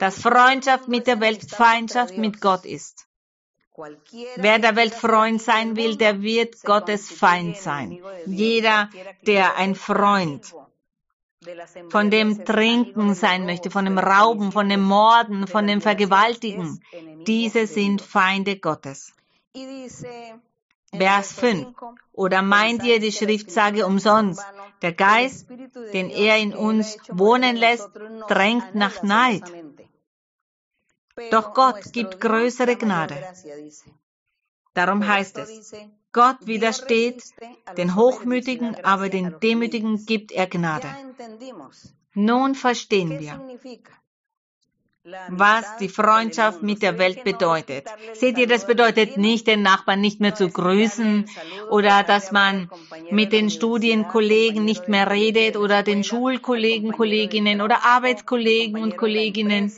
Dass 0.00 0.20
Freundschaft 0.20 0.88
mit 0.88 1.06
der 1.06 1.20
Welt 1.20 1.48
Feindschaft 1.50 2.18
mit 2.18 2.40
Gott 2.40 2.64
ist. 2.64 3.06
Wer 4.36 4.58
der 4.58 4.76
Welt 4.76 4.94
Freund 4.94 5.40
sein 5.40 5.76
will, 5.76 5.96
der 5.96 6.20
wird 6.20 6.62
Gottes 6.62 7.10
Feind 7.10 7.56
sein. 7.56 8.02
Jeder, 8.26 8.90
der 9.22 9.56
ein 9.56 9.74
Freund 9.74 10.52
von 11.88 12.10
dem 12.10 12.44
Trinken 12.44 13.14
sein 13.14 13.46
möchte, 13.46 13.70
von 13.70 13.84
dem 13.84 13.98
Rauben, 13.98 14.52
von 14.52 14.68
dem 14.68 14.82
Morden, 14.82 15.46
von 15.46 15.66
dem 15.66 15.80
Vergewaltigen. 15.80 16.80
Diese 17.26 17.66
sind 17.66 18.00
Feinde 18.00 18.58
Gottes. 18.58 19.12
Vers 20.94 21.32
5. 21.32 21.68
Oder 22.12 22.42
meint 22.42 22.84
ihr, 22.84 23.00
die 23.00 23.12
Schrift 23.12 23.50
sage 23.50 23.86
umsonst? 23.86 24.44
Der 24.82 24.92
Geist, 24.92 25.48
den 25.92 26.10
er 26.10 26.36
in 26.38 26.54
uns 26.54 26.98
wohnen 27.08 27.56
lässt, 27.56 27.88
drängt 28.28 28.74
nach 28.74 29.02
Neid. 29.02 29.44
Doch 31.30 31.54
Gott 31.54 31.92
gibt 31.92 32.20
größere 32.20 32.76
Gnade. 32.76 33.16
Darum 34.74 35.06
heißt 35.06 35.38
es, 35.38 35.74
Gott 36.12 36.36
widersteht 36.46 37.22
den 37.76 37.96
Hochmütigen, 37.96 38.76
aber 38.84 39.08
den 39.08 39.34
Demütigen 39.42 40.04
gibt 40.04 40.30
er 40.32 40.46
Gnade. 40.46 40.88
Nun 42.14 42.54
verstehen 42.54 43.18
wir, 43.18 43.40
was 45.30 45.64
die 45.78 45.88
Freundschaft 45.88 46.62
mit 46.62 46.82
der 46.82 46.98
Welt 46.98 47.24
bedeutet. 47.24 47.86
Seht 48.12 48.38
ihr, 48.38 48.46
das 48.46 48.66
bedeutet 48.66 49.16
nicht, 49.16 49.46
den 49.46 49.62
Nachbarn 49.62 50.00
nicht 50.00 50.20
mehr 50.20 50.34
zu 50.34 50.48
grüßen 50.48 51.28
oder 51.70 52.02
dass 52.02 52.30
man 52.30 52.70
mit 53.10 53.32
den 53.32 53.50
Studienkollegen 53.50 54.64
nicht 54.64 54.88
mehr 54.88 55.10
redet 55.10 55.56
oder 55.56 55.82
den 55.82 56.04
Schulkollegen, 56.04 56.92
Kolleginnen 56.92 57.62
oder 57.62 57.84
Arbeitskollegen 57.84 58.80
und 58.80 58.96
Kolleginnen 58.96 59.72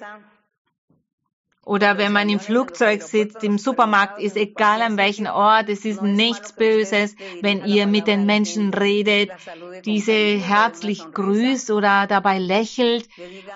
oder 1.65 1.99
wenn 1.99 2.13
man 2.13 2.29
im 2.29 2.41
Flugzeug 2.41 3.03
sitzt, 3.03 3.43
im 3.43 3.59
Supermarkt, 3.59 4.21
ist 4.21 4.37
egal 4.37 4.83
an 4.83 4.97
welchem 4.97 5.27
Ort, 5.27 5.69
es 5.69 5.85
ist 5.85 6.03
nichts 6.03 6.53
Böses, 6.53 7.17
wenn 7.41 7.65
ihr 7.65 7.87
mit 7.87 8.07
den 8.07 8.27
Menschen 8.27 8.75
redet, 8.75 9.31
diese 9.85 10.13
herzlich 10.13 11.03
grüßt 11.13 11.71
oder 11.71 12.07
dabei 12.07 12.39
lächelt 12.39 13.09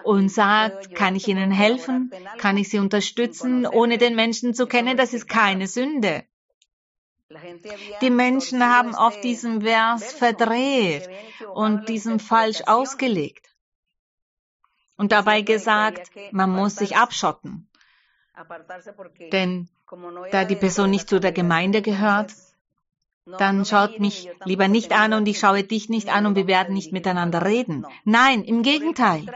und 0.05 0.31
sagt, 0.31 0.95
kann 0.95 1.17
ich 1.17 1.29
Ihnen 1.29 1.51
helfen? 1.51 2.11
Kann 2.39 2.57
ich 2.57 2.71
Sie 2.71 2.79
unterstützen, 2.79 3.67
ohne 3.67 3.99
den 3.99 4.15
Menschen 4.15 4.55
zu 4.55 4.67
kennen? 4.67 4.97
Das 4.97 5.13
ist 5.13 5.29
keine 5.29 5.67
Sünde. 5.67 6.25
Die 8.01 8.11
Menschen 8.11 8.65
haben 8.65 8.95
oft 8.95 9.23
diesen 9.23 9.61
Vers 9.61 10.13
verdreht 10.15 11.09
und 11.53 11.89
diesen 11.89 12.21
falsch 12.21 12.63
ausgelegt. 12.67 13.55
Und 14.97 15.13
dabei 15.13 15.43
gesagt, 15.43 16.11
man 16.33 16.51
muss 16.51 16.77
sich 16.77 16.97
abschotten. 16.97 17.68
Denn 19.33 19.69
da 20.33 20.45
die 20.45 20.57
Person 20.57 20.91
nicht 20.91 21.09
zu 21.09 21.21
der 21.21 21.33
Gemeinde 21.33 21.83
gehört, 21.83 22.33
dann 23.25 23.65
schaut 23.65 24.01
mich 24.01 24.29
lieber 24.45 24.69
nicht 24.69 24.93
an 24.93 25.13
und 25.13 25.27
ich 25.29 25.39
schaue 25.39 25.63
dich 25.63 25.89
nicht 25.89 26.09
an 26.09 26.27
und 26.27 26.35
wir 26.35 26.47
werden 26.47 26.75
nicht 26.75 26.93
miteinander 26.93 27.45
reden. 27.45 27.87
Nein, 28.05 28.43
im 28.45 28.63
Gegenteil. 28.63 29.27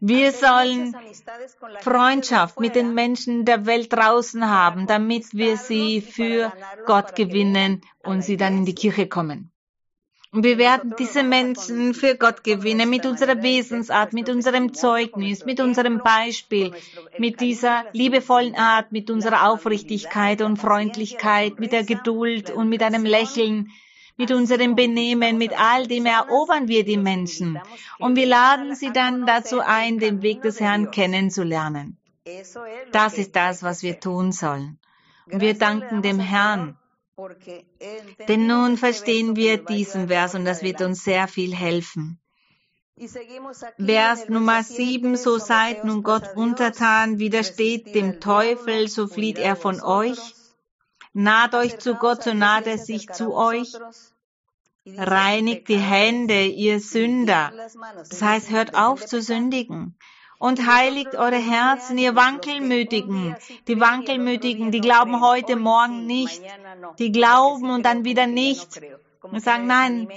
Wir 0.00 0.32
sollen 0.32 0.96
Freundschaft 1.80 2.58
mit 2.58 2.74
den 2.74 2.92
Menschen 2.94 3.44
der 3.44 3.64
Welt 3.64 3.92
draußen 3.92 4.50
haben, 4.50 4.88
damit 4.88 5.32
wir 5.32 5.56
sie 5.56 6.00
für 6.00 6.52
Gott 6.86 7.14
gewinnen 7.14 7.82
und 8.02 8.22
sie 8.22 8.36
dann 8.36 8.58
in 8.58 8.64
die 8.64 8.74
Kirche 8.74 9.06
kommen. 9.08 9.52
Und 10.36 10.42
wir 10.42 10.58
werden 10.58 10.94
diese 10.98 11.22
Menschen 11.22 11.94
für 11.94 12.14
Gott 12.14 12.44
gewinnen 12.44 12.90
mit 12.90 13.06
unserer 13.06 13.42
Wesensart, 13.42 14.12
mit 14.12 14.28
unserem 14.28 14.74
Zeugnis, 14.74 15.46
mit 15.46 15.60
unserem 15.60 16.02
Beispiel, 16.02 16.74
mit 17.16 17.40
dieser 17.40 17.86
liebevollen 17.92 18.54
Art, 18.54 18.92
mit 18.92 19.10
unserer 19.10 19.48
Aufrichtigkeit 19.48 20.42
und 20.42 20.58
Freundlichkeit, 20.58 21.58
mit 21.58 21.72
der 21.72 21.84
Geduld 21.84 22.50
und 22.50 22.68
mit 22.68 22.82
einem 22.82 23.06
Lächeln, 23.06 23.70
mit 24.18 24.30
unserem 24.30 24.74
Benehmen, 24.74 25.38
mit 25.38 25.58
all 25.58 25.86
dem 25.86 26.04
erobern 26.04 26.68
wir 26.68 26.84
die 26.84 26.98
Menschen. 26.98 27.58
Und 27.98 28.16
wir 28.16 28.26
laden 28.26 28.74
sie 28.74 28.92
dann 28.92 29.24
dazu 29.24 29.60
ein, 29.60 29.98
den 29.98 30.20
Weg 30.20 30.42
des 30.42 30.60
Herrn 30.60 30.90
kennenzulernen. 30.90 31.96
Das 32.92 33.16
ist 33.16 33.34
das, 33.34 33.62
was 33.62 33.82
wir 33.82 34.00
tun 34.00 34.32
sollen. 34.32 34.78
Und 35.32 35.40
wir 35.40 35.54
danken 35.54 36.02
dem 36.02 36.20
Herrn 36.20 36.76
denn 38.28 38.46
nun 38.46 38.76
verstehen 38.76 39.36
wir 39.36 39.64
diesen 39.64 40.08
Vers 40.08 40.34
und 40.34 40.44
das 40.44 40.62
wird 40.62 40.82
uns 40.82 41.02
sehr 41.02 41.28
viel 41.28 41.54
helfen. 41.54 42.20
Vers 43.78 44.28
Nummer 44.28 44.62
7, 44.62 45.16
so 45.16 45.38
seid 45.38 45.84
nun 45.84 46.02
Gott 46.02 46.36
untertan, 46.36 47.18
widersteht 47.18 47.94
dem 47.94 48.20
Teufel, 48.20 48.88
so 48.88 49.06
flieht 49.06 49.38
er 49.38 49.56
von 49.56 49.82
euch. 49.82 50.18
Naht 51.12 51.54
euch 51.54 51.78
zu 51.78 51.94
Gott, 51.94 52.22
so 52.22 52.34
naht 52.34 52.66
er 52.66 52.78
sich 52.78 53.08
zu 53.08 53.34
euch. 53.34 53.72
Reinigt 54.86 55.68
die 55.68 55.78
Hände, 55.78 56.44
ihr 56.44 56.80
Sünder. 56.80 57.50
Das 57.96 58.22
heißt, 58.22 58.50
hört 58.50 58.74
auf 58.74 59.04
zu 59.04 59.22
sündigen 59.22 59.96
und 60.38 60.66
heiligt 60.66 61.14
eure 61.14 61.38
Herzen, 61.38 61.98
ihr 61.98 62.14
Wankelmütigen. 62.14 63.36
Die 63.68 63.80
Wankelmütigen, 63.80 64.70
die 64.70 64.80
glauben 64.80 65.20
heute, 65.20 65.56
morgen 65.56 66.06
nicht. 66.06 66.42
Die 66.98 67.12
glauben 67.12 67.70
und 67.70 67.84
dann 67.84 68.04
wieder 68.04 68.26
nicht. 68.26 68.80
Und 69.22 69.42
sagen, 69.42 69.66
nein, 69.66 70.08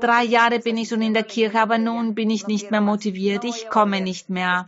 drei 0.00 0.24
Jahre 0.24 0.58
bin 0.58 0.76
ich 0.76 0.88
schon 0.88 1.02
in 1.02 1.14
der 1.14 1.24
Kirche, 1.24 1.60
aber 1.60 1.78
nun 1.78 2.14
bin 2.14 2.30
ich 2.30 2.46
nicht 2.46 2.70
mehr 2.70 2.80
motiviert. 2.80 3.44
Ich 3.44 3.68
komme 3.68 4.00
nicht 4.00 4.28
mehr. 4.30 4.66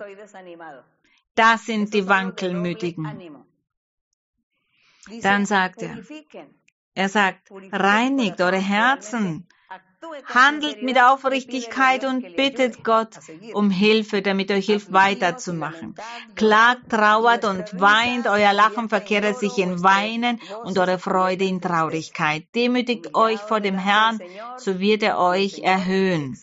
Das 1.35 1.67
sind 1.67 1.95
die 1.95 2.09
Wankelmütigen. 2.09 3.45
Dann 5.23 5.47
sagt 5.47 5.83
er, 5.83 5.99
er 6.95 7.09
sagt, 7.09 7.51
reinigt 7.73 8.41
eure 8.41 8.59
Herzen, 8.59 9.49
Handelt 10.27 10.83
mit 10.83 11.01
Aufrichtigkeit 11.01 12.05
und 12.05 12.37
bittet 12.37 12.83
Gott 12.85 13.19
um 13.53 13.71
Hilfe, 13.71 14.21
damit 14.23 14.51
euch 14.51 14.67
hilft 14.67 14.93
weiterzumachen. 14.93 15.95
Klagt, 16.35 16.91
trauert 16.91 17.45
und 17.45 17.81
weint, 17.81 18.27
euer 18.27 18.53
Lachen 18.53 18.89
verkehrt 18.89 19.39
sich 19.39 19.59
in 19.59 19.83
Weinen 19.83 20.41
und 20.65 20.79
eure 20.79 20.99
Freude 20.99 21.45
in 21.45 21.61
Traurigkeit. 21.61 22.47
Demütigt 22.55 23.15
euch 23.15 23.41
vor 23.41 23.61
dem 23.61 23.79
Herrn, 23.79 24.21
so 24.57 24.81
wird 24.81 25.03
er 25.03 25.19
euch 25.19 25.61
erhöhen. 25.61 26.37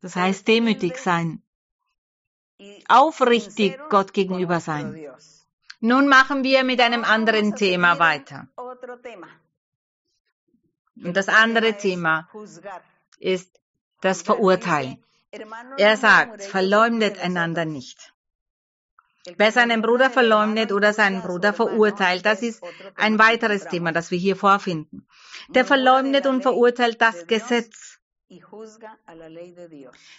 Das 0.00 0.16
heißt 0.16 0.46
demütig 0.48 0.96
sein. 0.98 1.42
Aufrichtig 2.88 3.78
Gott 3.88 4.12
gegenüber 4.12 4.60
sein. 4.60 5.08
Nun 5.80 6.08
machen 6.08 6.42
wir 6.42 6.64
mit 6.64 6.80
einem 6.80 7.04
anderen 7.04 7.54
Thema 7.54 8.00
weiter. 8.00 8.48
Und 11.04 11.16
das 11.16 11.28
andere 11.28 11.76
Thema 11.76 12.28
ist 13.18 13.50
das 14.00 14.22
Verurteilen. 14.22 15.02
Er 15.76 15.96
sagt, 15.96 16.44
verleumdet 16.44 17.18
einander 17.18 17.64
nicht. 17.64 18.12
Wer 19.36 19.52
seinen 19.52 19.82
Bruder 19.82 20.10
verleumdet 20.10 20.72
oder 20.72 20.92
seinen 20.92 21.20
Bruder 21.20 21.52
verurteilt, 21.52 22.24
das 22.24 22.42
ist 22.42 22.62
ein 22.94 23.18
weiteres 23.18 23.66
Thema, 23.66 23.92
das 23.92 24.10
wir 24.10 24.18
hier 24.18 24.36
vorfinden. 24.36 25.06
Der 25.48 25.64
verleumdet 25.64 26.26
und 26.26 26.42
verurteilt 26.42 27.00
das 27.00 27.26
Gesetz. 27.26 27.98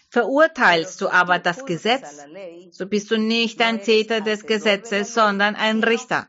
Verurteilst 0.09 1.01
du 1.01 1.09
aber 1.09 1.39
das 1.39 1.65
Gesetz, 1.65 2.25
so 2.71 2.87
bist 2.87 3.11
du 3.11 3.17
nicht 3.17 3.61
ein 3.61 3.81
Täter 3.81 4.21
des 4.21 4.45
Gesetzes, 4.45 5.13
sondern 5.13 5.55
ein 5.55 5.83
Richter. 5.83 6.27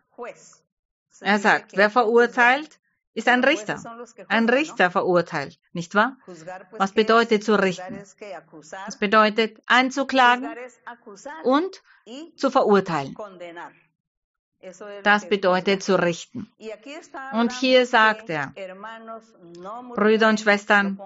Er 1.21 1.39
sagt, 1.39 1.77
wer 1.77 1.91
verurteilt, 1.91 2.80
ist 3.15 3.29
ein 3.29 3.43
Richter. 3.45 3.81
Ein 4.29 4.49
Richter 4.49 4.91
verurteilt, 4.91 5.59
nicht 5.73 5.95
wahr? 5.95 6.17
Was 6.73 6.93
bedeutet 6.93 7.45
zu 7.45 7.55
richten? 7.55 7.99
Das 8.87 8.99
bedeutet 8.99 9.61
anzuklagen 9.67 10.49
und 11.45 11.83
zu 12.37 12.51
verurteilen. 12.51 13.17
Das 15.03 15.27
bedeutet 15.27 15.83
zu 15.83 15.95
richten. 15.95 16.53
Und 17.33 17.53
hier 17.53 17.87
sagt 17.87 18.29
er, 18.29 18.53
Brüder 19.95 20.29
und 20.29 20.39
Schwestern, 20.39 21.01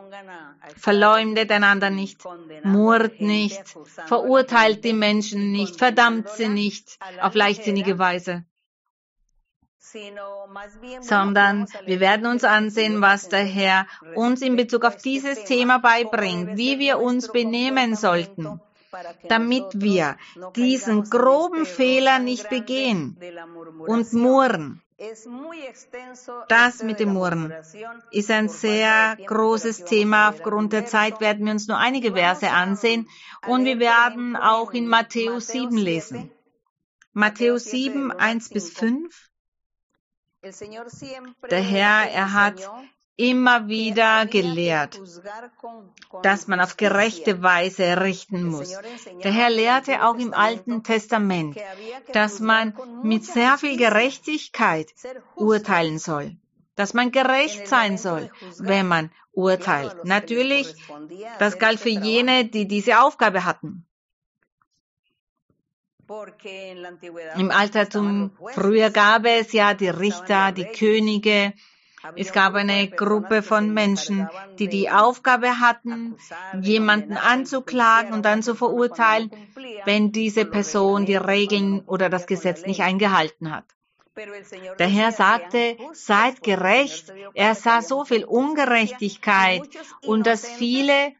verleumdet 0.77 1.53
einander 1.53 1.91
nicht, 1.91 2.21
murrt 2.65 3.21
nicht, 3.21 3.63
verurteilt 4.07 4.85
die 4.85 4.93
Menschen 4.93 5.53
nicht, 5.53 5.77
verdammt 5.77 6.29
sie 6.31 6.49
nicht 6.49 6.99
auf 7.21 7.35
leichtsinnige 7.35 7.99
Weise 7.99 8.45
sondern 11.01 11.66
wir 11.86 12.01
werden 12.01 12.26
uns 12.26 12.45
ansehen, 12.45 13.01
was 13.01 13.28
der 13.28 13.45
Herr 13.45 13.86
uns 14.14 14.42
in 14.42 14.57
Bezug 14.57 14.84
auf 14.84 14.97
dieses 14.97 15.45
Thema 15.45 15.78
beibringt, 15.78 16.57
wie 16.57 16.78
wir 16.78 16.99
uns 16.99 17.30
benehmen 17.30 17.95
sollten 17.95 18.61
damit 19.28 19.64
wir 19.74 20.16
diesen 20.55 21.05
groben 21.05 21.66
Fehler 21.66 22.18
nicht 22.18 22.49
begehen 22.49 23.16
und 23.78 24.12
murren. 24.12 24.80
Das 26.49 26.82
mit 26.82 27.01
dem 27.01 27.14
Murren 27.14 27.53
ist 28.12 28.30
ein 28.30 28.49
sehr 28.49 29.16
großes 29.26 29.84
Thema. 29.84 30.28
Aufgrund 30.28 30.72
der 30.72 30.86
Zeit 30.86 31.20
werden 31.20 31.45
wir 31.45 31.53
uns 31.53 31.66
nur 31.66 31.78
einige 31.78 32.12
Verse 32.12 32.49
ansehen 32.49 33.09
und 33.47 33.64
wir 33.64 33.80
werden 33.80 34.36
auch 34.36 34.72
in 34.72 34.86
Matthäus 34.86 35.49
7 35.49 35.76
lesen. 35.76 36.30
Matthäus 37.12 37.64
7, 37.64 38.12
1 38.12 38.51
bis 38.51 38.70
5. 38.70 39.24
Der 41.51 41.62
Herr, 41.62 42.11
er 42.11 42.32
hat 42.32 42.70
immer 43.16 43.68
wieder 43.68 44.26
gelehrt, 44.26 45.01
dass 46.22 46.49
man 46.49 46.61
auf 46.61 46.76
gerechte 46.76 47.42
Weise 47.42 48.01
richten 48.01 48.45
muss. 48.45 48.76
Der 49.22 49.32
Herr 49.32 49.51
lehrte 49.51 50.05
auch 50.05 50.16
im 50.16 50.34
Alten 50.34 50.82
Testament, 50.82 51.57
dass 52.12 52.40
man 52.40 52.74
mit 53.03 53.24
sehr 53.24 53.57
viel 53.59 53.76
Gerechtigkeit 53.76 54.92
urteilen 55.36 55.99
soll, 55.99 56.36
dass 56.74 56.92
man 56.92 57.12
gerecht 57.12 57.68
sein 57.68 57.97
soll, 57.97 58.30
wenn 58.59 58.88
man 58.88 59.11
urteilt. 59.32 60.05
Natürlich, 60.05 60.74
das 61.38 61.59
galt 61.59 61.80
für 61.80 61.88
jene, 61.88 62.45
die 62.45 62.66
diese 62.66 63.01
Aufgabe 63.01 63.45
hatten. 63.45 63.86
Im 67.37 67.51
Altertum 67.51 68.31
früher 68.53 68.91
gab 68.91 69.25
es 69.25 69.53
ja 69.53 69.75
die 69.75 69.89
Richter, 69.89 70.53
die 70.53 70.65
Könige, 70.65 71.53
es 72.17 72.33
gab 72.33 72.55
eine 72.55 72.89
Gruppe 72.89 73.43
von 73.43 73.73
Menschen, 73.73 74.29
die 74.59 74.69
die 74.69 74.91
Aufgabe 74.91 75.61
hatten, 75.61 76.17
jemanden 76.61 77.17
anzuklagen 77.17 78.13
und 78.13 78.25
dann 78.25 78.43
zu 78.43 78.55
verurteilen, 78.55 79.31
wenn 79.85 80.13
diese 80.13 80.45
Person 80.45 81.07
die 81.07 81.17
Regeln 81.17 81.81
oder 81.87 82.11
das 82.11 82.27
Gesetz 82.27 82.67
nicht 82.67 82.83
eingehalten 82.83 83.51
hat. 83.51 83.65
Der 84.79 84.87
Herr 84.87 85.13
sagte, 85.13 85.77
seid 85.93 86.43
gerecht. 86.43 87.13
Er 87.35 87.55
sah 87.55 87.83
so 87.83 88.05
viel 88.05 88.25
Ungerechtigkeit 88.25 89.63
und 90.07 90.27
dass 90.27 90.47
viele, 90.47 91.13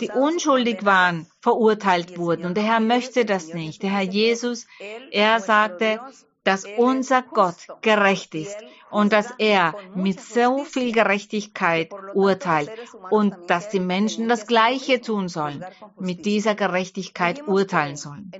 die 0.00 0.10
unschuldig 0.10 0.84
waren, 0.84 1.26
verurteilt 1.40 2.18
wurden. 2.18 2.44
Und 2.46 2.56
der 2.56 2.64
Herr 2.64 2.80
möchte 2.80 3.24
das 3.24 3.54
nicht. 3.54 3.82
Der 3.82 3.90
Herr 3.90 4.02
Jesus, 4.02 4.66
er 5.10 5.40
sagte, 5.40 6.00
dass 6.46 6.64
unser 6.76 7.22
Gott 7.22 7.56
gerecht 7.82 8.34
ist 8.36 8.56
und 8.90 9.12
dass 9.12 9.34
er 9.38 9.74
mit 9.96 10.20
so 10.20 10.64
viel 10.64 10.92
Gerechtigkeit 10.92 11.90
urteilt 12.14 12.70
und 13.10 13.34
dass 13.48 13.68
die 13.68 13.80
Menschen 13.80 14.28
das 14.28 14.46
Gleiche 14.46 15.00
tun 15.00 15.28
sollen, 15.28 15.64
mit 15.98 16.24
dieser 16.24 16.54
Gerechtigkeit 16.54 17.46
urteilen 17.48 17.96
sollen. 17.96 18.30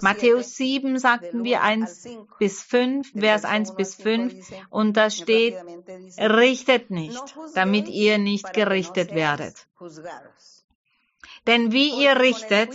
Matthäus 0.00 0.56
7 0.56 0.98
sagten 0.98 1.42
wir 1.42 1.62
1 1.62 2.08
bis 2.38 2.62
5, 2.62 3.12
Vers 3.18 3.44
1 3.44 3.74
bis 3.74 3.96
5 3.96 4.34
und 4.70 4.96
da 4.96 5.10
steht, 5.10 5.56
richtet 6.18 6.90
nicht, 6.90 7.36
damit 7.54 7.88
ihr 7.88 8.18
nicht 8.18 8.52
gerichtet 8.52 9.12
werdet. 9.12 9.66
Denn 11.46 11.70
wie 11.70 11.90
ihr 12.02 12.18
richtet, 12.18 12.74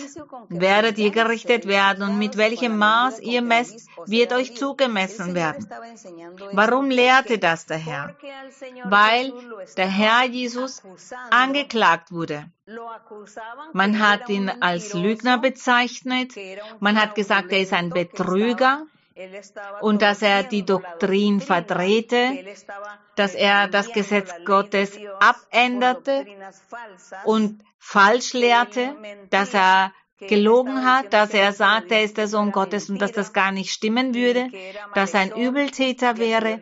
werdet 0.49 0.97
ihr 0.97 1.11
gerichtet 1.11 1.67
werden 1.67 2.03
und 2.07 2.17
mit 2.17 2.37
welchem 2.37 2.77
Maß 2.77 3.19
ihr 3.19 3.41
messt, 3.41 3.89
wird 4.05 4.31
euch 4.31 4.55
zugemessen 4.55 5.35
werden. 5.35 5.67
Warum 6.53 6.89
lehrte 6.89 7.37
das 7.37 7.65
der 7.65 7.77
Herr? 7.77 8.15
Weil 8.85 9.33
der 9.75 9.89
Herr 9.89 10.25
Jesus 10.25 10.81
angeklagt 11.31 12.11
wurde. 12.11 12.49
Man 13.73 13.99
hat 13.99 14.29
ihn 14.29 14.49
als 14.61 14.93
Lügner 14.93 15.37
bezeichnet. 15.37 16.33
Man 16.79 16.99
hat 16.99 17.15
gesagt, 17.15 17.51
er 17.51 17.61
ist 17.61 17.73
ein 17.73 17.89
Betrüger 17.89 18.85
und 19.81 20.01
dass 20.01 20.21
er 20.21 20.43
die 20.43 20.63
Doktrin 20.63 21.41
verdrehte, 21.41 22.45
dass 23.15 23.35
er 23.35 23.67
das 23.67 23.91
Gesetz 23.91 24.31
Gottes 24.45 24.97
abänderte 25.19 26.25
und 27.25 27.63
falsch 27.79 28.33
lehrte, 28.33 28.95
dass 29.29 29.53
er 29.53 29.91
gelogen 30.27 30.85
hat, 30.85 31.13
dass 31.13 31.33
er 31.33 31.51
sagte, 31.51 31.95
er 31.95 32.03
ist 32.03 32.17
der 32.17 32.27
Sohn 32.27 32.51
Gottes 32.51 32.89
und 32.89 33.01
dass 33.01 33.11
das 33.11 33.33
gar 33.33 33.51
nicht 33.51 33.71
stimmen 33.71 34.13
würde, 34.13 34.49
dass 34.93 35.13
er 35.13 35.21
ein 35.21 35.35
Übeltäter 35.35 36.17
wäre. 36.17 36.59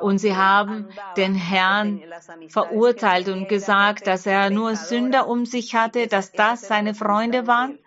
Und 0.00 0.18
sie 0.18 0.34
haben 0.34 0.88
den 1.16 1.34
Herrn 1.34 2.02
verurteilt 2.48 3.28
und 3.28 3.48
gesagt, 3.48 4.06
dass 4.06 4.26
er 4.26 4.50
nur 4.50 4.74
Sünder 4.76 5.28
um 5.28 5.44
sich 5.44 5.74
hatte, 5.74 6.06
dass 6.06 6.32
das 6.32 6.62
seine 6.62 6.94
Freunde 6.94 7.46
waren. 7.46 7.78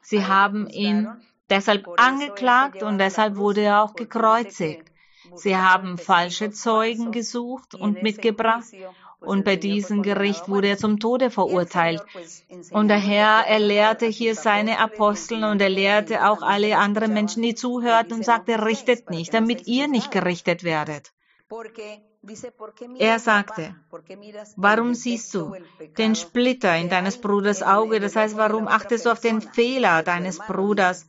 Sie 0.00 0.24
haben 0.24 0.68
ihn 0.68 1.08
deshalb 1.50 1.88
angeklagt 1.96 2.82
und 2.82 2.98
deshalb 2.98 3.36
wurde 3.36 3.62
er 3.62 3.82
auch 3.82 3.94
gekreuzigt. 3.94 4.90
Sie 5.34 5.56
haben 5.56 5.98
falsche 5.98 6.50
Zeugen 6.50 7.12
gesucht 7.12 7.74
und 7.74 8.02
mitgebracht 8.02 8.64
und 9.20 9.44
bei 9.44 9.56
diesem 9.56 10.02
Gericht 10.02 10.48
wurde 10.48 10.68
er 10.68 10.78
zum 10.78 11.00
Tode 11.00 11.30
verurteilt. 11.30 12.02
Und 12.70 12.88
der 12.88 12.98
Herr, 12.98 13.46
er 13.46 13.58
lehrte 13.58 14.06
hier 14.06 14.34
seine 14.34 14.78
Apostel 14.78 15.44
und 15.44 15.60
er 15.60 15.68
lehrte 15.68 16.28
auch 16.28 16.42
alle 16.42 16.76
anderen 16.78 17.12
Menschen, 17.12 17.42
die 17.42 17.54
zuhörten 17.54 18.14
und 18.14 18.24
sagte, 18.24 18.64
richtet 18.64 19.10
nicht, 19.10 19.34
damit 19.34 19.66
ihr 19.66 19.88
nicht 19.88 20.10
gerichtet 20.10 20.64
werdet. 20.64 21.12
Er 22.98 23.18
sagte, 23.20 23.74
warum 24.56 24.94
siehst 24.94 25.32
du 25.34 25.54
den 25.96 26.14
Splitter 26.16 26.76
in 26.76 26.88
deines 26.88 27.20
Bruders 27.20 27.62
Auge? 27.62 28.00
Das 28.00 28.16
heißt, 28.16 28.36
warum 28.36 28.66
achtest 28.66 29.06
du 29.06 29.10
auf 29.10 29.20
den 29.20 29.40
Fehler 29.40 30.02
deines 30.02 30.38
Bruders? 30.38 31.06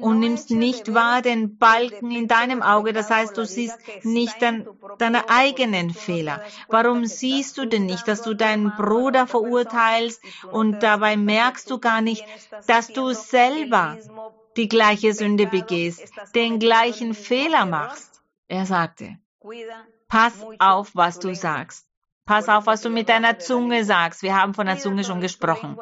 Und 0.00 0.20
nimmst 0.20 0.50
nicht 0.50 0.94
wahr 0.94 1.22
den 1.22 1.56
Balken 1.56 2.10
in 2.10 2.28
deinem 2.28 2.62
Auge. 2.62 2.92
Das 2.92 3.10
heißt, 3.10 3.36
du 3.36 3.44
siehst 3.44 3.78
nicht 4.02 4.40
dein, 4.40 4.68
deine 4.98 5.28
eigenen 5.28 5.90
Fehler. 5.90 6.42
Warum 6.68 7.06
siehst 7.06 7.58
du 7.58 7.66
denn 7.66 7.86
nicht, 7.86 8.06
dass 8.06 8.22
du 8.22 8.34
deinen 8.34 8.70
Bruder 8.76 9.26
verurteilst 9.26 10.22
und 10.50 10.82
dabei 10.82 11.16
merkst 11.16 11.70
du 11.70 11.78
gar 11.78 12.00
nicht, 12.00 12.24
dass 12.66 12.88
du 12.88 13.12
selber 13.12 13.98
die 14.56 14.68
gleiche 14.68 15.14
Sünde 15.14 15.46
begehst, 15.46 16.12
den 16.34 16.58
gleichen 16.58 17.14
Fehler 17.14 17.66
machst? 17.66 18.22
Er 18.48 18.66
sagte, 18.66 19.18
pass 20.08 20.34
auf, 20.58 20.90
was 20.94 21.18
du 21.18 21.34
sagst. 21.34 21.86
Pass 22.30 22.48
auf, 22.48 22.66
was 22.66 22.82
du 22.82 22.90
mit 22.90 23.08
deiner 23.08 23.40
Zunge 23.40 23.84
sagst. 23.84 24.22
Wir 24.22 24.40
haben 24.40 24.54
von 24.54 24.66
der 24.66 24.78
Zunge 24.78 25.02
schon 25.02 25.20
gesprochen. 25.20 25.76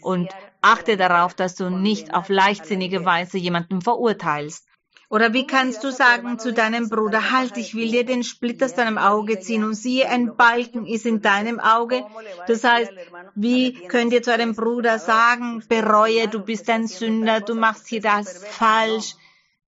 Und 0.00 0.30
achte 0.64 0.96
darauf, 0.96 1.34
dass 1.34 1.54
du 1.54 1.70
nicht 1.70 2.14
auf 2.14 2.28
leichtsinnige 2.28 3.04
Weise 3.04 3.38
jemanden 3.38 3.80
verurteilst. 3.80 4.66
Oder 5.10 5.32
wie 5.32 5.46
kannst 5.46 5.84
du 5.84 5.92
sagen 5.92 6.38
zu 6.38 6.52
deinem 6.52 6.88
Bruder, 6.88 7.30
halt, 7.30 7.56
ich 7.56 7.74
will 7.74 7.90
dir 7.90 8.04
den 8.04 8.24
Splitter 8.24 8.64
aus 8.66 8.74
deinem 8.74 8.98
Auge 8.98 9.38
ziehen 9.38 9.62
und 9.62 9.74
siehe, 9.74 10.08
ein 10.08 10.34
Balken 10.36 10.86
ist 10.86 11.06
in 11.06 11.20
deinem 11.20 11.60
Auge. 11.60 12.04
Das 12.48 12.64
heißt, 12.64 12.90
wie 13.34 13.74
könnt 13.86 14.12
ihr 14.12 14.22
zu 14.22 14.32
einem 14.32 14.54
Bruder 14.54 14.98
sagen, 14.98 15.62
bereue, 15.68 16.26
du 16.26 16.40
bist 16.40 16.68
ein 16.70 16.88
Sünder, 16.88 17.40
du 17.40 17.54
machst 17.54 17.86
hier 17.86 18.00
das 18.00 18.44
falsch. 18.44 19.14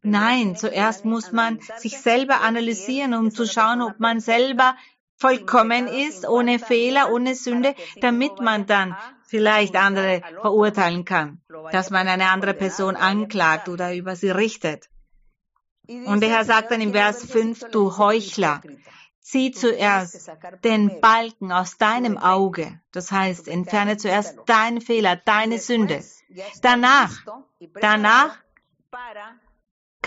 Nein, 0.03 0.57
zuerst 0.57 1.05
muss 1.05 1.33
man 1.33 1.61
sich 1.77 1.99
selber 1.99 2.41
analysieren, 2.41 3.15
um 3.15 3.31
zu 3.31 3.47
schauen, 3.47 3.83
ob 3.83 4.01
man 4.01 4.21
selber 4.21 4.75
vollkommen 5.17 5.87
ist, 5.87 6.29
ohne 6.29 6.59
Fehler, 6.59 7.13
ohne 7.13 7.35
Sünde, 7.35 7.75
damit 8.01 8.41
man 8.41 8.67
dann 8.67 8.97
vielleicht 9.27 9.77
andere 9.77 10.23
verurteilen 10.41 11.05
kann, 11.05 11.41
dass 11.73 11.91
man 11.91 12.09
eine 12.09 12.31
andere 12.31 12.55
Person 12.55 12.97
anklagt 12.97 13.69
oder 13.69 13.95
über 13.95 14.17
sie 14.17 14.31
richtet. 14.31 14.89
Und 15.89 16.21
der 16.21 16.31
Herr 16.31 16.45
sagt 16.45 16.71
dann 16.71 16.81
im 16.81 16.93
Vers 16.93 17.25
5, 17.25 17.71
du 17.71 17.97
Heuchler, 17.97 18.61
zieh 19.21 19.53
zuerst 19.53 20.31
den 20.65 21.01
Balken 21.01 21.53
aus 21.53 21.79
deinem 21.79 22.19
Auge. 22.19 22.81
Das 22.93 23.11
heißt, 23.11 23.49
entferne 23.49 23.97
zuerst 23.97 24.37
deinen 24.47 24.81
Fehler, 24.81 25.17
deine 25.17 25.59
Sünde. 25.59 26.03
Danach, 26.63 27.25
danach 27.81 28.39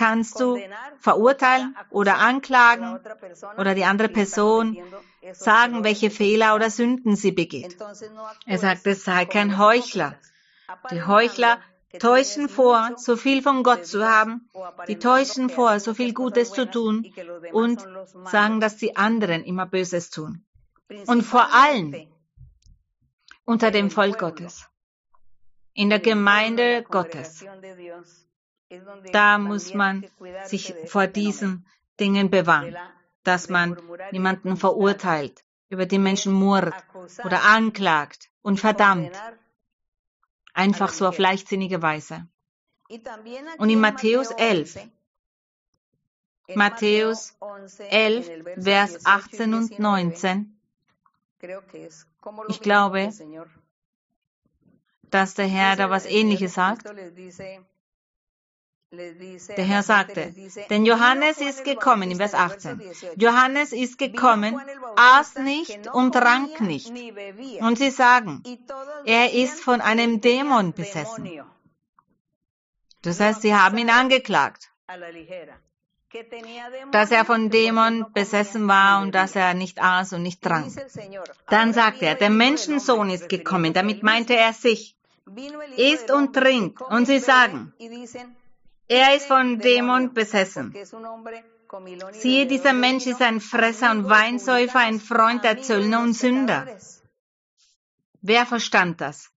kannst 0.00 0.40
du 0.40 0.58
verurteilen 0.98 1.76
oder 1.90 2.18
anklagen 2.18 2.98
oder 3.58 3.74
die 3.74 3.84
andere 3.84 4.08
Person 4.08 4.78
sagen, 5.32 5.84
welche 5.84 6.10
Fehler 6.10 6.54
oder 6.54 6.70
Sünden 6.70 7.16
sie 7.16 7.32
begeht. 7.32 7.76
Er 8.46 8.58
sagt, 8.58 8.86
es 8.86 9.04
sei 9.04 9.26
kein 9.26 9.58
Heuchler. 9.58 10.18
Die 10.90 11.02
Heuchler 11.02 11.58
täuschen 11.98 12.48
vor, 12.48 12.92
so 12.96 13.16
viel 13.16 13.42
von 13.42 13.62
Gott 13.62 13.84
zu 13.84 14.08
haben, 14.08 14.48
die 14.88 14.98
täuschen 14.98 15.50
vor, 15.50 15.78
so 15.80 15.92
viel 15.92 16.14
Gutes 16.14 16.52
zu 16.52 16.70
tun 16.70 17.12
und 17.52 17.86
sagen, 18.30 18.60
dass 18.60 18.76
die 18.76 18.96
anderen 18.96 19.44
immer 19.44 19.66
Böses 19.66 20.08
tun. 20.10 20.44
Und 21.06 21.22
vor 21.22 21.52
allem 21.52 21.94
unter 23.44 23.70
dem 23.70 23.90
Volk 23.90 24.18
Gottes, 24.18 24.66
in 25.74 25.90
der 25.90 26.00
Gemeinde 26.00 26.84
Gottes. 26.84 27.44
Da 29.12 29.38
muss 29.38 29.74
man 29.74 30.06
sich 30.44 30.74
vor 30.86 31.06
diesen 31.06 31.66
Dingen 31.98 32.30
bewahren, 32.30 32.76
dass 33.24 33.48
man 33.48 33.76
niemanden 34.12 34.56
verurteilt, 34.56 35.44
über 35.68 35.86
die 35.86 35.98
Menschen 35.98 36.32
murrt 36.32 36.74
oder 37.24 37.42
anklagt 37.44 38.30
und 38.42 38.60
verdammt. 38.60 39.12
Einfach 40.52 40.92
so 40.92 41.06
auf 41.06 41.18
leichtsinnige 41.18 41.82
Weise. 41.82 42.26
Und 43.58 43.70
in 43.70 43.80
Matthäus 43.80 44.30
11, 44.30 44.78
Matthäus 46.54 47.36
11, 47.78 48.62
Vers 48.62 49.06
18 49.06 49.54
und 49.54 49.78
19, 49.78 50.56
ich 52.48 52.60
glaube, 52.60 53.12
dass 55.10 55.34
der 55.34 55.46
Herr 55.46 55.76
da 55.76 55.90
was 55.90 56.06
Ähnliches 56.06 56.54
sagt. 56.54 56.86
Der 58.92 59.64
Herr 59.64 59.84
sagte, 59.84 60.34
denn 60.68 60.84
Johannes 60.84 61.40
ist 61.40 61.64
gekommen, 61.64 62.10
in 62.10 62.16
Vers 62.16 62.34
18, 62.34 62.82
Johannes 63.14 63.72
ist 63.72 63.98
gekommen, 63.98 64.60
aß 64.96 65.36
nicht 65.36 65.86
und 65.94 66.10
trank 66.10 66.60
nicht. 66.60 66.92
Und 67.60 67.78
sie 67.78 67.90
sagen, 67.90 68.42
er 69.04 69.32
ist 69.32 69.60
von 69.62 69.80
einem 69.80 70.20
Dämon 70.20 70.72
besessen. 70.72 71.30
Das 73.02 73.20
heißt, 73.20 73.42
sie 73.42 73.54
haben 73.54 73.78
ihn 73.78 73.90
angeklagt, 73.90 74.72
dass 76.90 77.12
er 77.12 77.24
von 77.24 77.48
Dämon 77.48 78.06
besessen 78.12 78.66
war 78.66 79.02
und 79.02 79.14
dass 79.14 79.36
er 79.36 79.54
nicht 79.54 79.80
aß 79.80 80.14
und 80.14 80.24
nicht 80.24 80.42
trank. 80.42 80.72
Dann 81.46 81.72
sagt 81.72 82.02
er, 82.02 82.16
der 82.16 82.30
Menschensohn 82.30 83.08
ist 83.10 83.28
gekommen, 83.28 83.72
damit 83.72 84.02
meinte 84.02 84.34
er 84.34 84.52
sich, 84.52 84.96
isst 85.76 86.10
und 86.10 86.34
trinkt. 86.34 86.80
Und 86.80 87.06
sie 87.06 87.20
sagen, 87.20 87.72
er 88.90 89.14
ist 89.16 89.26
von 89.26 89.58
Dämon 89.60 90.12
besessen. 90.14 90.74
Siehe, 92.12 92.46
dieser 92.46 92.72
Mensch 92.72 93.06
ist 93.06 93.22
ein 93.22 93.40
Fresser 93.40 93.92
und 93.92 94.08
Weinsäufer, 94.08 94.80
ein 94.80 94.98
Freund 94.98 95.44
der 95.44 95.62
Zöllner 95.62 96.00
und 96.00 96.14
Sünder. 96.14 96.66
Wer 98.20 98.46
verstand 98.46 99.00
das? 99.00 99.30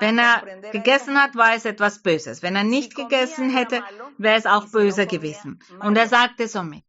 Wenn 0.00 0.18
er 0.18 0.42
gegessen 0.70 1.20
hat, 1.20 1.34
war 1.34 1.54
es 1.54 1.64
etwas 1.64 2.02
Böses. 2.02 2.42
Wenn 2.42 2.56
er 2.56 2.64
nicht 2.64 2.94
gegessen 2.94 3.50
hätte, 3.50 3.82
wäre 4.18 4.38
es 4.38 4.46
auch 4.46 4.66
böse 4.68 5.06
gewesen. 5.06 5.58
Und 5.80 5.96
er 5.96 6.08
sagte 6.08 6.46
somit, 6.48 6.84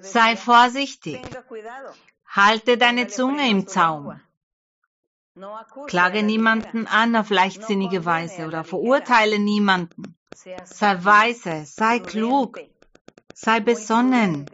sei 0.00 0.36
vorsichtig, 0.36 1.20
halte 2.26 2.78
deine 2.78 3.08
Zunge 3.08 3.48
im 3.50 3.66
Zaum. 3.66 4.20
Klage 5.86 6.22
niemanden 6.22 6.86
an 6.86 7.14
auf 7.16 7.30
leichtsinnige 7.30 8.04
Weise 8.04 8.46
oder 8.46 8.64
verurteile 8.64 9.38
niemanden. 9.38 10.17
Sei 10.64 11.04
weise, 11.04 11.64
sei 11.66 11.98
klug, 11.98 12.58
sei 13.32 13.60
besonnen. 13.60 14.48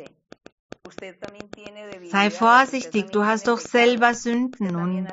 Sei 2.11 2.31
vorsichtig, 2.31 3.11
du 3.11 3.25
hast 3.25 3.49
doch 3.49 3.59
selber 3.59 4.15
Sünden 4.15 4.77
und 4.77 5.09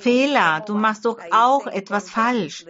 Fehler, 0.00 0.60
du 0.60 0.74
machst 0.74 1.04
doch 1.04 1.18
auch 1.30 1.66
etwas 1.66 2.10
falsch. 2.10 2.64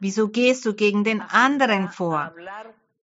Wieso 0.00 0.28
gehst 0.28 0.64
du 0.66 0.74
gegen 0.74 1.04
den 1.04 1.22
anderen 1.22 1.88
vor? 1.88 2.32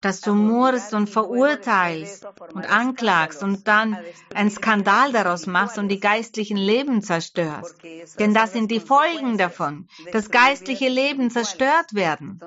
Dass 0.04 0.20
du 0.20 0.34
murrst 0.34 0.94
und 0.94 1.10
verurteilst 1.10 2.28
und 2.54 2.70
anklagst 2.70 3.42
und 3.42 3.68
dann 3.70 3.98
einen 4.36 4.52
Skandal 4.52 5.14
daraus 5.14 5.48
machst 5.48 5.78
und 5.78 5.88
die 5.88 6.02
geistlichen 6.02 6.58
Leben 6.58 7.02
zerstörst. 7.02 7.78
Denn 8.20 8.34
das 8.34 8.52
sind 8.52 8.70
die 8.70 8.82
Folgen 8.82 9.38
davon, 9.38 9.88
dass 10.12 10.30
geistliche 10.30 10.90
Leben 10.90 11.32
zerstört 11.32 11.94
werden. 11.94 12.42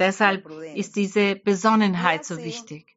Deshalb 0.00 0.50
ist 0.74 0.96
diese 0.96 1.36
Besonnenheit 1.36 2.24
so 2.24 2.38
wichtig. 2.38 2.96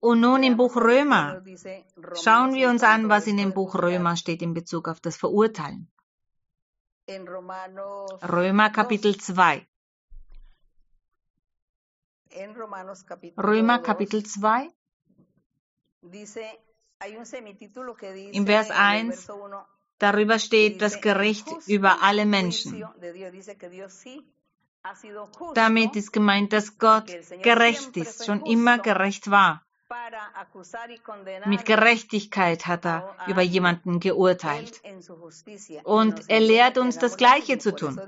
Und 0.00 0.20
nun 0.20 0.42
im 0.42 0.56
Buch 0.56 0.76
Römer. 0.76 1.42
Schauen 2.22 2.54
wir 2.54 2.70
uns 2.70 2.82
an, 2.82 3.10
was 3.10 3.26
in 3.26 3.36
dem 3.36 3.52
Buch 3.52 3.74
Römer 3.74 4.16
steht 4.16 4.40
in 4.40 4.54
Bezug 4.54 4.88
auf 4.88 5.00
das 5.00 5.18
Verurteilen. 5.18 5.88
Römer 7.08 8.70
Kapitel 8.70 9.16
2. 9.16 9.66
Römer 13.36 13.78
Kapitel 13.80 14.22
2. 14.24 14.70
Im 18.32 18.46
Vers 18.46 18.70
1 18.70 19.28
darüber 19.98 20.38
steht 20.38 20.80
das 20.80 21.00
Gericht 21.00 21.46
über 21.66 22.02
alle 22.02 22.26
Menschen. 22.26 22.84
Damit 25.54 25.96
ist 25.96 26.12
gemeint, 26.12 26.52
dass 26.52 26.78
Gott 26.78 27.06
gerecht 27.42 27.96
ist, 27.96 28.24
schon 28.24 28.44
immer 28.46 28.78
gerecht 28.78 29.30
war. 29.30 29.62
Mit 31.46 31.64
Gerechtigkeit 31.64 32.66
hat 32.66 32.86
er 32.86 33.16
über 33.26 33.42
jemanden 33.42 33.98
geurteilt. 33.98 34.80
Und 35.84 36.30
er 36.30 36.40
lehrt 36.40 36.78
uns 36.78 36.98
das 36.98 37.16
Gleiche 37.16 37.58
zu 37.58 37.74
tun. 37.74 38.00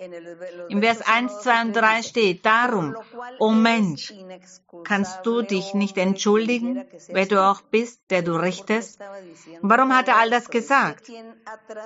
Im 0.00 0.80
Vers 0.80 1.02
1, 1.02 1.40
2 1.42 1.62
und 1.62 1.72
3 1.74 2.02
steht, 2.02 2.46
darum, 2.46 2.94
o 3.40 3.46
oh 3.46 3.50
Mensch, 3.50 4.14
kannst 4.84 5.26
du 5.26 5.42
dich 5.42 5.74
nicht 5.74 5.98
entschuldigen, 5.98 6.84
wer 7.08 7.26
du 7.26 7.42
auch 7.44 7.62
bist, 7.62 8.00
der 8.10 8.22
du 8.22 8.36
richtest? 8.36 9.00
Warum 9.60 9.92
hat 9.92 10.06
er 10.06 10.18
all 10.18 10.30
das 10.30 10.50
gesagt? 10.50 11.10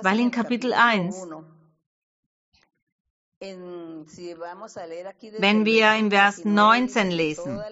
Weil 0.03 0.19
in 0.19 0.29
Kapitel 0.29 0.73
1, 0.73 1.27
wenn 5.39 5.65
wir 5.65 5.95
im 5.95 6.11
Vers 6.11 6.45
19 6.45 7.09
lesen, 7.09 7.63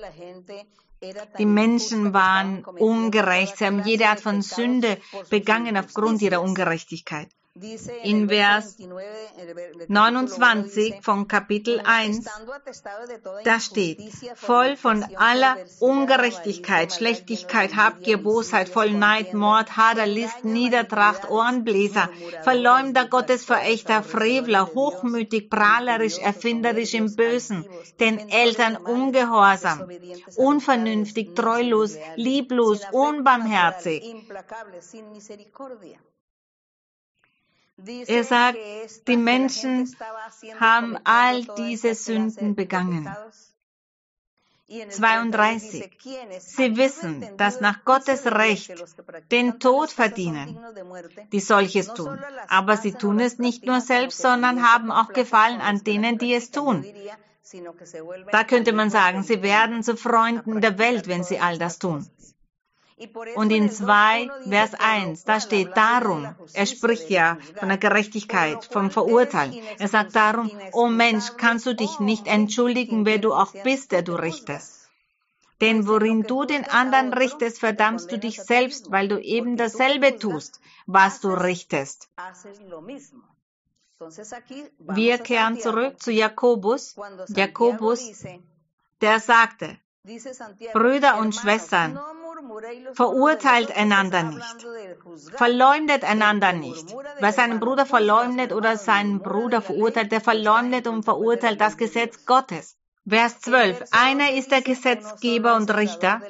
die 1.38 1.46
Menschen 1.46 2.16
waren 2.16 2.66
ungerecht, 2.66 3.58
sie 3.58 3.66
haben 3.66 3.84
jede 3.84 4.08
Art 4.08 4.22
von 4.22 4.42
Sünde 4.42 4.98
begangen 5.30 5.78
aufgrund 5.78 6.24
ihrer 6.24 6.42
Ungerechtigkeit. 6.42 7.30
In 8.04 8.30
Vers 8.30 8.78
29 9.90 11.02
von 11.02 11.28
Kapitel 11.28 11.82
1, 11.84 12.26
da 13.44 13.60
steht, 13.60 14.00
voll 14.36 14.78
von 14.78 15.04
aller 15.18 15.58
Ungerechtigkeit, 15.82 16.94
Schlechtigkeit, 16.94 17.76
Habgier, 17.76 18.24
Bosheit, 18.24 18.70
voll 18.70 18.92
Neid, 18.92 19.34
Mord, 19.34 19.76
Hader, 19.76 20.08
List, 20.08 20.46
Niedertracht, 20.46 21.30
Ohrenbläser, 21.30 22.10
Verleumder, 22.42 23.06
Gottesverächter, 23.08 24.02
Frevler, 24.02 24.68
hochmütig, 24.74 25.50
prahlerisch, 25.50 26.20
erfinderisch 26.20 26.94
im 26.94 27.14
Bösen, 27.18 27.66
den 28.00 28.30
Eltern 28.30 28.78
ungehorsam, 28.78 29.90
unvernünftig, 30.38 31.36
treulos, 31.36 31.98
lieblos, 32.16 32.80
unbarmherzig. 32.94 34.16
Er 38.08 38.24
sagt, 38.24 38.58
die 39.08 39.18
Menschen 39.18 39.96
haben 40.60 40.98
all 41.04 41.44
diese 41.58 41.96
Sünden 41.96 42.56
begangen. 42.56 43.10
32. 44.90 45.92
Sie 46.40 46.78
wissen, 46.78 47.26
dass 47.38 47.60
nach 47.60 47.84
Gottes 47.84 48.26
Recht 48.26 48.74
den 49.30 49.60
Tod 49.60 49.92
verdienen, 49.92 50.58
die 51.34 51.42
solches 51.42 51.94
tun. 51.94 52.18
Aber 52.48 52.78
sie 52.78 52.94
tun 52.94 53.20
es 53.20 53.38
nicht 53.38 53.66
nur 53.66 53.82
selbst, 53.82 54.20
sondern 54.20 54.64
haben 54.72 54.92
auch 54.92 55.12
Gefallen 55.12 55.60
an 55.60 55.84
denen, 55.84 56.18
die 56.18 56.34
es 56.34 56.52
tun. 56.52 56.86
Da 58.32 58.44
könnte 58.46 58.72
man 58.72 58.90
sagen, 58.90 59.24
sie 59.24 59.42
werden 59.42 59.84
zu 59.84 59.98
Freunden 59.98 60.62
der 60.62 60.78
Welt, 60.78 61.08
wenn 61.08 61.24
sie 61.24 61.40
all 61.40 61.58
das 61.58 61.80
tun. 61.80 62.08
Und 63.36 63.52
in 63.52 63.70
2, 63.70 64.30
Vers 64.50 64.74
1, 64.78 65.24
da 65.24 65.40
steht 65.40 65.76
darum, 65.76 66.36
er 66.54 66.66
spricht 66.66 67.10
ja 67.10 67.38
von 67.58 67.70
der 67.70 67.78
Gerechtigkeit, 67.78 68.66
vom 68.66 68.92
Verurteilen. 68.92 69.58
Er 69.80 69.88
sagt 69.88 70.16
darum, 70.16 70.52
oh 70.74 70.88
Mensch, 70.88 71.38
kannst 71.38 71.66
du 71.66 71.74
dich 71.74 72.00
nicht 72.00 72.28
entschuldigen, 72.28 73.06
wer 73.06 73.18
du 73.18 73.34
auch 73.34 73.54
bist, 73.64 73.92
der 73.92 74.02
du 74.04 74.14
richtest. 74.14 74.90
Denn 75.62 75.88
worin 75.88 76.24
du 76.24 76.46
den 76.46 76.66
anderen 76.66 77.14
richtest, 77.14 77.60
verdammst 77.60 78.12
du 78.12 78.18
dich 78.18 78.42
selbst, 78.42 78.92
weil 78.92 79.08
du 79.08 79.20
eben 79.22 79.58
dasselbe 79.58 80.18
tust, 80.18 80.60
was 80.88 81.22
du 81.22 81.30
richtest. 81.30 82.10
Wir 84.80 85.18
kehren 85.20 85.60
zurück 85.60 86.02
zu 86.02 86.12
Jakobus. 86.12 86.96
Jakobus, 87.28 88.26
der 89.02 89.20
sagte, 89.20 89.78
Brüder 90.74 91.20
und 91.20 91.36
Schwestern, 91.36 92.00
Verurteilt 92.94 93.76
einander 93.76 94.24
nicht. 94.24 94.68
Verleumdet 95.36 96.04
einander 96.04 96.54
nicht. 96.54 96.96
Wer 97.20 97.34
seinen 97.34 97.60
Bruder 97.60 97.86
verleumdet 97.86 98.54
oder 98.54 98.78
seinen 98.78 99.20
Bruder 99.20 99.62
verurteilt, 99.62 100.12
der 100.12 100.22
verleumdet 100.22 100.88
und 100.88 101.04
verurteilt 101.04 101.62
das 101.62 101.78
Gesetz 101.78 102.26
Gottes. 102.26 102.78
Vers 103.08 103.42
12. 103.42 103.84
Einer 103.92 104.34
ist 104.34 104.52
der 104.52 104.62
Gesetzgeber 104.62 105.56
und 105.56 105.76
Richter, 105.76 106.22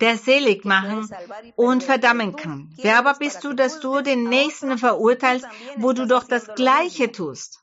der 0.00 0.16
selig 0.16 0.64
machen 0.64 1.08
und 1.56 1.82
verdammen 1.82 2.36
kann. 2.36 2.74
Wer 2.76 2.98
aber 2.98 3.14
bist 3.14 3.44
du, 3.44 3.52
dass 3.52 3.80
du 3.80 4.00
den 4.00 4.24
Nächsten 4.24 4.78
verurteilst, 4.78 5.46
wo 5.76 5.92
du 5.92 6.06
doch 6.06 6.24
das 6.24 6.46
Gleiche 6.54 7.12
tust? 7.12 7.62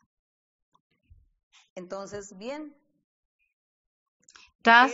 Das 4.61 4.91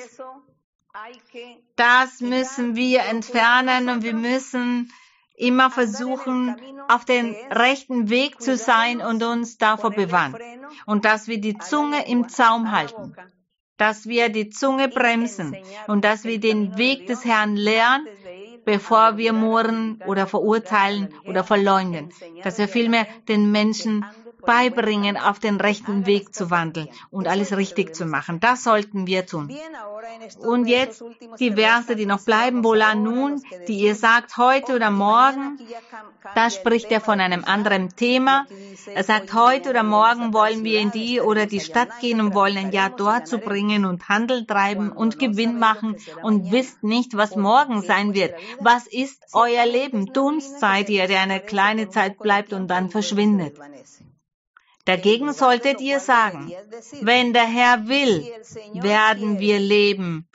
das 1.76 2.22
müssen 2.22 2.76
wir 2.76 3.02
entfernen 3.02 3.90
und 3.90 4.04
wir 4.04 4.14
müssen 4.14 4.92
immer 5.36 5.72
versuchen, 5.72 6.56
auf 6.90 7.06
den 7.06 7.36
rechten 7.52 8.10
Weg 8.10 8.42
zu 8.42 8.58
sein 8.58 9.02
und 9.02 9.24
uns 9.24 9.58
davor 9.58 9.92
bewahren. 9.92 10.36
Und 10.86 11.06
dass 11.06 11.28
wir 11.28 11.40
die 11.40 11.58
Zunge 11.58 12.08
im 12.08 12.28
Zaum 12.28 12.72
halten. 12.72 13.16
Dass 13.78 14.08
wir 14.08 14.28
die 14.30 14.50
Zunge 14.50 14.90
bremsen 14.90 15.56
und 15.88 16.04
dass 16.04 16.26
wir 16.26 16.40
den 16.40 16.78
Weg 16.78 17.08
des 17.08 17.24
Herrn 17.24 17.56
lernen, 17.56 18.08
bevor 18.66 19.18
wir 19.18 19.32
murren 19.32 20.02
oder 20.06 20.28
verurteilen 20.28 21.14
oder 21.26 21.46
verleugnen. 21.46 22.12
Dass 22.44 22.58
wir 22.58 22.68
vielmehr 22.68 23.08
den 23.30 23.52
Menschen 23.52 24.06
beibringen, 24.50 25.16
auf 25.16 25.38
den 25.38 25.58
rechten 25.62 26.08
Weg 26.08 26.34
zu 26.34 26.50
wandeln 26.50 26.90
und 27.12 27.28
alles 27.28 27.56
richtig 27.56 27.96
zu 27.96 28.08
machen. 28.08 28.40
Das 28.40 28.64
sollten 28.64 29.06
wir 29.06 29.28
tun. 29.28 29.56
Und 30.40 30.66
jetzt 30.66 31.04
die 31.40 31.52
Verse, 31.52 31.96
die 31.96 32.08
noch 32.08 32.22
bleiben, 32.22 32.64
wohlan 32.64 33.04
nun, 33.04 33.44
die 33.68 33.78
ihr 33.80 33.94
sagt 33.94 34.38
heute 34.38 34.74
oder 34.74 34.90
morgen, 34.90 35.60
da 36.34 36.50
spricht 36.50 36.90
er 36.90 37.00
von 37.00 37.20
einem 37.20 37.44
anderen 37.44 37.90
Thema. 37.96 38.48
Er 38.96 39.04
sagt, 39.04 39.36
heute 39.36 39.70
oder 39.70 39.84
morgen 39.84 40.34
wollen 40.34 40.64
wir 40.64 40.80
in 40.80 40.90
die 40.90 41.22
oder 41.22 41.46
die 41.46 41.60
Stadt 41.60 42.00
gehen 42.00 42.20
und 42.20 42.34
wollen 42.34 42.58
ein 42.58 42.72
Jahr 42.72 42.90
dort 42.90 43.28
zu 43.28 43.38
bringen 43.38 43.86
und 43.86 44.10
Handel 44.10 44.48
treiben 44.48 44.92
und 44.92 45.20
Gewinn 45.20 45.60
machen 45.60 45.96
und 46.24 46.52
wisst 46.52 46.84
nicht, 46.84 47.16
was 47.16 47.36
morgen 47.36 47.84
sein 47.84 48.16
wird. 48.16 48.34
Was 48.60 48.88
ist 48.88 49.22
euer 49.34 49.68
Leben? 49.68 50.08
Dunst 50.08 50.60
seid 50.60 50.90
ihr, 50.90 51.06
der 51.08 51.22
eine 51.22 51.40
kleine 51.40 51.90
Zeit 51.90 52.18
bleibt 52.18 52.52
und 52.52 52.68
dann 52.68 52.90
verschwindet. 52.90 53.56
Dagegen 54.90 55.34
solltet 55.34 55.82
ihr 55.82 56.00
sagen, 56.00 56.52
wenn 57.02 57.32
der 57.32 57.46
Herr 57.46 57.88
will, 57.88 58.24
werden 58.74 59.38
wir 59.38 59.60
leben. 59.60 60.28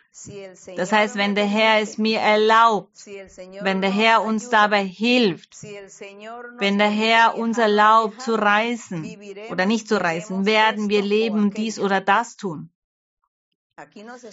Das 0.77 0.93
heißt, 0.93 1.17
wenn 1.17 1.35
der 1.35 1.45
Herr 1.45 1.81
es 1.81 1.99
mir 1.99 2.21
erlaubt, 2.21 3.05
wenn 3.63 3.81
der 3.81 3.91
Herr 3.91 4.23
uns 4.23 4.51
dabei 4.51 4.85
hilft, 4.85 5.57
wenn 6.59 6.79
der 6.79 6.89
Herr 6.89 7.37
uns 7.37 7.59
erlaubt 7.59 8.23
zu 8.23 8.37
reisen 8.37 9.01
oder 9.51 9.67
nicht 9.67 9.89
zu 9.89 10.01
reisen, 10.01 10.47
werden 10.47 10.89
wir 10.89 11.03
leben, 11.03 11.51
dies 11.51 11.81
oder 11.81 12.01
das 12.01 12.37
tun. 12.37 12.71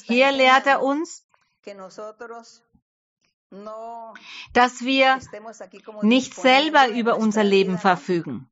Hier 0.03 0.31
lehrt 0.31 0.67
er 0.67 0.83
uns, 0.83 1.25
dass 4.53 4.81
wir 4.85 5.19
nicht 6.03 6.35
selber 6.35 6.89
über 6.89 7.17
unser 7.17 7.43
Leben 7.43 7.79
verfügen 7.79 8.50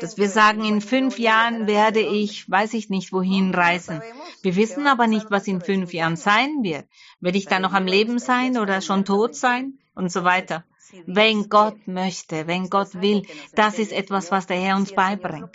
dass 0.00 0.16
wir 0.16 0.28
sagen, 0.28 0.64
in 0.64 0.80
fünf 0.80 1.18
Jahren 1.18 1.66
werde 1.66 2.00
ich, 2.00 2.50
weiß 2.50 2.74
ich 2.74 2.90
nicht, 2.90 3.12
wohin 3.12 3.54
reisen. 3.54 4.02
Wir 4.42 4.56
wissen 4.56 4.86
aber 4.86 5.06
nicht, 5.06 5.30
was 5.30 5.46
in 5.46 5.60
fünf 5.60 5.92
Jahren 5.92 6.16
sein 6.16 6.62
wird. 6.62 6.86
Werde 7.20 7.38
ich 7.38 7.46
dann 7.46 7.62
noch 7.62 7.72
am 7.72 7.86
Leben 7.86 8.18
sein 8.18 8.58
oder 8.58 8.80
schon 8.80 9.04
tot 9.04 9.36
sein 9.36 9.78
und 9.94 10.10
so 10.10 10.24
weiter. 10.24 10.64
Wenn 11.06 11.48
Gott 11.48 11.86
möchte, 11.86 12.46
wenn 12.46 12.70
Gott 12.70 13.00
will, 13.00 13.22
das 13.54 13.78
ist 13.78 13.92
etwas, 13.92 14.30
was 14.30 14.46
der 14.46 14.58
Herr 14.58 14.76
uns 14.76 14.92
beibringt. 14.92 15.50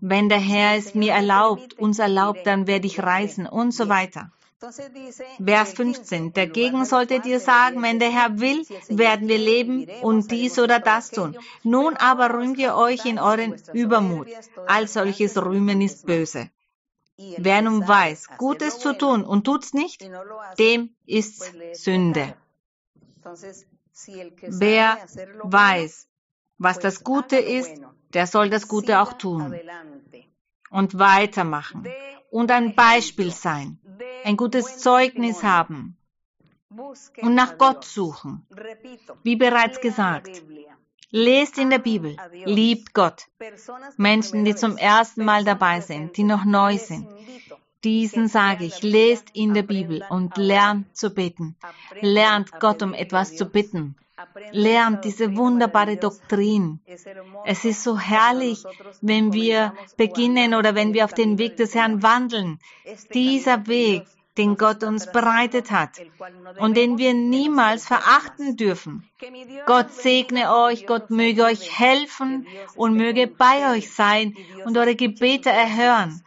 Wenn 0.00 0.28
der 0.28 0.40
Herr 0.40 0.76
es 0.76 0.94
mir 0.94 1.12
erlaubt, 1.12 1.78
uns 1.78 1.98
erlaubt, 1.98 2.46
dann 2.46 2.66
werde 2.66 2.86
ich 2.86 3.02
reisen 3.02 3.46
und 3.46 3.72
so 3.72 3.88
weiter. 3.88 4.32
Vers 4.60 5.72
15. 5.72 6.34
Dagegen 6.34 6.84
solltet 6.84 7.24
ihr 7.24 7.40
sagen, 7.40 7.82
wenn 7.82 7.98
der 7.98 8.10
Herr 8.10 8.40
will, 8.40 8.62
werden 8.88 9.26
wir 9.26 9.38
leben 9.38 9.86
und 10.02 10.30
dies 10.30 10.58
oder 10.58 10.80
das 10.80 11.10
tun. 11.10 11.34
Nun 11.62 11.96
aber 11.96 12.34
rühmt 12.34 12.58
ihr 12.58 12.74
euch 12.74 13.06
in 13.06 13.18
euren 13.18 13.54
Übermut. 13.72 14.28
All 14.66 14.86
solches 14.86 15.38
Rühmen 15.38 15.80
ist 15.80 16.04
böse. 16.04 16.50
Wer 17.16 17.62
nun 17.62 17.88
weiß, 17.88 18.28
Gutes 18.36 18.78
zu 18.78 18.92
tun 18.96 19.24
und 19.24 19.44
tut's 19.44 19.72
nicht, 19.72 20.06
dem 20.58 20.94
ist 21.06 21.52
Sünde. 21.72 22.34
Wer 24.42 24.98
weiß, 25.42 26.06
was 26.58 26.78
das 26.78 27.02
Gute 27.02 27.36
ist, 27.38 27.80
der 28.12 28.26
soll 28.26 28.50
das 28.50 28.68
Gute 28.68 29.00
auch 29.00 29.14
tun 29.14 29.58
und 30.70 30.98
weitermachen 30.98 31.86
und 32.30 32.50
ein 32.50 32.74
Beispiel 32.74 33.32
sein 33.32 33.79
ein 34.24 34.36
gutes 34.36 34.78
Zeugnis 34.78 35.42
haben 35.42 35.96
und 37.20 37.34
nach 37.34 37.58
Gott 37.58 37.84
suchen. 37.84 38.46
Wie 39.22 39.36
bereits 39.36 39.80
gesagt, 39.80 40.42
lest 41.10 41.58
in 41.58 41.70
der 41.70 41.78
Bibel, 41.78 42.16
liebt 42.44 42.94
Gott. 42.94 43.26
Menschen, 43.96 44.44
die 44.44 44.54
zum 44.54 44.76
ersten 44.76 45.24
Mal 45.24 45.44
dabei 45.44 45.80
sind, 45.80 46.16
die 46.16 46.24
noch 46.24 46.44
neu 46.44 46.78
sind. 46.78 47.08
Diesen 47.82 48.28
sage 48.28 48.66
ich, 48.66 48.82
lest 48.82 49.30
in 49.32 49.54
der 49.54 49.62
Bibel 49.62 50.04
und 50.10 50.36
lernt 50.36 50.96
zu 50.96 51.10
beten. 51.10 51.56
Lernt 52.00 52.52
Gott 52.60 52.82
um 52.82 52.92
etwas 52.92 53.36
zu 53.36 53.46
bitten 53.46 53.96
lernt 54.52 55.04
diese 55.04 55.36
wunderbare 55.36 55.96
Doktrin. 55.96 56.80
Es 57.44 57.64
ist 57.64 57.82
so 57.82 57.98
herrlich, 57.98 58.64
wenn 59.00 59.32
wir 59.32 59.74
beginnen 59.96 60.54
oder 60.54 60.74
wenn 60.74 60.94
wir 60.94 61.04
auf 61.04 61.14
den 61.14 61.38
Weg 61.38 61.56
des 61.56 61.74
Herrn 61.74 62.02
wandeln. 62.02 62.58
Dieser 63.14 63.66
Weg, 63.66 64.06
den 64.38 64.56
Gott 64.56 64.84
uns 64.84 65.10
bereitet 65.10 65.70
hat 65.70 66.00
und 66.58 66.76
den 66.76 66.98
wir 66.98 67.14
niemals 67.14 67.86
verachten 67.86 68.56
dürfen. 68.56 69.04
Gott 69.66 69.92
segne 69.92 70.54
euch, 70.54 70.86
Gott 70.86 71.10
möge 71.10 71.44
euch 71.44 71.78
helfen 71.78 72.46
und 72.76 72.96
möge 72.96 73.26
bei 73.26 73.72
euch 73.72 73.92
sein 73.92 74.36
und 74.64 74.78
eure 74.78 74.94
Gebete 74.94 75.50
erhören. 75.50 76.22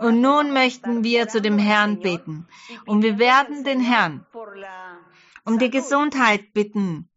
Und 0.00 0.20
nun 0.20 0.52
möchten 0.52 1.04
wir 1.04 1.28
zu 1.28 1.40
dem 1.40 1.58
Herrn 1.58 2.00
beten. 2.00 2.48
Und 2.86 3.02
wir 3.02 3.18
werden 3.18 3.64
den 3.64 3.80
Herrn 3.80 4.24
um 5.44 5.58
die 5.58 5.70
Gesundheit 5.70 6.52
bitten 6.52 7.08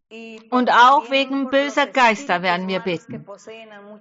und 0.49 0.71
auch 0.71 1.11
wegen 1.11 1.49
böser 1.49 1.85
Geister 1.85 2.41
werden 2.41 2.67
wir 2.67 2.79
beten. 2.79 3.25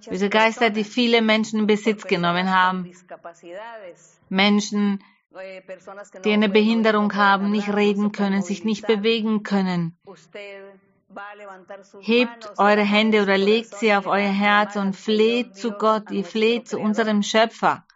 Böse 0.09 0.31
Geister, 0.31 0.71
die 0.71 0.85
viele 0.85 1.21
Menschen 1.21 1.61
in 1.61 1.67
Besitz 1.67 2.05
genommen 2.05 2.51
haben. 2.51 2.91
Menschen, 4.31 5.05
die 6.25 6.33
eine 6.33 6.49
Behinderung 6.49 7.15
haben, 7.15 7.51
nicht 7.51 7.69
reden 7.69 8.13
können, 8.13 8.43
sich 8.43 8.65
nicht 8.65 8.87
bewegen 8.87 9.43
können. 9.43 9.99
Hebt 12.01 12.53
eure 12.59 12.85
Hände 12.85 13.23
oder 13.23 13.37
legt 13.37 13.75
sie 13.75 13.95
auf 13.95 14.07
euer 14.07 14.33
Herz 14.33 14.77
und 14.77 14.95
fleht 14.95 15.57
zu 15.57 15.73
Gott, 15.73 16.11
ihr 16.11 16.25
fleht 16.25 16.69
zu 16.69 16.79
unserem 16.79 17.23
Schöpfer. 17.23 17.87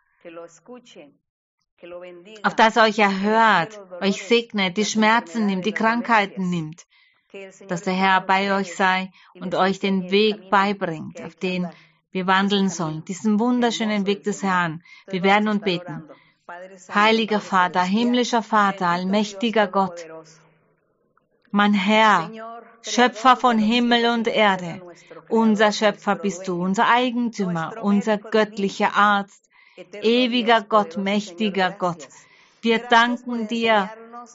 Auf 2.43 2.55
das 2.55 2.77
er 2.77 2.85
euch 2.85 2.99
erhört, 2.99 3.81
euch 4.01 4.23
segnet, 4.23 4.77
die 4.77 4.85
Schmerzen 4.85 5.47
nimmt, 5.47 5.67
die 5.67 5.73
Krankheiten 5.73 6.49
nimmt 6.49 6.87
dass 7.69 7.83
der 7.83 7.95
Herr 7.95 8.21
bei 8.21 8.55
euch 8.55 8.75
sei 8.77 9.11
und 9.35 9.55
euch 9.55 9.81
den 9.81 10.11
Weg 10.11 10.51
beibringt, 10.51 11.21
auf 11.23 11.35
den 11.35 11.69
wir 12.11 12.27
wandeln 12.27 12.69
sollen, 12.69 13.05
diesen 13.05 13.41
wunderschönen 13.41 14.07
Weg 14.07 14.23
des 14.25 14.43
Herrn. 14.43 14.83
Wir 15.07 15.23
werden 15.23 15.49
und 15.49 15.65
beten. 15.65 16.05
Heiliger 16.95 17.41
Vater, 17.41 17.83
himmlischer 17.83 18.43
Vater, 18.43 18.89
allmächtiger 18.89 19.67
Gott, 19.67 20.07
mein 21.51 21.75
Herr, 21.75 22.31
Schöpfer 22.83 23.37
von 23.37 23.59
Himmel 23.59 24.07
und 24.07 24.27
Erde, 24.27 24.83
unser 25.29 25.71
Schöpfer 25.71 26.17
bist 26.17 26.49
du, 26.49 26.63
unser 26.63 26.89
Eigentümer, 26.89 27.75
unser 27.83 28.17
göttlicher 28.19 28.95
Arzt, 28.97 29.49
ewiger 30.03 30.63
Gott, 30.63 30.97
mächtiger 30.97 31.71
Gott. 31.71 32.09
Wir 32.63 32.79
danken 32.79 33.49
dir 33.49 33.91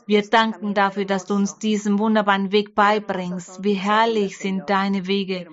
wir 0.06 0.22
danken 0.30 0.74
dafür, 0.74 1.06
dass 1.06 1.26
du 1.26 1.36
uns 1.36 1.58
diesen 1.60 2.00
wunderbaren 2.00 2.52
Weg 2.52 2.76
beibringst. 2.76 3.64
Wie 3.64 3.74
herrlich 3.74 4.38
sind 4.38 4.70
deine 4.70 5.08
Wege. 5.08 5.48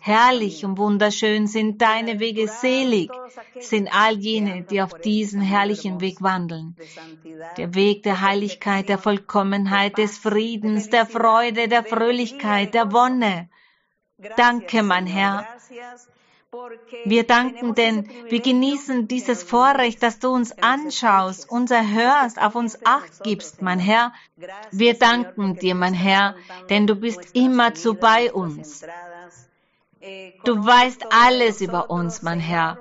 Herrlich 0.00 0.64
und 0.64 0.78
wunderschön 0.78 1.46
sind 1.46 1.80
deine 1.82 2.20
Wege. 2.20 2.48
Selig 2.48 3.10
sind 3.58 3.88
all 3.92 4.16
jene, 4.18 4.62
die 4.62 4.82
auf 4.82 4.94
diesen 4.94 5.40
herrlichen 5.40 6.00
Weg 6.00 6.22
wandeln. 6.22 6.76
Der 7.56 7.74
Weg 7.74 8.02
der 8.02 8.20
Heiligkeit, 8.20 8.88
der 8.88 8.98
Vollkommenheit, 8.98 9.98
des 9.98 10.18
Friedens, 10.18 10.90
der 10.90 11.06
Freude, 11.06 11.68
der 11.68 11.84
Fröhlichkeit, 11.84 12.74
der 12.74 12.92
Wonne. 12.92 13.48
Danke, 14.36 14.82
mein 14.82 15.06
Herr, 15.06 15.46
wir 17.04 17.24
danken 17.28 17.76
denn, 17.76 18.08
wir 18.28 18.40
genießen 18.40 19.06
dieses 19.06 19.44
Vorrecht, 19.44 20.02
dass 20.02 20.18
du 20.18 20.30
uns 20.30 20.50
anschaust, 20.60 21.48
uns 21.48 21.70
erhörst, 21.70 22.42
auf 22.42 22.56
uns 22.56 22.84
acht 22.84 23.22
gibst, 23.22 23.62
mein 23.62 23.78
Herr. 23.78 24.12
Wir 24.72 24.94
danken 24.94 25.54
dir, 25.54 25.76
mein 25.76 25.94
Herr, 25.94 26.34
denn 26.68 26.88
du 26.88 26.96
bist 26.96 27.36
immerzu 27.36 27.94
bei 27.94 28.32
uns. 28.32 28.84
Du 30.44 30.66
weißt 30.66 31.06
alles 31.12 31.60
über 31.60 31.88
uns, 31.88 32.22
mein 32.22 32.40
Herr. 32.40 32.78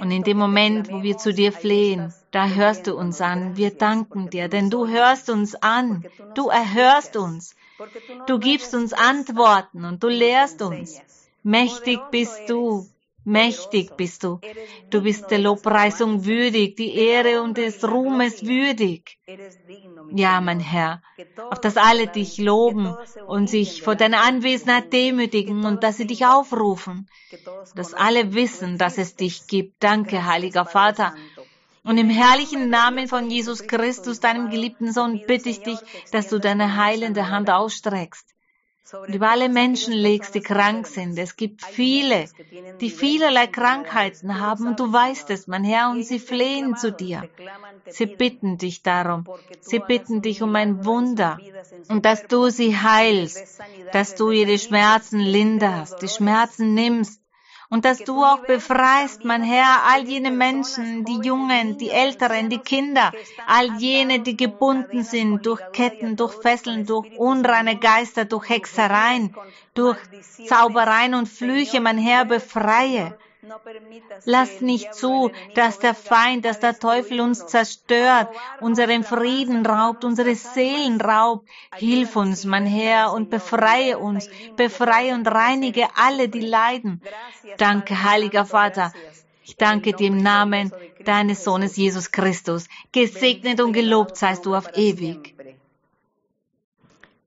Und 0.00 0.10
in 0.10 0.24
dem 0.24 0.38
Moment, 0.38 0.90
wo 0.90 1.04
wir 1.04 1.18
zu 1.18 1.32
dir 1.32 1.52
flehen, 1.52 2.12
da 2.32 2.48
hörst 2.48 2.88
du 2.88 2.96
uns 2.96 3.20
an. 3.20 3.56
Wir 3.56 3.70
danken 3.70 4.28
dir, 4.28 4.48
denn 4.48 4.70
du 4.70 4.88
hörst 4.88 5.30
uns 5.30 5.54
an. 5.54 6.04
Du 6.34 6.48
erhörst 6.48 7.16
uns. 7.16 7.54
Du 8.26 8.40
gibst 8.40 8.74
uns 8.74 8.92
Antworten 8.92 9.84
und 9.84 10.02
du 10.02 10.08
lehrst 10.08 10.60
uns. 10.60 11.00
Mächtig 11.46 12.00
bist 12.10 12.48
du. 12.48 12.88
Mächtig 13.22 13.96
bist 13.98 14.24
du. 14.24 14.40
Du 14.88 15.02
bist 15.02 15.30
der 15.30 15.38
Lobpreisung 15.38 16.24
würdig, 16.24 16.76
die 16.76 16.94
Ehre 16.94 17.42
und 17.42 17.58
des 17.58 17.84
Ruhmes 17.84 18.46
würdig. 18.46 19.18
Ja, 20.10 20.40
mein 20.40 20.60
Herr, 20.60 21.02
auf 21.50 21.60
dass 21.60 21.76
alle 21.76 22.06
dich 22.06 22.38
loben 22.38 22.94
und 23.26 23.50
sich 23.50 23.82
vor 23.82 23.94
deiner 23.94 24.22
Anwesenheit 24.22 24.90
demütigen 24.90 25.66
und 25.66 25.82
dass 25.82 25.98
sie 25.98 26.06
dich 26.06 26.24
aufrufen, 26.24 27.10
dass 27.74 27.92
alle 27.92 28.32
wissen, 28.32 28.78
dass 28.78 28.96
es 28.96 29.14
dich 29.14 29.46
gibt. 29.46 29.82
Danke, 29.82 30.24
heiliger 30.24 30.64
Vater. 30.64 31.14
Und 31.82 31.98
im 31.98 32.08
herrlichen 32.08 32.70
Namen 32.70 33.06
von 33.06 33.30
Jesus 33.30 33.66
Christus, 33.66 34.20
deinem 34.20 34.48
geliebten 34.48 34.92
Sohn, 34.94 35.22
bitte 35.26 35.50
ich 35.50 35.62
dich, 35.62 35.78
dass 36.10 36.28
du 36.28 36.38
deine 36.38 36.76
heilende 36.76 37.28
Hand 37.28 37.50
ausstreckst 37.50 38.33
über 39.08 39.30
alle 39.30 39.48
Menschen 39.48 39.94
legst, 39.94 40.34
die 40.34 40.40
krank 40.40 40.86
sind. 40.86 41.18
Es 41.18 41.36
gibt 41.36 41.64
viele, 41.64 42.26
die 42.80 42.90
vielerlei 42.90 43.46
Krankheiten 43.46 44.38
haben 44.40 44.66
und 44.66 44.78
du 44.78 44.92
weißt 44.92 45.30
es, 45.30 45.46
mein 45.46 45.64
Herr, 45.64 45.90
und 45.90 46.04
sie 46.04 46.18
flehen 46.18 46.76
zu 46.76 46.92
dir. 46.92 47.28
Sie 47.86 48.06
bitten 48.06 48.58
dich 48.58 48.82
darum. 48.82 49.26
Sie 49.60 49.78
bitten 49.78 50.20
dich 50.20 50.42
um 50.42 50.54
ein 50.54 50.84
Wunder 50.84 51.38
und 51.88 52.04
dass 52.04 52.26
du 52.26 52.50
sie 52.50 52.76
heilst, 52.76 53.60
dass 53.92 54.14
du 54.16 54.30
ihre 54.30 54.58
Schmerzen 54.58 55.20
linderst, 55.20 56.02
die 56.02 56.08
Schmerzen 56.08 56.74
nimmst 56.74 57.23
und 57.74 57.84
dass 57.84 57.98
du 57.98 58.22
auch 58.22 58.46
befreist, 58.46 59.24
mein 59.24 59.42
Herr, 59.42 59.82
all 59.92 60.04
jene 60.04 60.30
Menschen, 60.30 61.04
die 61.04 61.18
Jungen, 61.26 61.76
die 61.76 61.90
Älteren, 61.90 62.48
die 62.48 62.60
Kinder, 62.60 63.10
all 63.48 63.68
jene, 63.80 64.20
die 64.20 64.36
gebunden 64.36 65.02
sind 65.02 65.44
durch 65.44 65.60
Ketten, 65.72 66.14
durch 66.14 66.34
Fesseln, 66.34 66.86
durch 66.86 67.08
unreine 67.18 67.76
Geister, 67.76 68.26
durch 68.26 68.48
Hexereien, 68.48 69.34
durch 69.74 69.98
Zaubereien 70.46 71.14
und 71.14 71.28
Flüche, 71.28 71.80
mein 71.80 71.98
Herr, 71.98 72.24
befreie. 72.24 73.18
Lass 74.24 74.60
nicht 74.60 74.94
zu, 74.94 75.30
dass 75.54 75.78
der 75.78 75.94
Feind, 75.94 76.44
dass 76.44 76.60
der 76.60 76.78
Teufel 76.78 77.20
uns 77.20 77.46
zerstört, 77.46 78.28
unseren 78.60 79.04
Frieden 79.04 79.64
raubt, 79.66 80.04
unsere 80.04 80.34
Seelen 80.34 81.00
raubt. 81.00 81.48
Hilf 81.76 82.16
uns, 82.16 82.44
mein 82.44 82.66
Herr, 82.66 83.12
und 83.12 83.30
befreie 83.30 83.98
uns, 83.98 84.28
befreie 84.56 85.14
und 85.14 85.26
reinige 85.26 85.88
alle, 85.96 86.28
die 86.28 86.40
leiden. 86.40 87.02
Danke, 87.58 88.02
heiliger 88.02 88.46
Vater. 88.46 88.92
Ich 89.44 89.56
danke 89.56 89.92
dir 89.92 90.08
im 90.08 90.16
Namen 90.16 90.72
deines 91.04 91.44
Sohnes 91.44 91.76
Jesus 91.76 92.10
Christus. 92.10 92.66
Gesegnet 92.92 93.60
und 93.60 93.72
gelobt 93.72 94.16
seist 94.16 94.46
du 94.46 94.54
auf 94.54 94.76
ewig. 94.76 95.34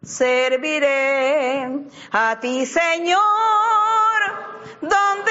Serviré 0.07 1.85
a 2.11 2.35
ti, 2.39 2.65
Señor, 2.65 4.19
donde 4.81 5.26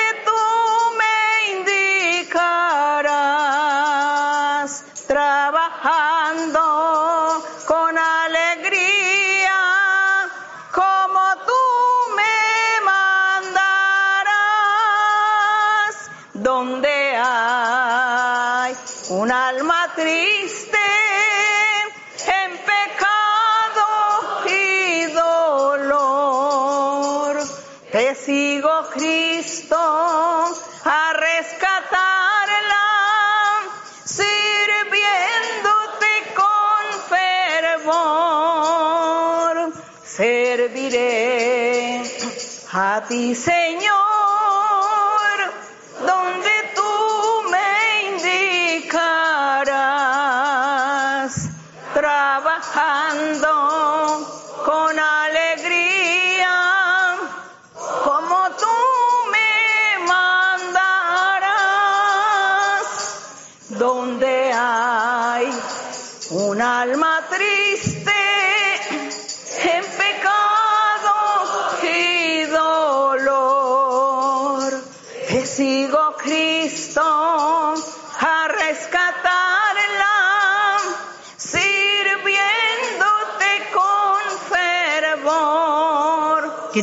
a 43.07 43.09
ti, 43.09 43.35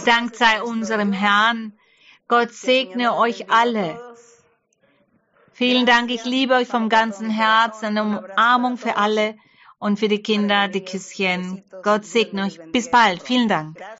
Gedankt 0.03 0.35
sei 0.35 0.61
unserem 0.61 1.13
Herrn. 1.13 1.71
Gott 2.27 2.51
segne 2.51 3.15
euch 3.15 3.49
alle. 3.49 3.97
Vielen 5.53 5.85
Dank, 5.85 6.11
ich 6.11 6.25
liebe 6.25 6.55
euch 6.55 6.67
vom 6.67 6.89
ganzen 6.89 7.29
Herzen. 7.29 7.85
Eine 7.85 8.03
Umarmung 8.03 8.77
für 8.77 8.97
alle 8.97 9.37
und 9.79 9.99
für 9.99 10.09
die 10.09 10.21
Kinder, 10.21 10.67
die 10.67 10.83
Küsschen. 10.83 11.63
Gott 11.83 12.03
segne 12.03 12.43
euch. 12.43 12.59
Bis 12.73 12.91
bald. 12.91 13.23
Vielen 13.23 13.47
Dank. 13.47 13.77